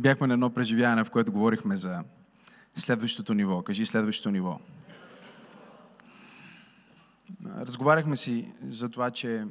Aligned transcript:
бяхме 0.00 0.26
на 0.26 0.34
едно 0.34 0.50
преживяване, 0.50 1.04
в 1.04 1.10
което 1.10 1.32
говорихме 1.32 1.76
за 1.76 2.04
следващото 2.76 3.34
ниво. 3.34 3.62
Кажи 3.62 3.86
следващото 3.86 4.30
ниво. 4.30 4.60
Разговаряхме 7.44 8.16
си 8.16 8.52
за 8.62 8.88
това, 8.88 9.10
че 9.10 9.46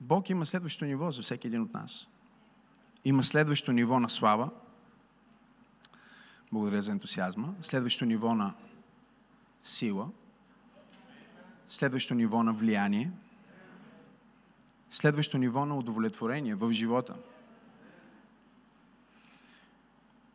Бог 0.00 0.30
има 0.30 0.46
следващо 0.46 0.84
ниво 0.84 1.10
за 1.10 1.22
всеки 1.22 1.46
един 1.46 1.62
от 1.62 1.74
нас. 1.74 2.06
Има 3.04 3.24
следващо 3.24 3.72
ниво 3.72 4.00
на 4.00 4.10
слава. 4.10 4.50
Благодаря 6.52 6.82
за 6.82 6.92
ентусиазма. 6.92 7.54
Следващо 7.62 8.04
ниво 8.04 8.34
на 8.34 8.54
сила. 9.62 10.08
Следващо 11.68 12.14
ниво 12.14 12.42
на 12.42 12.52
влияние. 12.52 13.10
Следващо 14.90 15.38
ниво 15.38 15.66
на 15.66 15.78
удовлетворение 15.78 16.54
в 16.54 16.72
живота. 16.72 17.14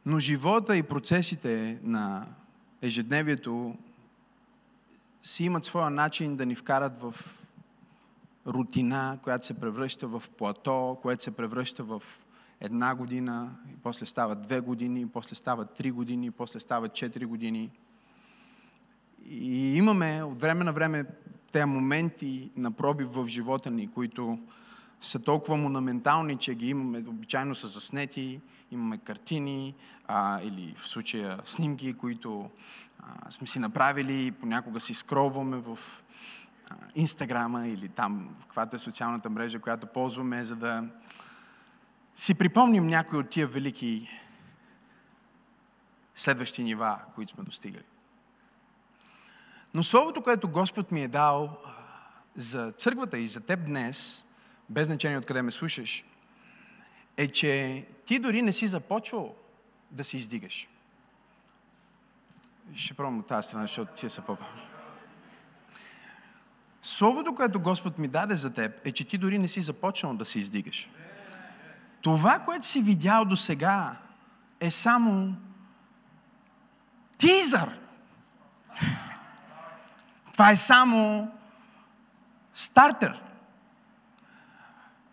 Но 0.10 0.20
живота 0.20 0.78
и 0.78 0.84
процесите 0.84 1.80
на 1.84 2.26
ежедневието 2.82 3.76
си 5.22 5.44
имат 5.44 5.66
своя 5.66 5.90
начин 5.90 6.36
да 6.36 6.46
ни 6.46 6.56
вкарат 6.56 7.02
в 7.02 7.16
рутина, 8.48 9.20
която 9.24 9.46
се 9.46 9.60
превръща 9.60 10.08
в 10.08 10.24
плато, 10.38 10.98
което 11.02 11.24
се 11.24 11.38
превръща 11.38 11.84
в 11.84 12.04
една 12.62 12.96
година, 12.96 13.52
и 13.72 13.76
после 13.84 14.06
става 14.06 14.36
две 14.36 14.60
години, 14.60 15.02
и 15.02 15.06
после 15.06 15.36
става 15.36 15.66
три 15.66 15.92
години, 15.92 16.26
и 16.26 16.32
после 16.32 16.60
става 16.60 16.90
четири 16.90 17.26
години. 17.26 17.70
И 19.30 19.76
имаме 19.76 20.24
от 20.24 20.42
време 20.42 20.64
на 20.64 20.74
време 20.74 21.06
тези 21.52 21.66
моменти 21.66 22.52
на 22.56 22.72
пробив 22.72 23.08
в 23.14 23.28
живота 23.28 23.72
ни, 23.72 23.88
които 23.88 24.40
са 25.02 25.24
толкова 25.24 25.58
монументални, 25.58 26.38
че 26.38 26.56
ги 26.56 26.70
имаме, 26.70 27.04
обичайно 27.08 27.56
са 27.56 27.68
заснети, 27.68 28.42
имаме 28.72 28.98
картини 28.98 29.76
а, 30.08 30.42
или 30.42 30.76
в 30.78 30.88
случая 30.88 31.40
снимки, 31.44 31.94
които 31.94 32.50
а, 33.00 33.32
сме 33.32 33.48
си 33.48 33.60
направили, 33.60 34.32
понякога 34.32 34.80
си 34.80 34.94
скроваме 34.94 35.58
в 35.58 35.80
Инстаграма 36.96 37.68
или 37.68 37.90
там, 37.90 38.36
каквато 38.42 38.76
е 38.76 38.80
социалната 38.80 39.30
мрежа, 39.30 39.60
която 39.60 39.88
ползваме, 39.88 40.46
за 40.46 40.56
да 40.56 40.84
си 42.16 42.34
припомним 42.34 42.88
някои 42.88 43.20
от 43.20 43.30
тия 43.30 43.48
велики 43.48 44.08
следващи 46.16 46.64
нива, 46.64 47.00
които 47.16 47.32
сме 47.32 47.44
достигали. 47.44 47.84
Но 49.74 49.84
Словото, 49.84 50.22
което 50.22 50.50
Господ 50.50 50.92
ми 50.92 51.04
е 51.04 51.08
дал 51.08 51.58
за 52.36 52.72
църквата 52.72 53.18
и 53.18 53.28
за 53.28 53.42
теб 53.42 53.66
днес, 53.66 54.26
без 54.70 54.88
значение 54.88 55.18
откъде 55.18 55.42
ме 55.42 55.52
слушаш, 55.52 56.04
е, 57.18 57.28
че 57.28 57.86
ти 58.06 58.20
дори 58.20 58.42
не 58.42 58.54
си 58.54 58.68
започвал 58.68 59.36
да 59.92 60.04
се 60.04 60.18
издигаш. 60.18 60.68
Ще 62.76 62.94
пробвам 62.94 63.20
от 63.20 63.28
тази 63.28 63.48
страна, 63.48 63.64
защото 63.64 63.94
тия 63.94 64.10
са 64.10 64.22
по 64.22 64.38
Словото, 66.82 67.36
което 67.36 67.60
Господ 67.60 68.00
ми 68.00 68.08
даде 68.08 68.36
за 68.36 68.54
теб, 68.54 68.88
е, 68.88 68.92
че 68.92 69.04
ти 69.04 69.18
дори 69.18 69.38
не 69.38 69.48
си 69.48 69.62
започнал 69.62 70.14
да 70.14 70.26
се 70.26 70.40
издигаш. 70.40 70.90
Това, 72.02 72.40
което 72.40 72.68
си 72.68 72.82
видял 72.82 73.26
до 73.26 73.36
сега, 73.36 73.96
е 74.60 74.72
само 74.72 75.36
тизър. 77.18 77.80
Това 80.32 80.52
е 80.52 80.56
само 80.56 81.32
стартер. 82.54 83.22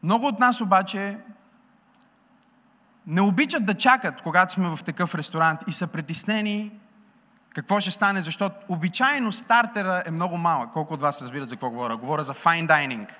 Много 0.06 0.26
от 0.26 0.38
нас 0.38 0.60
обаче 0.60 1.18
не 3.06 3.20
обичат 3.20 3.66
да 3.66 3.74
чакат, 3.74 4.22
когато 4.22 4.52
сме 4.52 4.76
в 4.76 4.84
такъв 4.84 5.14
ресторант 5.14 5.60
и 5.66 5.72
са 5.72 5.86
притеснени 5.86 6.80
какво 7.54 7.80
ще 7.80 7.90
стане, 7.90 8.22
защото 8.22 8.56
обичайно 8.68 9.32
стартера 9.32 10.02
е 10.06 10.10
много 10.10 10.36
малък. 10.36 10.72
Колко 10.72 10.94
от 10.94 11.00
вас 11.00 11.22
разбират 11.22 11.48
за 11.48 11.56
какво 11.56 11.70
говоря? 11.70 11.96
Говоря 11.96 12.22
за 12.22 12.34
fine 12.34 12.68
dining. 12.68 13.10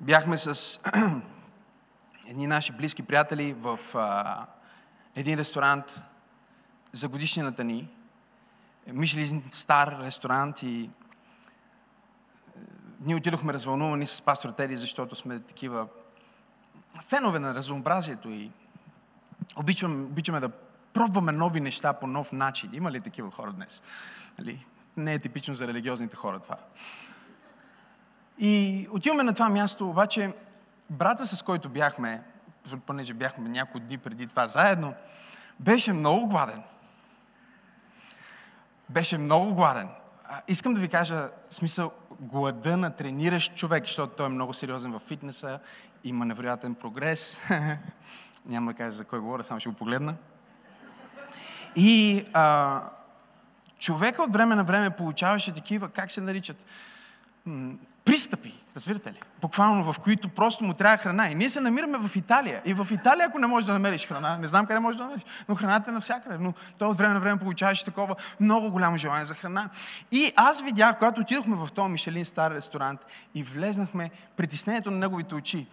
Бяхме 0.00 0.36
с 0.36 0.80
едни 2.28 2.46
наши 2.46 2.72
близки 2.72 3.02
приятели 3.02 3.52
в 3.52 3.78
а, 3.94 4.46
един 5.16 5.38
ресторант 5.38 6.02
за 6.92 7.08
годишнината 7.08 7.64
ни. 7.64 7.88
Мишлин 8.86 9.42
стар 9.50 9.98
ресторант 10.02 10.62
и 10.62 10.90
ние 13.00 13.16
отидохме 13.16 13.52
развълнувани 13.52 14.06
с 14.06 14.22
пастор 14.22 14.50
Тери, 14.50 14.76
защото 14.76 15.16
сме 15.16 15.40
такива 15.40 15.86
фенове 17.08 17.38
на 17.38 17.54
разнообразието 17.54 18.28
и 18.30 18.50
обичаме, 19.56 20.04
обичаме 20.04 20.40
да 20.40 20.48
пробваме 20.92 21.32
нови 21.32 21.60
неща 21.60 21.92
по 21.92 22.06
нов 22.06 22.32
начин. 22.32 22.70
Има 22.72 22.90
ли 22.90 23.00
такива 23.00 23.30
хора 23.30 23.52
днес? 23.52 23.82
Нали? 24.38 24.66
Не 24.96 25.14
е 25.14 25.18
типично 25.18 25.54
за 25.54 25.68
религиозните 25.68 26.16
хора 26.16 26.38
това. 26.38 26.56
И 28.38 28.86
отиваме 28.90 29.22
на 29.22 29.32
това 29.32 29.48
място, 29.48 29.90
обаче 29.90 30.32
брата, 30.90 31.26
с 31.26 31.42
който 31.42 31.68
бяхме, 31.68 32.22
понеже 32.86 33.14
бяхме 33.14 33.48
няколко 33.48 33.80
дни 33.80 33.98
преди 33.98 34.26
това 34.26 34.48
заедно, 34.48 34.94
беше 35.60 35.92
много 35.92 36.26
гладен. 36.26 36.62
Беше 38.88 39.18
много 39.18 39.54
гладен. 39.54 39.88
Искам 40.48 40.74
да 40.74 40.80
ви 40.80 40.88
кажа, 40.88 41.30
смисъл, 41.50 41.92
глада 42.20 42.76
на 42.76 42.90
трениращ 42.90 43.56
човек, 43.56 43.84
защото 43.84 44.16
той 44.16 44.26
е 44.26 44.28
много 44.28 44.54
сериозен 44.54 44.92
в 44.92 44.98
фитнеса, 44.98 45.58
има 46.04 46.24
невероятен 46.24 46.74
прогрес. 46.74 47.40
Няма 48.46 48.72
да 48.72 48.76
кажа 48.76 48.92
за 48.92 49.04
кой 49.04 49.20
говоря, 49.20 49.44
само 49.44 49.60
ще 49.60 49.68
го 49.68 49.74
погледна. 49.74 50.14
И 51.76 52.24
а, 52.32 52.82
човека 53.78 54.22
от 54.22 54.32
време 54.32 54.54
на 54.54 54.64
време 54.64 54.90
получаваше 54.90 55.54
такива, 55.54 55.88
как 55.88 56.10
се 56.10 56.20
наричат, 56.20 56.64
пристъпи, 58.04 58.54
разбирате 58.76 59.12
ли? 59.12 59.20
Буквално, 59.40 59.92
в 59.92 60.00
които 60.00 60.28
просто 60.28 60.64
му 60.64 60.74
трябва 60.74 60.96
храна. 60.96 61.30
И 61.30 61.34
ние 61.34 61.50
се 61.50 61.60
намираме 61.60 62.08
в 62.08 62.16
Италия. 62.16 62.62
И 62.64 62.74
в 62.74 62.88
Италия, 62.90 63.26
ако 63.26 63.38
не 63.38 63.46
можеш 63.46 63.66
да 63.66 63.72
намериш 63.72 64.06
храна, 64.06 64.36
не 64.36 64.48
знам 64.48 64.66
къде 64.66 64.80
можеш 64.80 64.96
да 64.98 65.04
намериш, 65.04 65.22
но 65.48 65.54
храната 65.54 65.90
е 65.90 65.94
навсякъде. 65.94 66.38
Но 66.40 66.52
той 66.78 66.88
от 66.88 66.98
време 66.98 67.14
на 67.14 67.20
време 67.20 67.38
получаваше 67.38 67.84
такова 67.84 68.14
много 68.40 68.70
голямо 68.70 68.96
желание 68.96 69.24
за 69.24 69.34
храна. 69.34 69.68
И 70.12 70.32
аз 70.36 70.62
видях, 70.62 70.98
когато 70.98 71.20
отидохме 71.20 71.56
в 71.56 71.68
този 71.74 71.92
Мишелин 71.92 72.24
стар 72.24 72.50
ресторант 72.50 73.06
и 73.34 73.42
влезнахме 73.42 74.10
притеснението 74.36 74.90
на 74.90 74.96
неговите 74.96 75.34
очи. 75.34 75.66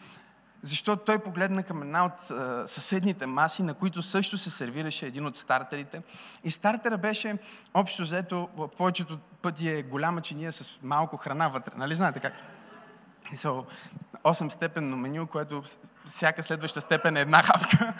Защото 0.63 1.05
той 1.05 1.19
погледна 1.19 1.63
към 1.63 1.81
една 1.81 2.05
от 2.05 2.31
а, 2.31 2.67
съседните 2.67 3.25
маси, 3.25 3.63
на 3.63 3.73
които 3.73 4.01
също 4.01 4.37
се 4.37 4.49
сервираше 4.49 5.05
един 5.05 5.25
от 5.25 5.35
стартерите. 5.35 6.01
И 6.43 6.51
стартера 6.51 6.97
беше, 6.97 7.37
общо 7.73 8.03
взето, 8.03 8.49
повечето 8.77 9.19
пъти 9.47 9.69
е 9.69 9.83
голяма 9.83 10.21
чиния 10.21 10.53
с 10.53 10.79
малко 10.83 11.17
храна 11.17 11.47
вътре. 11.47 11.71
Нали 11.75 11.95
знаете 11.95 12.19
как? 12.19 12.33
So, 13.33 13.65
8 14.23 14.49
степенно 14.49 14.97
меню, 14.97 15.27
което 15.27 15.63
всяка 16.05 16.43
следваща 16.43 16.81
степен 16.81 17.17
е 17.17 17.21
една 17.21 17.43
хапка. 17.43 17.93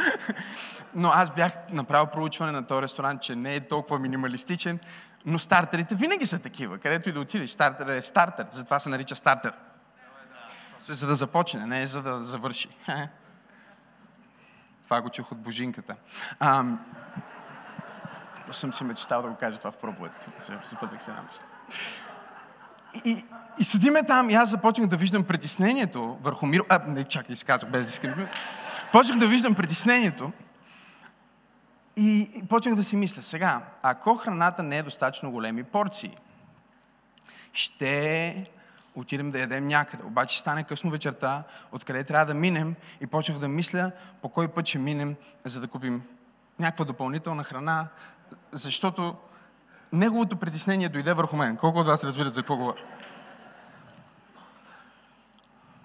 Но 0.96 1.10
аз 1.10 1.30
бях 1.30 1.54
направил 1.72 2.08
проучване 2.08 2.52
на 2.52 2.68
този 2.68 2.82
ресторант, 2.82 3.22
че 3.22 3.36
не 3.36 3.56
е 3.56 3.68
толкова 3.68 4.00
минималистичен, 4.00 4.80
но 5.26 5.40
стартерите 5.40 5.96
винаги 5.96 6.26
са 6.26 6.40
такива. 6.40 6.78
Където 6.78 7.10
и 7.10 7.12
да 7.12 7.20
отидеш, 7.20 7.50
стартер 7.50 7.88
е 7.88 8.02
стартер, 8.02 8.48
затова 8.52 8.80
се 8.80 8.90
нарича 8.90 9.16
стартер 9.16 9.54
за 10.88 11.08
да 11.08 11.16
започне, 11.16 11.66
не 11.66 11.82
е 11.82 11.88
за 11.88 12.02
да 12.02 12.24
завърши. 12.24 12.70
Това 14.84 15.02
го 15.02 15.10
чух 15.10 15.32
от 15.32 15.38
божинката. 15.38 15.96
Съм 18.52 18.74
си 18.74 18.84
мечтал 18.84 19.22
да 19.22 19.30
го 19.30 19.36
кажа 19.36 19.58
това 19.58 19.72
в 19.72 19.78
проповед. 19.78 20.30
Запътих 20.72 21.02
се 21.02 21.12
намисля. 21.12 21.44
И, 23.06 23.26
и 23.60 23.64
седиме 23.64 24.04
там 24.04 24.30
и 24.30 24.36
аз 24.36 24.50
започнах 24.50 24.88
да 24.88 24.98
виждам 24.98 25.24
притеснението 25.24 26.18
върху 26.22 26.46
мир. 26.46 26.64
А, 26.70 26.82
не, 26.88 27.04
чакай, 27.04 27.36
си 27.36 27.46
без 27.72 27.86
дискриминация. 27.86 28.32
Почнах 28.92 29.20
да 29.20 29.28
виждам 29.28 29.56
притеснението 29.56 30.32
и, 31.96 32.32
и 32.36 32.44
почнах 32.44 32.76
да 32.76 32.84
си 32.84 32.96
мисля, 32.96 33.22
сега, 33.22 33.62
ако 33.82 34.16
храната 34.16 34.64
не 34.64 34.78
е 34.78 34.84
достатъчно 34.84 35.32
големи 35.32 35.64
порции, 35.64 36.18
ще 37.54 38.46
отидем 38.96 39.32
да 39.32 39.40
ядем 39.40 39.68
някъде. 39.68 40.04
Обаче 40.04 40.40
стане 40.40 40.64
късно 40.64 40.92
вечерта, 40.92 41.44
откъде 41.72 42.04
трябва 42.04 42.26
да 42.26 42.34
минем 42.34 42.76
и 43.02 43.08
почнах 43.08 43.38
да 43.38 43.48
мисля 43.48 43.92
по 44.22 44.30
кой 44.30 44.48
път 44.48 44.66
ще 44.66 44.78
минем, 44.78 45.16
за 45.46 45.62
да 45.62 45.68
купим 45.68 46.04
някаква 46.60 46.86
допълнителна 46.86 47.44
храна, 47.44 47.88
защото 48.52 49.16
неговото 49.94 50.38
притеснение 50.38 50.90
дойде 50.90 51.14
върху 51.14 51.36
мен. 51.36 51.58
Колко 51.58 51.80
от 51.80 51.88
вас 51.88 52.04
разбират 52.04 52.34
за 52.34 52.42
какво 52.42 52.58
говоря? 52.58 52.82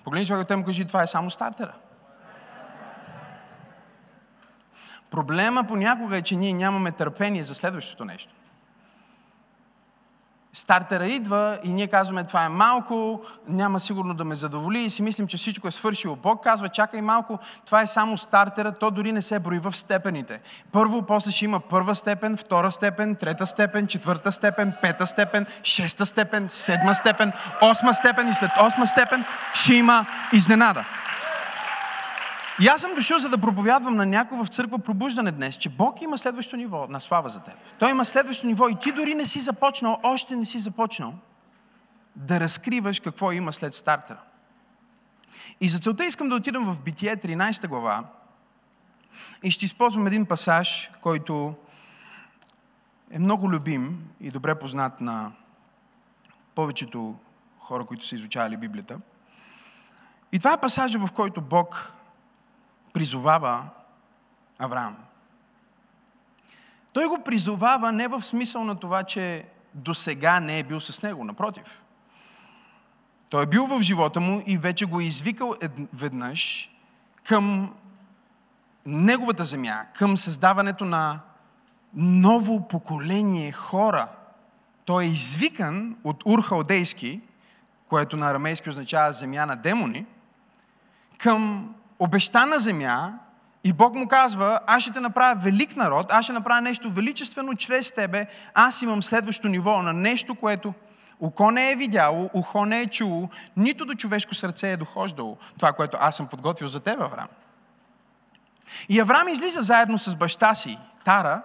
Погледни 0.05 0.27
човек 0.27 0.51
от 0.51 0.65
кажи, 0.65 0.87
това 0.87 1.03
е 1.03 1.07
само 1.07 1.31
стартера. 1.31 1.75
Проблема 5.11 5.65
понякога 5.65 6.17
е, 6.17 6.23
че 6.23 6.37
ние 6.37 6.53
нямаме 6.53 6.93
търпение 6.93 7.45
за 7.45 7.55
следващото 7.55 8.05
нещо. 8.05 8.35
Стартера 10.55 11.07
идва 11.07 11.59
и 11.65 11.69
ние 11.69 11.87
казваме 11.87 12.25
това 12.25 12.45
е 12.45 12.49
малко, 12.49 13.21
няма 13.49 13.81
сигурно 13.81 14.15
да 14.15 14.25
ме 14.25 14.35
задоволи 14.35 14.79
и 14.79 14.91
си 14.91 15.03
мислим, 15.03 15.27
че 15.27 15.37
всичко 15.37 15.69
е 15.69 15.71
свършило. 15.71 16.17
Бог 16.17 16.45
казва, 16.45 16.69
чакай 16.69 17.01
малко, 17.01 17.39
това 17.67 17.83
е 17.83 17.87
само 17.87 18.19
стартера, 18.19 18.73
то 18.73 18.91
дори 18.91 19.13
не 19.13 19.23
се 19.23 19.39
брои 19.39 19.59
в 19.59 19.77
степените. 19.77 20.41
Първо, 20.73 21.03
после 21.03 21.31
ще 21.31 21.45
има 21.45 21.61
първа 21.61 21.95
степен, 21.95 22.37
втора 22.37 22.73
степен, 22.73 23.15
трета 23.15 23.47
степен, 23.47 23.87
четвърта 23.87 24.33
степен, 24.33 24.73
пета 24.83 25.07
степен, 25.07 25.47
шеста 25.63 26.07
степен, 26.07 26.49
седма 26.49 26.95
степен, 26.95 27.33
осма 27.63 27.95
степен 27.95 28.29
и 28.29 28.35
след 28.35 28.51
осма 28.63 28.87
степен 28.87 29.25
ще 29.55 29.75
има 29.75 30.07
изненада. 30.33 30.85
И 32.61 32.69
аз 32.69 32.81
съм 32.81 32.95
дошъл, 32.95 33.19
за 33.19 33.29
да 33.29 33.39
проповядвам 33.39 33.97
на 33.97 34.07
някой 34.07 34.39
в 34.39 34.49
църква 34.49 34.79
пробуждане 34.79 35.33
днес, 35.33 35.57
че 35.57 35.69
Бог 35.69 36.03
има 36.03 36.19
следващо 36.19 36.57
ниво 36.57 36.87
на 36.91 37.01
слава 37.01 37.29
за 37.29 37.41
теб. 37.41 37.55
Той 37.79 37.91
има 37.91 38.05
следващо 38.05 38.47
ниво 38.47 38.69
и 38.69 38.79
ти 38.79 38.93
дори 38.93 39.15
не 39.15 39.27
си 39.27 39.41
започнал, 39.41 40.01
още 40.03 40.37
не 40.37 40.45
си 40.45 40.59
започнал 40.59 41.15
да 42.17 42.41
разкриваш 42.41 43.01
какво 43.01 43.33
има 43.33 43.53
след 43.53 43.75
стартера. 43.75 44.21
И 45.61 45.69
за 45.69 45.79
целта 45.79 46.05
искам 46.05 46.29
да 46.29 46.35
отидам 46.35 46.73
в 46.73 46.81
Битие 46.81 47.17
13 47.17 47.69
глава 47.69 48.05
и 49.43 49.51
ще 49.51 49.65
използвам 49.65 50.07
един 50.07 50.27
пасаж, 50.27 50.91
който 51.01 51.55
е 53.11 53.19
много 53.19 53.51
любим 53.51 54.09
и 54.21 54.31
добре 54.31 54.55
познат 54.55 55.01
на 55.01 55.33
повечето 56.55 57.15
хора, 57.59 57.85
които 57.85 58.05
са 58.05 58.15
изучавали 58.15 58.57
Библията. 58.57 58.99
И 60.33 60.39
това 60.39 60.53
е 60.53 60.61
пасажа, 60.61 60.99
в 60.99 61.13
който 61.13 61.41
Бог 61.41 61.93
призовава 62.93 63.65
Авраам. 64.59 64.97
Той 66.93 67.07
го 67.07 67.25
призовава 67.25 67.93
не 67.93 68.09
в 68.09 68.23
смисъл 68.23 68.65
на 68.65 68.75
това, 68.75 69.03
че 69.03 69.45
до 69.75 69.95
сега 69.95 70.41
не 70.41 70.59
е 70.59 70.63
бил 70.63 70.81
с 70.81 71.03
него, 71.03 71.25
напротив. 71.25 71.83
Той 73.29 73.43
е 73.43 73.47
бил 73.47 73.67
в 73.67 73.83
живота 73.83 74.21
му 74.21 74.43
и 74.47 74.59
вече 74.59 74.87
го 74.87 75.01
е 75.01 75.05
извикал 75.05 75.55
веднъж 75.93 76.71
към 77.25 77.75
неговата 78.87 79.45
земя, 79.45 79.87
към 79.95 80.17
създаването 80.17 80.85
на 80.85 81.21
ново 81.95 82.69
поколение 82.69 83.53
хора. 83.53 84.09
Той 84.85 85.05
е 85.05 85.07
извикан 85.07 85.97
от 86.05 86.23
Урхалдейски, 86.27 87.21
което 87.89 88.17
на 88.17 88.31
арамейски 88.31 88.71
означава 88.71 89.13
земя 89.13 89.47
на 89.47 89.57
демони, 89.57 90.07
към 91.19 91.75
обещана 92.03 92.59
земя 92.59 93.13
и 93.65 93.73
Бог 93.73 93.95
му 93.95 94.09
казва, 94.09 94.61
аз 94.67 94.83
ще 94.83 94.93
те 94.93 95.01
направя 95.01 95.41
велик 95.41 95.77
народ, 95.77 96.13
аз 96.13 96.25
ще 96.25 96.33
направя 96.33 96.61
нещо 96.61 96.91
величествено 96.91 97.55
чрез 97.55 97.93
тебе, 97.93 98.27
аз 98.55 98.83
имам 98.83 99.03
следващо 99.03 99.49
ниво 99.49 99.83
на 99.83 99.93
нещо, 99.93 100.35
което 100.35 100.75
око 101.21 101.51
не 101.51 101.71
е 101.71 101.77
видяло, 101.77 102.31
ухо 102.33 102.65
не 102.65 102.81
е 102.81 102.87
чуло, 102.87 103.29
нито 103.57 103.85
до 103.85 103.95
човешко 103.95 104.35
сърце 104.35 104.73
е 104.73 104.77
дохождало. 104.77 105.37
Това, 105.59 105.73
което 105.73 105.99
аз 106.01 106.17
съм 106.17 106.27
подготвил 106.27 106.69
за 106.69 106.81
теб, 106.81 107.01
Авраам. 107.01 107.29
И 108.89 109.01
Авраам 109.01 109.29
излиза 109.29 109.63
заедно 109.63 109.99
с 109.99 110.17
баща 110.17 110.55
си, 110.55 110.79
Тара, 111.05 111.43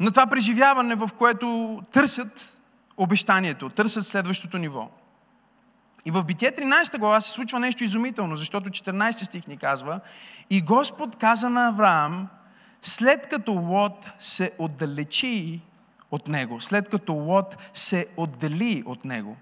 на 0.00 0.10
това 0.10 0.26
преживяване, 0.26 0.94
в 0.94 1.10
което 1.18 1.80
търсят 1.92 2.58
обещанието, 2.96 3.68
търсят 3.68 4.06
следващото 4.06 4.58
ниво. 4.58 4.88
И 6.08 6.10
в 6.10 6.24
Битие 6.24 6.52
13 6.52 6.98
глава 6.98 7.20
се 7.20 7.30
случва 7.30 7.60
нещо 7.60 7.84
изумително, 7.84 8.36
защото 8.36 8.68
14 8.68 9.24
стих 9.24 9.46
ни 9.46 9.56
казва 9.56 10.00
И 10.50 10.62
Господ 10.62 11.16
каза 11.16 11.50
на 11.50 11.68
Авраам, 11.68 12.28
след 12.82 13.26
като 13.26 13.52
Лот 13.52 14.10
се 14.18 14.52
отдалечи 14.58 15.60
от 16.10 16.28
него, 16.28 16.60
след 16.60 16.88
като 16.88 17.12
Лот 17.12 17.56
се 17.72 18.06
отдели 18.16 18.82
от 18.86 19.04
него, 19.04 19.36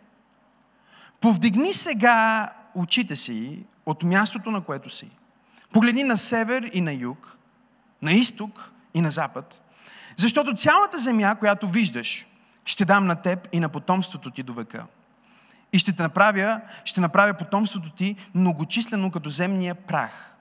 повдигни 1.20 1.72
сега 1.72 2.52
очите 2.74 3.16
си 3.16 3.64
от 3.86 4.02
мястото, 4.02 4.50
на 4.50 4.60
което 4.60 4.90
си. 4.90 5.10
Погледни 5.72 6.04
на 6.04 6.16
север 6.16 6.70
и 6.72 6.80
на 6.80 6.92
юг, 6.92 7.38
на 8.02 8.12
изток 8.12 8.72
и 8.94 9.00
на 9.00 9.10
запад, 9.10 9.62
защото 10.16 10.54
цялата 10.54 10.98
земя, 10.98 11.36
която 11.38 11.68
виждаш, 11.68 12.26
ще 12.64 12.84
дам 12.84 13.06
на 13.06 13.16
теб 13.16 13.48
и 13.52 13.60
на 13.60 13.68
потомството 13.68 14.30
ти 14.30 14.42
до 14.42 14.52
века– 14.52 14.86
и 15.76 15.78
ще 15.78 15.92
те 15.92 16.02
направя, 16.02 16.60
ще 16.84 17.00
направя 17.00 17.34
потомството 17.34 17.90
ти 17.90 18.16
многочислено 18.34 19.10
като 19.10 19.30
земния 19.30 19.74
прах. 19.74 20.36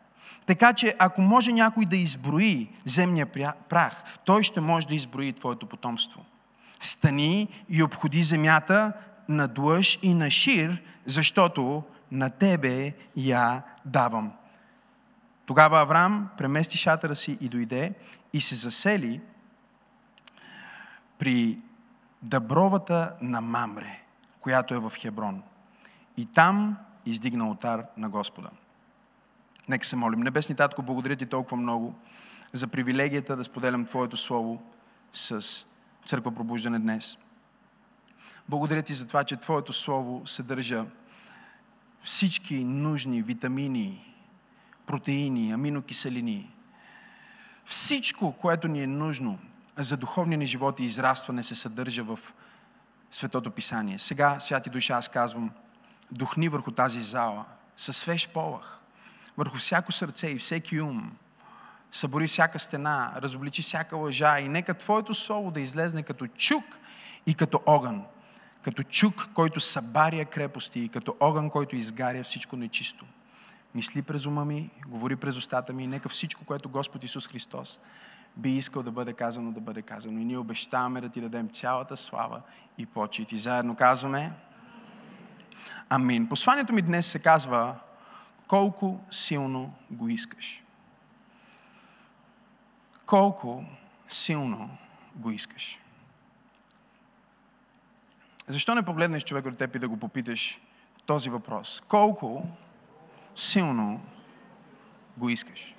Така 0.46 0.74
че 0.74 0.96
ако 1.00 1.22
може 1.22 1.54
някой 1.54 1.86
да 1.86 1.98
изброи 1.98 2.70
земния 2.86 3.26
прах, 3.70 4.04
той 4.26 4.44
ще 4.44 4.62
може 4.62 4.88
да 4.88 4.96
изброи 4.96 5.34
твоето 5.34 5.66
потомство. 5.66 6.26
Стани 6.80 7.48
и 7.70 7.84
обходи 7.84 8.24
земята 8.24 8.94
на 9.30 9.48
длъж 9.48 10.00
и 10.02 10.14
на 10.14 10.32
шир, 10.32 10.82
защото 11.06 11.84
на 12.12 12.30
тебе 12.30 12.94
я 13.16 13.62
давам. 13.86 14.32
Тогава 15.46 15.80
Авраам 15.82 16.30
премести 16.38 16.78
шатъра 16.78 17.16
си 17.16 17.38
и 17.42 17.50
дойде 17.50 17.94
и 18.34 18.42
се 18.42 18.56
засели 18.56 19.22
при 21.20 21.58
дъбровата 22.22 23.12
на 23.22 23.42
Мамре 23.42 24.05
която 24.46 24.74
е 24.74 24.80
в 24.80 24.94
Хеброн. 24.96 25.44
И 26.18 26.26
там 26.26 26.78
издигна 27.06 27.50
отар 27.50 27.86
на 27.98 28.10
Господа. 28.10 28.50
Нека 29.70 29.86
се 29.86 29.96
молим. 29.96 30.20
Небесни 30.20 30.56
Татко, 30.56 30.82
благодаря 30.82 31.16
ти 31.16 31.26
толкова 31.26 31.58
много 31.58 31.96
за 32.54 32.68
привилегията 32.68 33.36
да 33.36 33.44
споделям 33.44 33.86
Твоето 33.86 34.18
Слово 34.18 34.64
с 35.14 35.66
Църква 36.06 36.36
Пробуждане 36.36 36.80
днес. 36.80 37.18
Благодаря 38.50 38.84
ти 38.84 38.94
за 38.94 39.08
това, 39.08 39.24
че 39.24 39.38
Твоето 39.38 39.74
Слово 39.74 40.22
съдържа 40.28 40.86
всички 42.04 42.64
нужни 42.64 43.22
витамини, 43.22 44.16
протеини, 44.86 45.52
аминокиселини. 45.52 46.52
Всичко, 47.66 48.32
което 48.32 48.68
ни 48.68 48.84
е 48.84 48.88
нужно 48.88 49.40
за 49.78 49.98
духовния 49.98 50.38
ни 50.38 50.46
живот 50.46 50.80
и 50.80 50.84
израстване, 50.84 51.44
се 51.44 51.56
съдържа 51.56 52.04
в 52.04 52.20
Светото 53.12 53.52
Писание. 53.52 54.00
Сега, 54.00 54.40
святи 54.40 54.70
душа, 54.70 54.96
аз 54.96 55.10
казвам, 55.10 55.52
духни 56.12 56.50
върху 56.50 56.72
тази 56.72 57.02
зала 57.02 57.46
със 57.78 57.98
свеж 57.98 58.30
полах, 58.30 58.80
върху 59.38 59.58
всяко 59.58 59.92
сърце 59.92 60.28
и 60.28 60.40
всеки 60.40 60.82
ум. 60.82 61.12
Събори 61.92 62.28
всяка 62.28 62.60
стена, 62.60 63.14
разобличи 63.18 63.62
всяка 63.62 63.98
лъжа 63.98 64.40
и 64.40 64.50
нека 64.50 64.74
Твоето 64.74 65.14
Слово 65.14 65.52
да 65.52 65.62
излезне 65.62 66.04
като 66.04 66.28
чук 66.28 66.64
и 67.26 67.34
като 67.34 67.62
огън. 67.66 68.04
Като 68.62 68.84
чук, 68.84 69.28
който 69.34 69.60
събаря 69.60 70.26
крепости 70.26 70.80
и 70.80 70.90
като 70.90 71.16
огън, 71.20 71.50
който 71.50 71.76
изгаря 71.76 72.24
всичко 72.24 72.58
нечисто. 72.58 73.06
Мисли 73.76 74.02
през 74.02 74.26
ума 74.26 74.46
ми, 74.46 74.70
говори 74.88 75.16
през 75.16 75.38
устата 75.38 75.74
ми 75.74 75.84
и 75.84 75.88
нека 75.88 76.10
всичко, 76.10 76.46
което 76.46 76.70
Господ 76.70 77.04
Исус 77.04 77.28
Христос 77.28 77.80
би 78.38 78.50
искал 78.50 78.84
да 78.84 78.92
бъде 78.92 79.14
казано, 79.14 79.52
да 79.52 79.62
бъде 79.62 79.82
казано. 79.82 80.20
И 80.20 80.26
ние 80.26 80.38
обещаваме 80.38 81.02
да 81.02 81.10
ти 81.10 81.22
дадем 81.22 81.50
цялата 81.50 81.98
слава 81.98 82.42
и 82.78 82.86
почет. 82.86 83.32
И 83.32 83.40
заедно 83.40 83.76
казваме 83.76 84.34
Амин. 85.90 86.30
Посланието 86.30 86.74
ми 86.74 86.82
днес 86.82 87.08
се 87.08 87.20
казва 87.20 87.76
колко 88.48 89.00
силно 89.12 89.74
го 89.92 90.10
искаш. 90.10 90.64
Колко 93.06 93.64
силно 94.10 94.78
го 95.16 95.32
искаш. 95.32 95.80
Защо 98.48 98.76
не 98.76 98.86
погледнеш 98.86 99.24
човек 99.24 99.46
от 99.46 99.58
теб 99.58 99.76
и 99.76 99.80
да 99.80 99.90
го 99.90 99.98
попиташ 99.98 100.62
този 101.06 101.30
въпрос? 101.30 101.84
Колко 101.88 102.44
силно 103.36 104.02
го 105.18 105.30
искаш? 105.30 105.75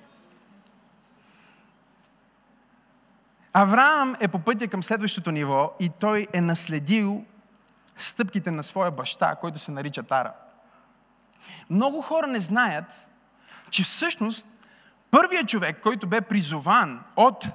Авраам 3.59 4.15
е 4.19 4.27
по 4.27 4.39
пътя 4.39 4.67
към 4.67 4.83
следващото 4.83 5.31
ниво 5.31 5.73
и 5.79 5.89
той 5.89 6.27
е 6.33 6.41
наследил 6.41 7.25
стъпките 7.97 8.51
на 8.51 8.63
своя 8.63 8.91
баща, 8.91 9.35
който 9.35 9.59
се 9.59 9.71
нарича 9.71 10.03
Тара. 10.03 10.33
Много 11.69 12.01
хора 12.01 12.27
не 12.27 12.39
знаят, 12.39 12.85
че 13.69 13.83
всъщност 13.83 14.47
първият 15.11 15.47
човек, 15.47 15.79
който 15.83 16.07
бе 16.07 16.21
призован 16.21 17.03
от 17.15 17.45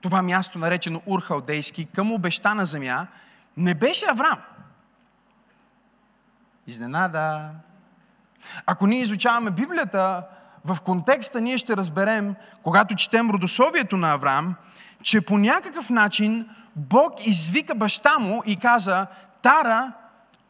това 0.00 0.22
място, 0.22 0.58
наречено 0.58 1.02
Урхалдейски, 1.06 1.86
към 1.86 2.12
обещана 2.12 2.66
земя, 2.66 3.06
не 3.56 3.74
беше 3.74 4.06
Авраам. 4.06 4.40
Изненада. 6.66 7.50
Ако 8.66 8.86
ние 8.86 9.00
изучаваме 9.00 9.50
Библията, 9.50 10.26
в 10.64 10.78
контекста 10.80 11.40
ние 11.40 11.58
ще 11.58 11.76
разберем, 11.76 12.34
когато 12.62 12.94
четем 12.94 13.30
родословието 13.30 13.96
на 13.96 14.12
Авраам, 14.12 14.54
че 15.02 15.20
по 15.20 15.38
някакъв 15.38 15.90
начин 15.90 16.48
Бог 16.76 17.26
извика 17.26 17.74
баща 17.74 18.18
му 18.18 18.42
и 18.46 18.56
каза, 18.56 19.06
Тара, 19.42 19.92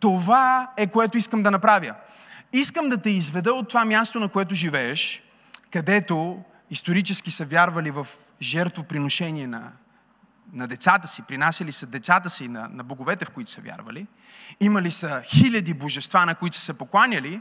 това 0.01 0.71
е 0.77 0.87
което 0.87 1.19
искам 1.19 1.43
да 1.43 1.51
направя. 1.51 1.95
Искам 2.53 2.89
да 2.89 2.97
те 2.97 3.11
изведа 3.11 3.53
от 3.53 3.69
това 3.69 3.85
място, 3.85 4.21
на 4.21 4.29
което 4.29 4.55
живееш, 4.55 5.23
където 5.71 6.43
исторически 6.71 7.31
са 7.31 7.45
вярвали 7.45 7.91
в 7.91 8.07
жертвоприношение 8.41 9.47
на 9.47 9.73
на 10.53 10.69
децата 10.69 11.09
си, 11.09 11.23
принасяли 11.23 11.73
са 11.73 11.87
децата 11.87 12.31
си 12.31 12.49
на, 12.49 12.69
на 12.73 12.85
боговете, 12.85 13.25
в 13.25 13.31
които 13.31 13.51
са 13.51 13.61
вярвали, 13.61 14.07
имали 14.61 14.91
са 14.91 15.23
хиляди 15.25 15.75
божества, 15.75 16.27
на 16.27 16.35
които 16.35 16.57
са 16.57 16.65
се 16.65 16.79
покланяли, 16.79 17.41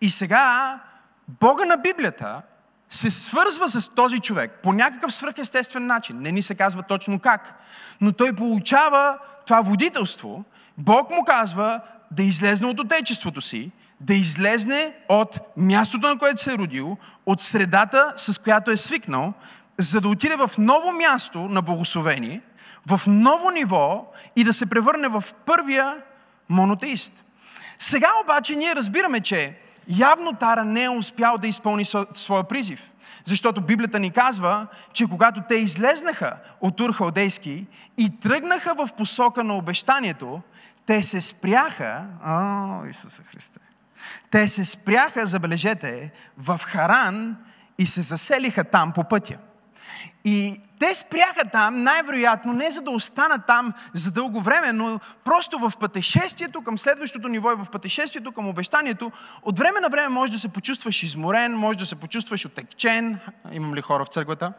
и 0.00 0.10
сега 0.10 0.80
Бога 1.28 1.64
на 1.64 1.76
Библията 1.76 2.42
се 2.92 3.10
свързва 3.10 3.68
с 3.68 3.88
този 3.88 4.18
човек 4.18 4.58
по 4.62 4.72
някакъв 4.72 5.14
свръхестествен 5.14 5.86
начин. 5.86 6.18
Не 6.20 6.32
ни 6.32 6.42
се 6.42 6.54
казва 6.54 6.82
точно 6.82 7.18
как. 7.18 7.60
Но 8.00 8.12
той 8.12 8.32
получава 8.32 9.18
това 9.46 9.60
водителство. 9.60 10.44
Бог 10.78 11.10
му 11.10 11.24
казва 11.24 11.80
да 12.10 12.22
излезне 12.22 12.68
от 12.68 12.80
отечеството 12.80 13.40
си, 13.40 13.70
да 14.00 14.14
излезне 14.14 14.94
от 15.08 15.38
мястото, 15.56 16.08
на 16.08 16.18
което 16.18 16.40
се 16.40 16.52
е 16.52 16.58
родил, 16.58 16.96
от 17.26 17.40
средата, 17.40 18.12
с 18.16 18.38
която 18.38 18.70
е 18.70 18.76
свикнал, 18.76 19.32
за 19.78 20.00
да 20.00 20.08
отиде 20.08 20.36
в 20.36 20.50
ново 20.58 20.92
място 20.92 21.38
на 21.38 21.62
благословение, 21.62 22.40
в 22.86 23.00
ново 23.06 23.50
ниво 23.50 24.12
и 24.36 24.44
да 24.44 24.52
се 24.52 24.66
превърне 24.66 25.08
в 25.08 25.24
първия 25.46 25.96
монотеист. 26.48 27.24
Сега 27.78 28.08
обаче 28.24 28.56
ние 28.56 28.74
разбираме, 28.74 29.20
че 29.20 29.58
явно 29.88 30.32
Тара 30.32 30.64
не 30.64 30.84
е 30.84 30.90
успял 30.90 31.38
да 31.38 31.48
изпълни 31.48 31.84
своя 32.14 32.44
призив. 32.44 32.90
Защото 33.24 33.60
Библията 33.60 33.98
ни 33.98 34.10
казва, 34.10 34.66
че 34.92 35.06
когато 35.06 35.42
те 35.48 35.54
излезнаха 35.54 36.36
от 36.60 36.80
Ур 36.80 36.92
Халдейски 36.92 37.66
и 37.98 38.20
тръгнаха 38.20 38.74
в 38.74 38.88
посока 38.96 39.44
на 39.44 39.54
обещанието, 39.54 40.40
те 40.86 41.02
се 41.02 41.20
спряха, 41.20 42.04
о, 42.24 42.86
Исуса 42.86 43.22
Христе, 43.22 43.58
те 44.30 44.48
се 44.48 44.64
спряха, 44.64 45.26
забележете, 45.26 46.12
в 46.38 46.60
Харан 46.64 47.36
и 47.78 47.86
се 47.86 48.02
заселиха 48.02 48.64
там 48.64 48.92
по 48.92 49.04
пътя. 49.04 49.36
И 50.24 50.60
те 50.78 50.94
спряха 50.94 51.44
там, 51.52 51.82
най-вероятно 51.82 52.52
не 52.52 52.70
за 52.70 52.80
да 52.80 52.90
останат 52.90 53.46
там 53.46 53.72
за 53.94 54.10
дълго 54.10 54.40
време, 54.40 54.72
но 54.72 55.00
просто 55.24 55.58
в 55.58 55.72
пътешествието 55.80 56.62
към 56.62 56.78
следващото 56.78 57.28
ниво 57.28 57.52
и 57.52 57.54
в 57.54 57.66
пътешествието 57.72 58.32
към 58.32 58.48
обещанието, 58.48 59.12
от 59.42 59.58
време 59.58 59.80
на 59.80 59.88
време 59.88 60.08
може 60.08 60.32
да 60.32 60.38
се 60.38 60.48
почувстваш 60.48 61.02
изморен, 61.02 61.54
може 61.54 61.78
да 61.78 61.86
се 61.86 62.00
почувстваш 62.00 62.46
отекчен, 62.46 63.18
имам 63.52 63.74
ли 63.74 63.80
хора 63.80 64.04
в 64.04 64.08
църквата, 64.08 64.52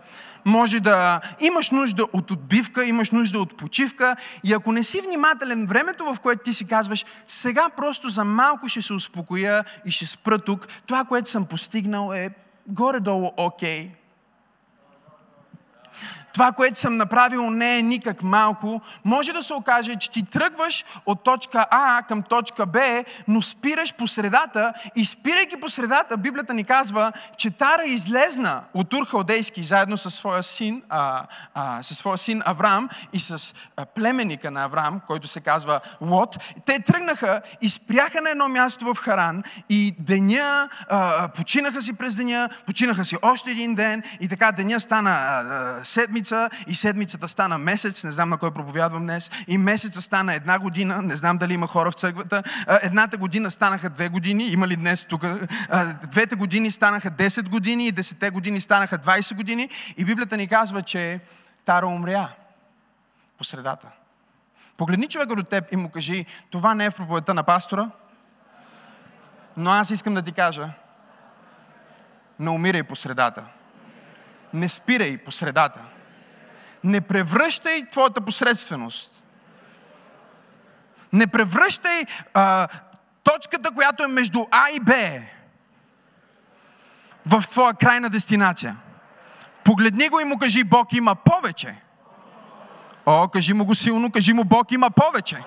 може 0.45 0.79
да 0.79 1.21
имаш 1.39 1.71
нужда 1.71 2.07
от 2.13 2.31
отбивка, 2.31 2.85
имаш 2.85 3.11
нужда 3.11 3.39
от 3.39 3.57
почивка. 3.57 4.15
И 4.43 4.53
ако 4.53 4.71
не 4.71 4.83
си 4.83 5.01
внимателен, 5.01 5.65
времето 5.65 6.13
в 6.13 6.19
което 6.19 6.43
ти 6.43 6.53
си 6.53 6.67
казваш, 6.67 7.05
сега 7.27 7.69
просто 7.69 8.09
за 8.09 8.23
малко 8.23 8.69
ще 8.69 8.81
се 8.81 8.93
успокоя 8.93 9.63
и 9.85 9.91
ще 9.91 10.05
спра 10.05 10.39
тук, 10.39 10.67
това, 10.87 11.05
което 11.05 11.29
съм 11.29 11.45
постигнал 11.45 12.13
е 12.13 12.29
горе-долу 12.67 13.31
окей, 13.37 13.87
okay 13.87 14.02
това, 16.33 16.51
което 16.51 16.79
съм 16.79 16.97
направил, 16.97 17.49
не 17.49 17.77
е 17.77 17.81
никак 17.81 18.23
малко. 18.23 18.81
Може 19.05 19.33
да 19.33 19.43
се 19.43 19.53
окаже, 19.53 19.95
че 19.95 20.11
ти 20.11 20.25
тръгваш 20.25 20.85
от 21.05 21.23
точка 21.23 21.65
А 21.71 22.01
към 22.07 22.21
точка 22.21 22.65
Б, 22.65 23.03
но 23.27 23.41
спираш 23.41 23.93
по 23.93 24.07
средата 24.07 24.73
и 24.95 25.05
спирайки 25.05 25.59
по 25.59 25.69
средата, 25.69 26.17
Библията 26.17 26.53
ни 26.53 26.63
казва, 26.63 27.11
че 27.37 27.51
Тара 27.51 27.83
излезна 27.85 28.61
от 28.73 28.93
Урхалдейски 28.93 29.63
заедно 29.63 29.97
със 29.97 30.15
своя 30.15 30.43
син, 30.43 30.81
а, 30.89 31.25
а, 31.53 31.83
със 31.83 31.97
своя 31.97 32.17
син 32.17 32.41
Авраам 32.45 32.89
и 33.13 33.19
с 33.19 33.55
а, 33.77 33.85
племенника 33.85 34.51
на 34.51 34.63
Авраам, 34.63 35.01
който 35.07 35.27
се 35.27 35.41
казва 35.41 35.79
Лот. 36.01 36.37
Те 36.65 36.79
тръгнаха 36.79 37.41
и 37.61 37.69
спряха 37.69 38.21
на 38.21 38.29
едно 38.29 38.49
място 38.49 38.93
в 38.93 38.97
Харан 38.97 39.43
и 39.69 39.95
деня, 39.99 40.69
а, 40.89 41.27
починаха 41.27 41.81
си 41.81 41.93
през 41.93 42.15
деня, 42.15 42.49
починаха 42.65 43.05
си 43.05 43.17
още 43.21 43.51
един 43.51 43.75
ден 43.75 44.03
и 44.19 44.27
така 44.27 44.51
деня 44.51 44.79
стана 44.79 45.11
а, 45.11 45.41
а, 45.41 45.85
седмица 45.85 46.22
седмица 46.25 46.49
и 46.67 46.75
седмицата 46.75 47.29
стана 47.29 47.57
месец, 47.57 48.03
не 48.03 48.11
знам 48.11 48.29
на 48.29 48.37
кой 48.37 48.51
проповядвам 48.51 49.03
днес, 49.03 49.31
и 49.47 49.57
месеца 49.57 50.01
стана 50.01 50.35
една 50.35 50.59
година, 50.59 51.01
не 51.01 51.15
знам 51.15 51.37
дали 51.37 51.53
има 51.53 51.67
хора 51.67 51.91
в 51.91 51.95
църквата, 51.95 52.43
едната 52.81 53.17
година 53.17 53.51
станаха 53.51 53.89
две 53.89 54.09
години, 54.09 54.43
има 54.43 54.67
ли 54.67 54.75
днес 54.75 55.05
тук, 55.05 55.25
двете 56.11 56.35
години 56.35 56.71
станаха 56.71 57.11
10 57.11 57.49
години 57.49 57.87
и 57.87 57.91
десете 57.91 58.29
години 58.29 58.61
станаха 58.61 58.99
20 58.99 59.35
години. 59.35 59.69
И 59.97 60.05
Библията 60.05 60.37
ни 60.37 60.47
казва, 60.47 60.81
че 60.81 61.19
Тара 61.65 61.87
умря 61.87 62.29
по 63.37 63.43
средата. 63.43 63.87
Погледни 64.77 65.07
човека 65.07 65.35
до 65.35 65.43
теб 65.43 65.73
и 65.73 65.75
му 65.75 65.89
кажи, 65.89 66.25
това 66.51 66.73
не 66.75 66.85
е 66.85 66.89
в 66.89 66.95
проповедта 66.95 67.33
на 67.33 67.43
пастора, 67.43 67.89
но 69.57 69.71
аз 69.71 69.89
искам 69.89 70.13
да 70.13 70.21
ти 70.21 70.31
кажа, 70.31 70.69
не 72.39 72.49
умирай 72.49 72.83
по 72.83 72.95
средата. 72.95 73.43
Не 74.53 74.69
спирай 74.69 75.17
по 75.17 75.31
средата 75.31 75.79
не 76.83 77.01
превръщай 77.01 77.85
твоята 77.91 78.21
посредственост. 78.21 79.23
Не 81.13 81.27
превръщай 81.27 82.05
а, 82.33 82.67
точката, 83.23 83.71
която 83.71 84.03
е 84.03 84.07
между 84.07 84.45
А 84.51 84.69
и 84.69 84.79
Б 84.79 84.93
в 87.25 87.43
твоя 87.47 87.73
крайна 87.73 88.09
дестинация. 88.09 88.75
Погледни 89.63 90.09
го 90.09 90.19
и 90.19 90.23
му 90.23 90.37
кажи, 90.37 90.63
Бог 90.63 90.93
има 90.93 91.15
повече. 91.15 91.75
О, 93.05 93.27
кажи 93.27 93.53
му 93.53 93.65
го 93.65 93.75
силно, 93.75 94.11
кажи 94.11 94.33
му, 94.33 94.43
Бог 94.43 94.71
има 94.71 94.91
повече. 94.91 95.43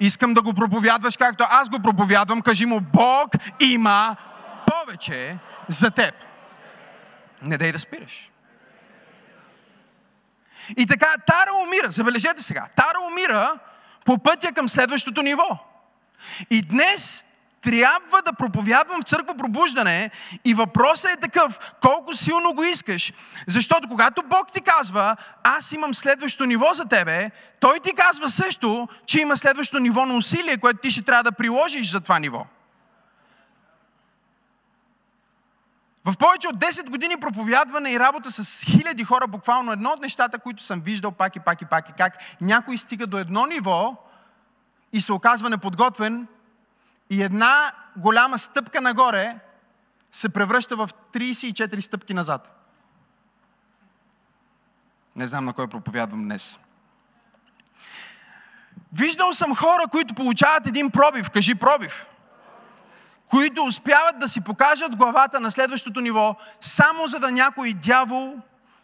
Искам 0.00 0.34
да 0.34 0.42
го 0.42 0.54
проповядваш 0.54 1.16
както 1.16 1.44
аз 1.50 1.68
го 1.68 1.80
проповядвам. 1.82 2.42
Кажи 2.42 2.66
му, 2.66 2.80
Бог 2.80 3.28
има 3.60 4.16
повече 4.66 5.38
за 5.68 5.90
теб. 5.90 6.14
Не 7.42 7.58
дай 7.58 7.72
да 7.72 7.78
спираш. 7.78 8.29
И 10.76 10.86
така 10.86 11.14
Тара 11.26 11.50
умира. 11.66 11.90
Забележете 11.90 12.42
сега. 12.42 12.66
Тара 12.76 12.98
умира 13.10 13.58
по 14.04 14.18
пътя 14.18 14.52
към 14.52 14.68
следващото 14.68 15.22
ниво. 15.22 15.58
И 16.50 16.62
днес 16.62 17.24
трябва 17.62 18.22
да 18.22 18.32
проповядвам 18.32 19.00
в 19.00 19.04
църква 19.04 19.34
пробуждане 19.34 20.10
и 20.44 20.54
въпросът 20.54 21.10
е 21.10 21.20
такъв, 21.20 21.58
колко 21.80 22.14
силно 22.14 22.54
го 22.54 22.64
искаш. 22.64 23.12
Защото 23.48 23.88
когато 23.88 24.22
Бог 24.22 24.52
ти 24.52 24.60
казва, 24.60 25.16
аз 25.42 25.72
имам 25.72 25.94
следващо 25.94 26.44
ниво 26.44 26.72
за 26.72 26.84
тебе, 26.84 27.30
Той 27.60 27.80
ти 27.80 27.94
казва 27.94 28.30
също, 28.30 28.88
че 29.06 29.20
има 29.20 29.36
следващо 29.36 29.78
ниво 29.78 30.06
на 30.06 30.16
усилие, 30.16 30.58
което 30.58 30.80
ти 30.80 30.90
ще 30.90 31.02
трябва 31.02 31.22
да 31.22 31.32
приложиш 31.32 31.90
за 31.90 32.00
това 32.00 32.18
ниво. 32.18 32.46
В 36.04 36.16
повече 36.16 36.48
от 36.48 36.56
10 36.56 36.90
години 36.90 37.20
проповядване 37.20 37.92
и 37.92 38.00
работа 38.00 38.30
с 38.30 38.64
хиляди 38.64 39.04
хора, 39.04 39.26
буквално 39.26 39.72
едно 39.72 39.90
от 39.90 40.00
нещата, 40.00 40.38
които 40.38 40.62
съм 40.62 40.80
виждал 40.80 41.12
пак 41.12 41.36
и 41.36 41.40
пак 41.40 41.62
и 41.62 41.64
пак 41.64 41.88
и 41.88 41.92
как 41.92 42.18
някой 42.40 42.78
стига 42.78 43.06
до 43.06 43.18
едно 43.18 43.46
ниво 43.46 43.96
и 44.92 45.00
се 45.00 45.12
оказва 45.12 45.50
неподготвен 45.50 46.26
и 47.10 47.22
една 47.22 47.72
голяма 47.96 48.38
стъпка 48.38 48.80
нагоре 48.80 49.38
се 50.12 50.28
превръща 50.28 50.76
в 50.76 50.90
34 51.12 51.80
стъпки 51.80 52.14
назад. 52.14 52.56
Не 55.16 55.26
знам 55.26 55.44
на 55.44 55.52
кой 55.52 55.68
проповядвам 55.68 56.24
днес. 56.24 56.58
Виждал 58.92 59.32
съм 59.32 59.56
хора, 59.56 59.84
които 59.90 60.14
получават 60.14 60.66
един 60.66 60.90
пробив. 60.90 61.30
Кажи 61.30 61.54
пробив 61.54 62.06
които 63.30 63.64
успяват 63.64 64.18
да 64.18 64.28
си 64.28 64.40
покажат 64.40 64.96
главата 64.96 65.40
на 65.40 65.50
следващото 65.50 66.00
ниво, 66.00 66.36
само 66.60 67.06
за 67.06 67.18
да 67.18 67.30
някой 67.30 67.72
дявол 67.72 68.36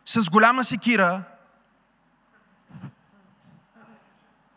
с 0.06 0.30
голяма 0.30 0.64
секира 0.64 1.22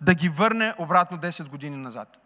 да 0.02 0.14
ги 0.14 0.30
върне 0.30 0.74
обратно 0.78 1.18
10 1.18 1.48
години 1.48 1.78
назад. 1.78 2.20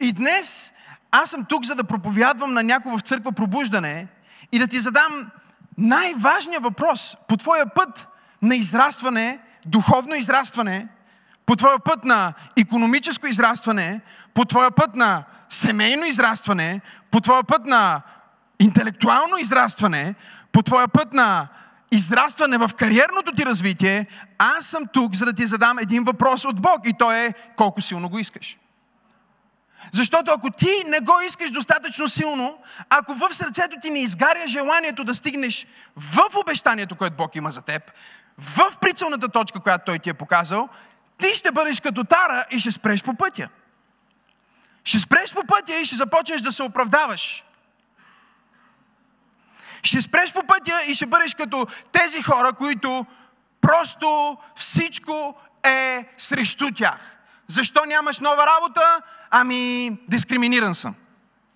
И 0.00 0.12
днес 0.12 0.72
аз 1.10 1.30
съм 1.30 1.44
тук, 1.44 1.64
за 1.64 1.74
да 1.74 1.84
проповядвам 1.84 2.54
на 2.54 2.62
някого 2.62 2.98
в 2.98 3.02
църква 3.02 3.32
пробуждане 3.32 4.08
и 4.52 4.58
да 4.58 4.66
ти 4.66 4.80
задам 4.80 5.30
най-важния 5.78 6.60
въпрос 6.60 7.16
по 7.28 7.36
твоя 7.36 7.74
път 7.74 8.06
на 8.42 8.56
израстване, 8.56 9.40
духовно 9.66 10.14
израстване, 10.14 10.88
по 11.46 11.56
твоя 11.56 11.78
път 11.78 12.04
на 12.04 12.32
економическо 12.56 13.26
израстване, 13.26 14.00
по 14.34 14.44
твоя 14.44 14.70
път 14.70 14.96
на 14.96 15.24
семейно 15.48 16.04
израстване, 16.04 16.80
по 17.10 17.20
твоя 17.20 17.44
път 17.44 17.66
на 17.66 18.02
интелектуално 18.58 19.36
израстване, 19.36 20.14
по 20.52 20.62
твоя 20.62 20.88
път 20.88 21.12
на 21.12 21.48
израстване 21.90 22.58
в 22.58 22.70
кариерното 22.78 23.32
ти 23.32 23.46
развитие, 23.46 24.06
аз 24.38 24.66
съм 24.66 24.86
тук, 24.92 25.14
за 25.14 25.24
да 25.24 25.32
ти 25.32 25.46
задам 25.46 25.78
един 25.78 26.04
въпрос 26.04 26.44
от 26.44 26.60
Бог 26.60 26.80
и 26.84 26.92
то 26.98 27.12
е 27.12 27.34
колко 27.56 27.80
силно 27.80 28.08
го 28.08 28.18
искаш. 28.18 28.58
Защото 29.92 30.32
ако 30.32 30.50
ти 30.50 30.84
не 30.86 31.00
го 31.00 31.20
искаш 31.26 31.50
достатъчно 31.50 32.08
силно, 32.08 32.58
ако 32.90 33.14
в 33.14 33.34
сърцето 33.34 33.76
ти 33.82 33.90
не 33.90 33.98
изгаря 33.98 34.48
желанието 34.48 35.04
да 35.04 35.14
стигнеш 35.14 35.66
в 35.96 36.36
обещанието, 36.36 36.96
което 36.96 37.16
Бог 37.16 37.36
има 37.36 37.50
за 37.50 37.62
теб, 37.62 37.92
в 38.38 38.78
прицелната 38.80 39.28
точка, 39.28 39.60
която 39.60 39.84
Той 39.84 39.98
ти 39.98 40.10
е 40.10 40.14
показал, 40.14 40.68
ти 41.20 41.34
ще 41.34 41.52
бъдеш 41.52 41.80
като 41.80 42.04
Тара 42.04 42.44
и 42.50 42.60
ще 42.60 42.70
спреш 42.70 43.02
по 43.02 43.14
пътя. 43.14 43.48
Ще 44.84 44.98
спреш 44.98 45.34
по 45.34 45.44
пътя 45.44 45.74
и 45.74 45.84
ще 45.84 45.96
започнеш 45.96 46.40
да 46.40 46.52
се 46.52 46.62
оправдаваш. 46.62 47.44
Ще 49.82 50.02
спреш 50.02 50.32
по 50.32 50.46
пътя 50.46 50.80
и 50.86 50.94
ще 50.94 51.06
бъдеш 51.06 51.34
като 51.34 51.66
тези 51.92 52.22
хора, 52.22 52.52
които 52.52 53.06
Просто 53.60 54.38
всичко 54.56 55.34
е 55.62 56.04
срещу 56.18 56.70
тях. 56.74 57.18
Защо 57.46 57.84
нямаш 57.84 58.20
нова 58.20 58.46
работа? 58.46 59.02
Ами, 59.30 59.90
дискриминиран 60.08 60.74
съм. 60.74 60.94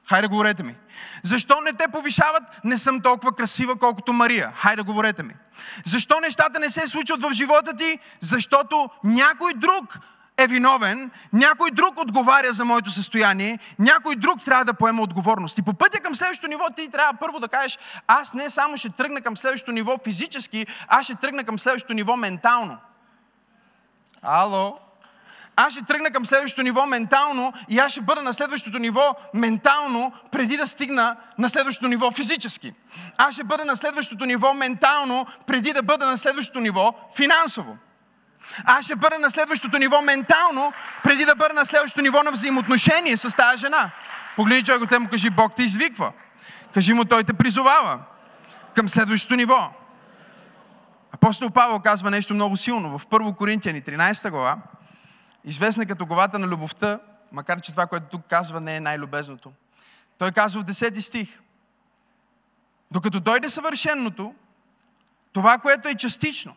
Хайде, 0.08 0.28
говорете 0.28 0.62
ми. 0.62 0.76
Защо 1.22 1.60
не 1.60 1.72
те 1.72 1.88
повишават? 1.88 2.42
Не 2.64 2.78
съм 2.78 3.00
толкова 3.00 3.32
красива, 3.32 3.76
колкото 3.76 4.12
Мария. 4.12 4.52
Хайде, 4.56 4.82
говорете 4.82 5.22
ми. 5.22 5.34
Защо 5.84 6.20
нещата 6.20 6.60
не 6.60 6.70
се 6.70 6.88
случват 6.88 7.22
в 7.22 7.32
живота 7.32 7.76
ти? 7.76 7.98
Защото 8.20 8.90
някой 9.04 9.52
друг 9.54 9.98
е 10.36 10.46
виновен, 10.46 11.10
някой 11.32 11.70
друг 11.70 12.00
отговаря 12.00 12.52
за 12.52 12.64
моето 12.64 12.90
състояние, 12.90 13.58
някой 13.78 14.16
друг 14.16 14.44
трябва 14.44 14.64
да 14.64 14.74
поема 14.74 15.02
отговорност. 15.02 15.58
И 15.58 15.62
по 15.62 15.74
пътя 15.74 16.00
към 16.00 16.14
следващото 16.14 16.48
ниво 16.48 16.64
ти 16.76 16.88
трябва 16.88 17.14
първо 17.20 17.40
да 17.40 17.48
кажеш, 17.48 17.78
аз 18.06 18.34
не 18.34 18.50
само 18.50 18.76
ще 18.76 18.90
тръгна 18.90 19.20
към 19.20 19.36
следващото 19.36 19.72
ниво 19.72 19.98
физически, 20.04 20.66
аз 20.88 21.04
ще 21.04 21.14
тръгна 21.14 21.44
към 21.44 21.58
следващото 21.58 21.94
ниво 21.94 22.16
ментално. 22.16 22.78
Ало? 24.22 24.78
Аз 25.56 25.72
ще 25.72 25.84
тръгна 25.84 26.10
към 26.10 26.26
следващото 26.26 26.62
ниво 26.62 26.86
ментално 26.86 27.52
и 27.68 27.78
аз 27.78 27.92
ще 27.92 28.00
бъда 28.00 28.22
на 28.22 28.32
следващото 28.32 28.78
ниво 28.78 29.16
ментално, 29.34 30.12
преди 30.30 30.56
да 30.56 30.66
стигна 30.66 31.16
на 31.38 31.50
следващото 31.50 31.88
ниво 31.88 32.10
физически. 32.10 32.72
Аз 33.16 33.34
ще 33.34 33.44
бъда 33.44 33.64
на 33.64 33.76
следващото 33.76 34.24
ниво 34.24 34.54
ментално, 34.54 35.26
преди 35.46 35.72
да 35.72 35.82
бъда 35.82 36.06
на 36.06 36.18
следващото 36.18 36.60
ниво 36.60 36.94
финансово. 37.16 37.78
Аз 38.64 38.84
ще 38.84 38.96
бъда 38.96 39.18
на 39.18 39.30
следващото 39.30 39.78
ниво 39.78 40.02
ментално, 40.02 40.72
преди 41.02 41.24
да 41.24 41.34
бъда 41.34 41.54
на 41.54 41.66
следващото 41.66 42.02
ниво 42.02 42.22
на 42.22 42.30
взаимоотношение 42.30 43.16
с 43.16 43.36
тази 43.36 43.58
жена. 43.58 43.90
Погледни 44.36 44.64
човек 44.64 44.88
те 44.88 44.98
му 44.98 45.08
кажи, 45.08 45.30
Бог 45.30 45.52
те 45.56 45.62
извиква. 45.62 46.12
Кажи 46.74 46.92
му, 46.92 47.04
Той 47.04 47.24
те 47.24 47.32
призовава 47.32 47.98
към 48.74 48.88
следващото 48.88 49.36
ниво. 49.36 49.70
Апостол 51.12 51.50
Павел 51.50 51.80
казва 51.80 52.10
нещо 52.10 52.34
много 52.34 52.56
силно 52.56 52.98
в 52.98 53.06
1 53.06 53.36
Коринтияни 53.36 53.82
13 53.82 54.30
глава, 54.30 54.56
известна 55.44 55.86
като 55.86 56.06
главата 56.06 56.38
на 56.38 56.46
любовта, 56.46 57.00
макар 57.32 57.60
че 57.60 57.70
това, 57.72 57.86
което 57.86 58.06
тук 58.06 58.26
казва, 58.26 58.60
не 58.60 58.76
е 58.76 58.80
най-любезното. 58.80 59.52
Той 60.18 60.32
казва 60.32 60.62
в 60.62 60.64
10 60.64 61.00
стих, 61.00 61.40
докато 62.90 63.20
дойде 63.20 63.50
съвършенното, 63.50 64.34
това, 65.32 65.58
което 65.58 65.88
е 65.88 65.94
частично, 65.94 66.56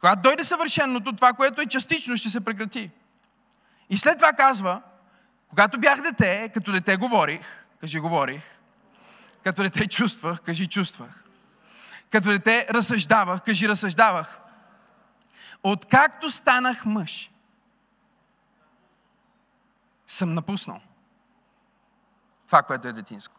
когато 0.00 0.22
дойде 0.22 0.44
съвършеното, 0.44 1.12
това, 1.12 1.32
което 1.32 1.60
е 1.60 1.66
частично, 1.66 2.16
ще 2.16 2.30
се 2.30 2.44
прекрати. 2.44 2.90
И 3.90 3.96
след 3.96 4.18
това 4.18 4.32
казва, 4.32 4.82
когато 5.48 5.80
бях 5.80 6.00
дете, 6.00 6.50
като 6.54 6.72
дете 6.72 6.96
говорих, 6.96 7.46
кажи 7.80 7.98
говорих, 7.98 8.42
като 9.44 9.62
дете 9.62 9.88
чувствах, 9.88 10.40
кажи 10.40 10.66
чувствах, 10.66 11.24
като 12.10 12.28
дете 12.28 12.66
разсъждавах, 12.70 13.42
кажи 13.42 13.68
разсъждавах. 13.68 14.38
Откакто 15.62 16.30
станах 16.30 16.84
мъж, 16.84 17.30
съм 20.06 20.34
напуснал 20.34 20.80
това, 22.46 22.62
което 22.62 22.88
е 22.88 22.92
детинско. 22.92 23.34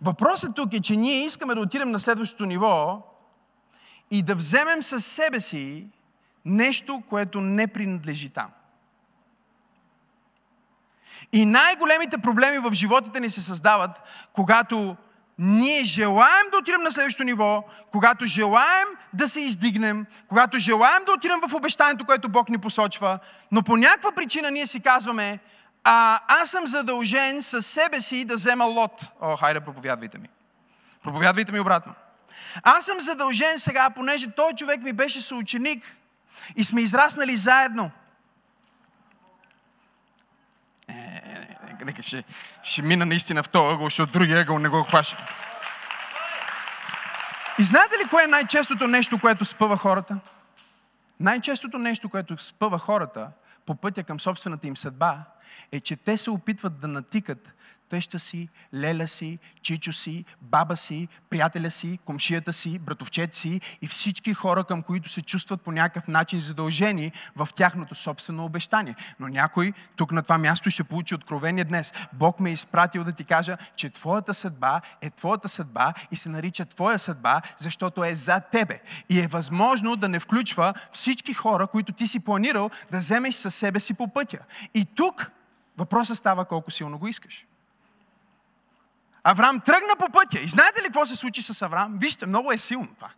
Въпросът 0.00 0.54
тук 0.54 0.72
е, 0.72 0.80
че 0.80 0.96
ние 0.96 1.24
искаме 1.24 1.54
да 1.54 1.60
отидем 1.60 1.90
на 1.90 2.00
следващото 2.00 2.46
ниво, 2.46 3.02
и 4.10 4.22
да 4.22 4.34
вземем 4.34 4.82
със 4.82 5.06
себе 5.06 5.40
си 5.40 5.86
нещо, 6.44 7.02
което 7.08 7.40
не 7.40 7.66
принадлежи 7.66 8.30
там. 8.30 8.50
И 11.32 11.44
най-големите 11.44 12.18
проблеми 12.18 12.58
в 12.58 12.74
животите 12.74 13.20
ни 13.20 13.30
се 13.30 13.42
създават, 13.42 14.00
когато 14.32 14.96
ние 15.38 15.84
желаем 15.84 16.46
да 16.52 16.58
отидем 16.58 16.82
на 16.82 16.92
следващото 16.92 17.24
ниво, 17.24 17.64
когато 17.92 18.26
желаем 18.26 18.88
да 19.12 19.28
се 19.28 19.40
издигнем, 19.40 20.06
когато 20.28 20.58
желаем 20.58 21.04
да 21.04 21.12
отидем 21.12 21.40
в 21.48 21.54
обещанието, 21.54 22.04
което 22.04 22.28
Бог 22.28 22.48
ни 22.48 22.58
посочва, 22.58 23.18
но 23.52 23.62
по 23.62 23.76
някаква 23.76 24.12
причина 24.12 24.50
ние 24.50 24.66
си 24.66 24.80
казваме, 24.80 25.38
а 25.84 26.20
аз 26.28 26.50
съм 26.50 26.66
задължен 26.66 27.42
със 27.42 27.66
себе 27.66 28.00
си 28.00 28.24
да 28.24 28.34
взема 28.34 28.64
лот. 28.64 29.12
О, 29.20 29.36
хайде, 29.36 29.60
проповядвайте 29.60 30.18
ми. 30.18 30.28
Проповядвайте 31.02 31.52
ми 31.52 31.60
обратно. 31.60 31.94
Аз 32.62 32.84
съм 32.84 33.00
задължен 33.00 33.58
сега, 33.58 33.90
понеже 33.90 34.30
той 34.30 34.52
човек 34.52 34.82
ми 34.82 34.92
беше 34.92 35.20
съученик 35.20 35.96
и 36.56 36.64
сме 36.64 36.80
израснали 36.80 37.36
заедно. 37.36 37.90
Е, 40.88 40.92
е, 40.92 41.67
нека 41.84 42.02
ще, 42.02 42.24
ще 42.62 42.82
мина 42.82 43.06
наистина 43.06 43.42
в 43.42 43.48
този 43.48 43.74
ъгъл, 43.74 43.84
защото 43.86 44.12
другия 44.12 44.40
ъгъл 44.40 44.58
не 44.58 44.68
го 44.68 44.82
хваща. 44.82 45.24
И 47.58 47.64
знаете 47.64 47.98
ли 47.98 48.08
кое 48.10 48.24
е 48.24 48.26
най-честото 48.26 48.86
нещо, 48.86 49.18
което 49.20 49.44
спъва 49.44 49.76
хората? 49.76 50.18
Най-честото 51.20 51.78
нещо, 51.78 52.08
което 52.08 52.38
спъва 52.38 52.78
хората 52.78 53.30
по 53.66 53.74
пътя 53.74 54.02
към 54.02 54.20
собствената 54.20 54.66
им 54.66 54.76
съдба, 54.76 55.18
е, 55.72 55.80
че 55.80 55.96
те 55.96 56.16
се 56.16 56.30
опитват 56.30 56.80
да 56.80 56.88
натикат 56.88 57.54
тъща 57.88 58.18
си, 58.18 58.48
леля 58.74 59.08
си, 59.08 59.38
чичо 59.62 59.92
си, 59.92 60.24
баба 60.40 60.76
си, 60.76 61.08
приятеля 61.30 61.70
си, 61.70 61.98
комшията 62.04 62.52
си, 62.52 62.78
братовчет 62.78 63.34
си 63.34 63.60
и 63.82 63.86
всички 63.86 64.34
хора, 64.34 64.64
към 64.64 64.82
които 64.82 65.08
се 65.08 65.22
чувстват 65.22 65.62
по 65.62 65.72
някакъв 65.72 66.08
начин 66.08 66.40
задължени 66.40 67.12
в 67.36 67.48
тяхното 67.56 67.94
собствено 67.94 68.44
обещание. 68.44 68.94
Но 69.20 69.28
някой 69.28 69.72
тук 69.96 70.12
на 70.12 70.22
това 70.22 70.38
място 70.38 70.70
ще 70.70 70.84
получи 70.84 71.14
откровение 71.14 71.64
днес. 71.64 71.92
Бог 72.12 72.40
ме 72.40 72.50
е 72.50 72.52
изпратил 72.52 73.04
да 73.04 73.12
ти 73.12 73.24
кажа, 73.24 73.56
че 73.76 73.90
твоята 73.90 74.34
съдба 74.34 74.80
е 75.00 75.10
твоята 75.10 75.48
съдба 75.48 75.94
и 76.10 76.16
се 76.16 76.28
нарича 76.28 76.64
твоя 76.64 76.98
съдба, 76.98 77.42
защото 77.58 78.04
е 78.04 78.14
за 78.14 78.40
тебе. 78.40 78.80
И 79.08 79.20
е 79.20 79.26
възможно 79.26 79.96
да 79.96 80.08
не 80.08 80.20
включва 80.20 80.74
всички 80.92 81.34
хора, 81.34 81.66
които 81.66 81.92
ти 81.92 82.06
си 82.06 82.20
планирал 82.20 82.70
да 82.90 82.98
вземеш 82.98 83.34
със 83.34 83.54
себе 83.54 83.80
си 83.80 83.94
по 83.94 84.08
пътя. 84.08 84.38
И 84.74 84.84
тук 84.84 85.30
въпросът 85.78 86.18
става 86.18 86.44
колко 86.44 86.70
силно 86.70 86.98
го 86.98 87.08
искаш. 87.08 87.47
Авраам 89.24 89.60
тръгна 89.60 89.96
по 89.98 90.08
пътя. 90.08 90.40
И 90.40 90.48
знаете 90.48 90.80
ли 90.80 90.84
какво 90.84 91.06
се 91.06 91.16
случи 91.16 91.42
с 91.42 91.62
Авраам? 91.62 91.98
Вижте, 91.98 92.26
много 92.26 92.52
е 92.52 92.58
силно 92.58 92.88
това. 92.94 93.10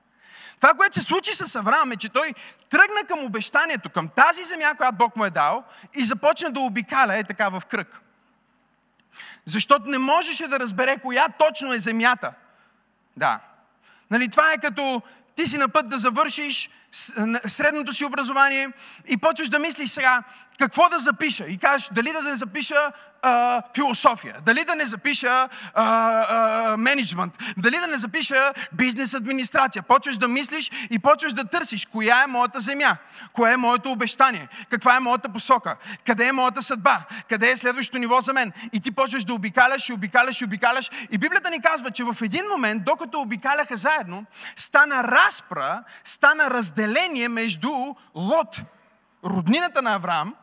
Това, 0.57 0.75
което 0.75 1.01
се 1.01 1.07
случи 1.07 1.35
с 1.35 1.57
Авраам 1.57 1.93
е, 1.93 1.97
че 1.97 2.09
той 2.09 2.35
тръгна 2.71 3.05
към 3.09 3.25
обещанието, 3.25 3.91
към 3.91 4.09
тази 4.09 4.45
земя, 4.45 4.75
която 4.77 4.97
Бог 4.97 5.17
му 5.17 5.25
е 5.25 5.31
дал 5.31 5.65
и 5.95 6.05
започна 6.05 6.51
да 6.51 6.61
обикаля 6.61 7.17
е 7.17 7.25
така 7.25 7.49
в 7.49 7.63
кръг. 7.69 8.01
Защото 9.45 9.91
не 9.91 9.99
можеше 9.99 10.49
да 10.49 10.61
разбере 10.61 10.99
коя 10.99 11.29
точно 11.29 11.73
е 11.73 11.79
земята. 11.79 12.33
Да. 13.17 13.41
Нали, 14.11 14.29
това 14.29 14.53
е 14.53 14.59
като 14.59 15.03
ти 15.37 15.47
си 15.47 15.59
на 15.59 15.69
път 15.69 15.89
да 15.89 15.99
завършиш 15.99 16.71
средното 17.47 17.95
си 17.95 18.05
образование 18.05 18.69
и 19.07 19.17
почваш 19.17 19.49
да 19.49 19.59
мислиш 19.59 19.91
сега 19.91 20.23
какво 20.61 20.88
да 20.88 20.99
запиша. 20.99 21.44
И 21.49 21.59
кажеш 21.59 21.88
дали 21.92 22.12
да 22.12 22.23
не 22.23 22.37
запиша 22.37 22.92
а, 23.23 23.62
философия, 23.75 24.37
дали 24.46 24.64
да 24.64 24.75
не 24.75 24.87
запиша 24.87 25.29
а, 25.29 25.49
а, 25.75 26.77
менеджмент, 26.77 27.38
дали 27.57 27.77
да 27.77 27.87
не 27.87 27.99
запиша 27.99 28.53
бизнес 28.73 29.14
администрация. 29.14 29.83
Почваш 29.83 30.16
да 30.16 30.29
мислиш 30.29 30.70
и 30.90 30.99
почваш 30.99 31.33
да 31.33 31.44
търсиш 31.44 31.87
коя 31.87 32.23
е 32.23 32.27
моята 32.27 32.61
земя, 32.61 32.96
кое 33.33 33.53
е 33.53 33.57
моето 33.57 33.92
обещание, 33.92 34.49
каква 34.70 34.96
е 34.96 35.01
моята 35.01 35.29
посока, 35.29 35.77
къде 36.07 36.27
е 36.27 36.33
моята 36.33 36.62
съдба, 36.62 37.03
къде 37.29 37.51
е 37.51 37.57
следващото 37.57 37.99
ниво 37.99 38.20
за 38.20 38.33
мен. 38.33 38.53
И 38.73 38.81
ти 38.81 38.90
почваш 38.90 39.25
да 39.25 39.35
обикаляш 39.35 39.88
и 39.88 39.92
обикаляш 39.92 40.40
и 40.40 40.44
обикаляш. 40.44 40.90
И 41.11 41.18
Библията 41.18 41.51
ни 41.51 41.62
казва, 41.62 41.90
че 41.90 42.05
в 42.05 42.16
един 42.23 42.44
момент, 42.51 42.85
докато 42.85 43.20
обикаляха 43.20 43.77
заедно, 43.77 44.25
стана 44.57 45.05
разпра, 45.05 45.83
стана 46.05 46.51
разделение 46.51 47.29
между 47.29 47.70
Лот, 48.14 48.61
роднината 49.25 49.83
на 49.83 49.94
Авраам, 49.94 50.35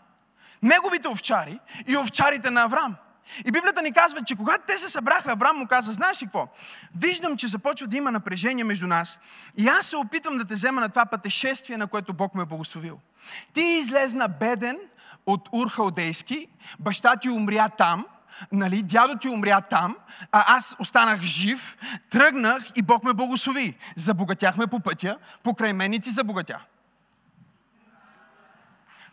неговите 0.68 1.08
овчари 1.08 1.60
и 1.88 1.98
овчарите 1.98 2.50
на 2.50 2.62
Авраам. 2.62 2.96
И 3.46 3.52
Библията 3.52 3.82
ни 3.82 3.94
казва, 3.94 4.24
че 4.26 4.36
когато 4.36 4.64
те 4.68 4.78
се 4.78 4.90
събраха, 4.90 5.32
Авраам 5.32 5.58
му 5.58 5.68
каза, 5.68 5.92
знаеш 5.92 6.22
ли 6.22 6.26
какво? 6.26 6.48
Виждам, 6.96 7.38
че 7.38 7.48
започва 7.48 7.88
да 7.88 7.98
има 7.98 8.12
напрежение 8.12 8.64
между 8.64 8.88
нас 8.88 9.20
и 9.58 9.68
аз 9.68 9.86
се 9.86 9.98
опитвам 9.98 10.38
да 10.38 10.46
те 10.46 10.54
взема 10.54 10.82
на 10.82 10.90
това 10.90 11.06
пътешествие, 11.06 11.78
на 11.78 11.88
което 11.88 12.14
Бог 12.14 12.36
ме 12.36 12.44
е 12.44 12.46
благословил. 12.46 13.00
Ти 13.54 13.62
излезна 13.62 14.28
беден 14.28 14.78
от 15.26 15.50
Урхалдейски, 15.52 16.48
баща 16.80 17.16
ти 17.16 17.30
умря 17.30 17.70
там, 17.70 18.06
нали, 18.52 18.82
дядо 18.82 19.18
ти 19.18 19.30
умря 19.30 19.62
там, 19.62 19.96
а 20.32 20.56
аз 20.58 20.76
останах 20.80 21.22
жив, 21.22 21.78
тръгнах 22.10 22.64
и 22.76 22.82
Бог 22.82 23.04
ме 23.04 23.14
благослови. 23.14 23.78
Забогатяхме 23.96 24.68
по 24.68 24.80
пътя, 24.80 25.18
покрай 25.44 25.74
мен 25.74 25.94
и 25.94 26.00
ти 26.00 26.12
забогатя 26.12 26.60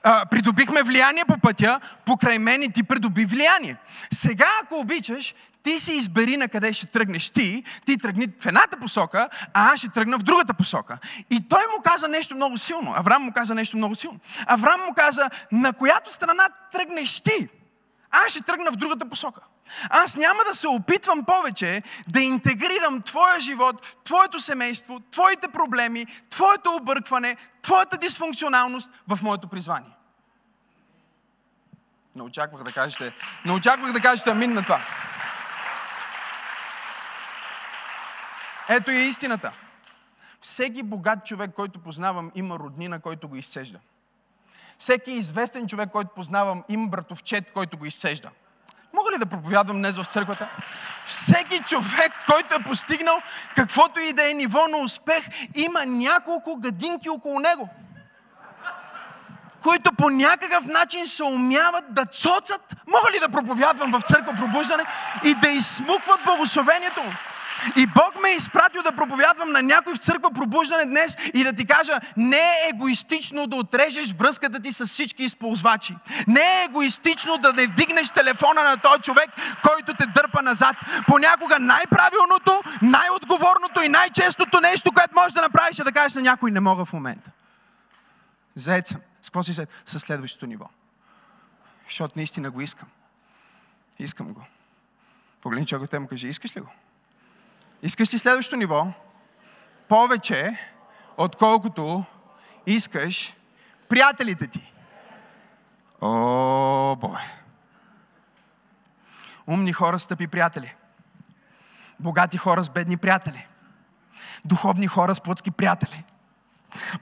а, 0.05 0.27
придобихме 0.27 0.83
влияние 0.83 1.25
по 1.25 1.39
пътя, 1.39 1.81
покрай 2.05 2.39
мен 2.39 2.63
и 2.63 2.73
ти 2.73 2.83
придоби 2.83 3.25
влияние. 3.25 3.77
Сега, 4.13 4.49
ако 4.63 4.79
обичаш, 4.79 5.35
ти 5.63 5.79
си 5.79 5.93
избери 5.93 6.37
на 6.37 6.49
къде 6.49 6.73
ще 6.73 6.87
тръгнеш 6.87 7.31
ти, 7.31 7.65
ти 7.87 7.99
тръгни 7.99 8.27
в 8.41 8.47
едната 8.47 8.77
посока, 8.77 9.29
а 9.55 9.73
аз 9.73 9.79
ще 9.79 9.89
тръгна 9.89 10.19
в 10.19 10.23
другата 10.23 10.55
посока. 10.55 10.99
И 11.31 11.49
той 11.49 11.63
му 11.77 11.83
каза 11.83 12.09
нещо 12.09 12.37
много 12.37 12.59
силно. 12.59 12.95
Авраам 12.97 13.23
му 13.23 13.33
каза 13.33 13.55
нещо 13.55 13.77
много 13.77 13.95
силно. 13.95 14.19
Авраам 14.47 14.81
му 14.81 14.95
каза, 14.97 15.31
на 15.53 15.73
която 15.73 16.15
страна 16.15 16.49
тръгнеш 16.73 17.21
ти? 17.21 17.49
аз 18.15 18.31
ще 18.31 18.41
тръгна 18.41 18.73
в 18.73 18.77
другата 18.77 19.09
посока. 19.09 19.41
Аз 19.91 20.17
няма 20.17 20.45
да 20.49 20.55
се 20.55 20.69
опитвам 20.69 21.25
повече 21.25 21.83
да 22.09 22.21
интегрирам 22.21 23.03
твоя 23.03 23.41
живот, 23.41 23.87
твоето 24.05 24.41
семейство, 24.41 25.01
твоите 25.01 25.49
проблеми, 25.49 26.07
твоето 26.31 26.75
объркване, 26.75 27.37
твоята 27.63 27.97
дисфункционалност 27.97 28.91
в 29.09 29.19
моето 29.23 29.49
призвание. 29.49 29.91
Не 32.17 32.23
очаквах 32.23 32.63
да 32.63 32.73
кажете, 32.73 33.13
не 33.45 33.53
очаквах 33.53 33.93
да 33.93 34.01
кажете 34.01 34.31
амин 34.31 34.53
на 34.53 34.63
това. 34.63 34.81
Ето 38.69 38.91
е 38.91 38.95
истината. 38.95 39.53
Всеки 40.41 40.83
богат 40.83 41.27
човек, 41.27 41.51
който 41.57 41.79
познавам, 41.79 42.33
има 42.35 42.59
роднина, 42.59 43.01
който 43.01 43.29
го 43.29 43.37
изцежда. 43.37 43.79
Всеки 44.79 45.13
известен 45.13 45.69
човек, 45.69 45.91
който 45.91 46.11
познавам, 46.15 46.65
има 46.69 46.89
братовчет, 46.89 47.53
който 47.53 47.79
го 47.79 47.87
изцежда. 47.87 48.31
Мога 48.93 49.13
ли 49.13 49.19
да 49.19 49.27
проповядвам 49.27 49.77
днес 49.77 49.97
в 49.97 50.05
църквата? 50.05 50.49
Всеки 51.05 51.63
човек, 51.63 52.13
който 52.31 52.55
е 52.55 52.63
постигнал 52.63 53.23
каквото 53.57 54.01
и 54.01 54.13
да 54.13 54.31
е 54.31 54.35
ниво 54.35 54.67
на 54.69 54.79
успех, 54.79 55.25
има 55.55 55.87
няколко 55.87 56.57
гадинки 56.57 57.09
около 57.09 57.39
него, 57.39 57.69
които 59.65 59.93
по 59.93 60.11
някакъв 60.11 60.67
начин 60.67 61.07
се 61.07 61.25
умяват 61.25 61.85
да 61.91 62.05
цоцат. 62.05 62.75
Мога 62.87 63.13
ли 63.15 63.21
да 63.21 63.29
проповядвам 63.29 63.93
в 63.93 64.03
църква 64.03 64.35
пробуждане 64.39 64.85
и 65.25 65.35
да 65.35 65.49
изсмукват 65.49 66.21
благословението 66.25 67.03
му? 67.03 67.13
И 67.77 67.87
Бог 67.87 68.23
ме 68.23 68.29
е 68.29 68.37
изпратил 68.37 68.83
да 68.83 68.93
проповядвам 68.93 69.53
на 69.53 69.63
някой 69.63 69.95
в 69.95 69.99
църква 69.99 70.31
пробуждане 70.31 70.85
днес 70.85 71.17
и 71.35 71.45
да 71.45 71.53
ти 71.53 71.67
кажа, 71.67 72.01
не 72.17 72.37
е 72.37 72.69
егоистично 72.69 73.47
да 73.47 73.57
отрежеш 73.57 74.13
връзката 74.13 74.61
ти 74.61 74.73
с 74.73 74.87
всички 74.87 75.23
използвачи. 75.23 75.97
Не 76.27 76.41
е 76.41 76.65
егоистично 76.65 77.39
да 77.39 77.53
не 77.53 77.67
вдигнеш 77.67 78.11
телефона 78.11 78.65
на 78.65 78.77
този 78.77 79.03
човек, 79.03 79.31
който 79.63 79.95
те 79.95 80.07
дърпа 80.07 80.43
назад. 80.43 80.77
Понякога 81.07 81.59
най-правилното, 81.59 82.63
най-отговорното 82.83 83.83
и 83.83 83.89
най-честото 83.89 84.61
нещо, 84.61 84.93
което 84.93 85.15
можеш 85.15 85.33
да 85.33 85.43
направиш 85.43 85.79
е 85.79 85.85
да 85.85 85.93
кажеш 85.93 86.15
на 86.15 86.23
някой, 86.23 86.51
не 86.51 86.61
мога 86.61 86.85
в 86.85 86.93
момента. 86.93 87.31
Заед 88.57 88.89
съм. 88.89 89.01
С 89.25 89.27
какво 89.27 89.43
си 89.43 89.53
зает? 89.53 89.69
С 89.87 90.01
следващото 90.01 90.47
ниво. 90.47 90.69
Защото 91.85 92.13
наистина 92.17 92.51
го 92.51 92.61
искам. 92.61 92.89
Искам 93.99 94.33
го. 94.33 94.45
Погледни 95.41 95.67
човекът 95.67 95.91
те 95.91 95.99
му 95.99 96.09
каже, 96.09 96.29
искаш 96.29 96.57
ли 96.57 96.61
го? 96.61 96.69
Искаш 97.83 98.15
ли 98.15 98.19
следващото 98.19 98.57
ниво? 98.57 98.87
Повече, 99.89 100.59
отколкото 101.17 102.05
искаш 102.67 103.35
приятелите 103.89 104.47
ти. 104.47 104.73
О, 106.01 106.97
бой! 107.01 107.21
Умни 109.47 109.73
хора 109.73 109.99
с 109.99 110.07
тъпи 110.07 110.27
приятели. 110.27 110.75
Богати 112.01 112.37
хора 112.37 112.65
с 112.65 112.71
бедни 112.71 112.97
приятели. 112.97 113.47
Духовни 114.45 114.87
хора 114.87 115.15
с 115.15 115.21
плътски 115.21 115.51
приятели. 115.51 116.05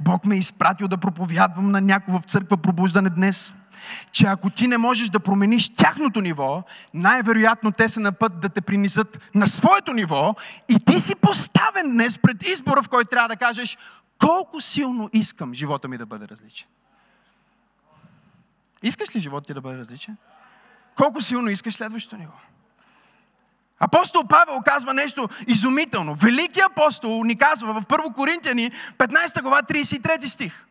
Бог 0.01 0.25
ме 0.25 0.35
е 0.35 0.39
изпратил 0.39 0.89
да 0.89 0.99
проповядвам 0.99 1.71
на 1.71 1.81
някого 1.81 2.21
в 2.21 2.25
църква 2.25 2.57
пробуждане 2.57 3.11
днес– 3.11 3.55
че 4.13 4.27
ако 4.27 4.51
ти 4.51 4.67
не 4.67 4.79
можеш 4.79 5.09
да 5.09 5.21
промениш 5.21 5.77
тяхното 5.77 6.21
ниво, 6.21 6.63
най-вероятно 6.95 7.73
те 7.73 7.89
са 7.89 8.01
на 8.01 8.13
път 8.13 8.41
да 8.41 8.49
те 8.49 8.61
принесат 8.61 9.19
на 9.35 9.47
своето 9.47 9.93
ниво 9.93 10.35
и 10.69 10.79
ти 10.87 11.01
си 11.01 11.15
поставен 11.15 11.91
днес 11.91 12.19
пред 12.19 12.43
избора, 12.43 12.83
в 12.83 12.89
който 12.89 13.11
трябва 13.11 13.29
да 13.29 13.37
кажеш 13.37 13.79
колко 14.19 14.61
силно 14.61 15.11
искам 15.13 15.55
живота 15.55 15.89
ми 15.89 15.99
да 15.99 16.07
бъде 16.07 16.29
различен. 16.29 16.69
Искаш 18.83 19.17
ли 19.17 19.21
живота 19.21 19.47
ти 19.47 19.55
да 19.55 19.61
бъде 19.61 19.79
различен? 19.79 20.17
Колко 20.97 21.21
силно 21.21 21.49
искаш 21.49 21.75
следващото 21.75 22.17
ниво? 22.17 22.33
Апостол 23.85 24.25
Павел 24.29 24.61
казва 24.65 24.95
нещо 24.95 25.29
изумително. 25.49 26.15
Великият 26.15 26.71
апостол 26.71 27.25
ни 27.25 27.39
казва 27.39 27.73
в 27.75 27.85
1 27.87 28.15
Коринтияни 28.15 28.71
15 28.99 29.43
глава 29.43 29.63
33 29.63 30.27
стих. 30.27 30.67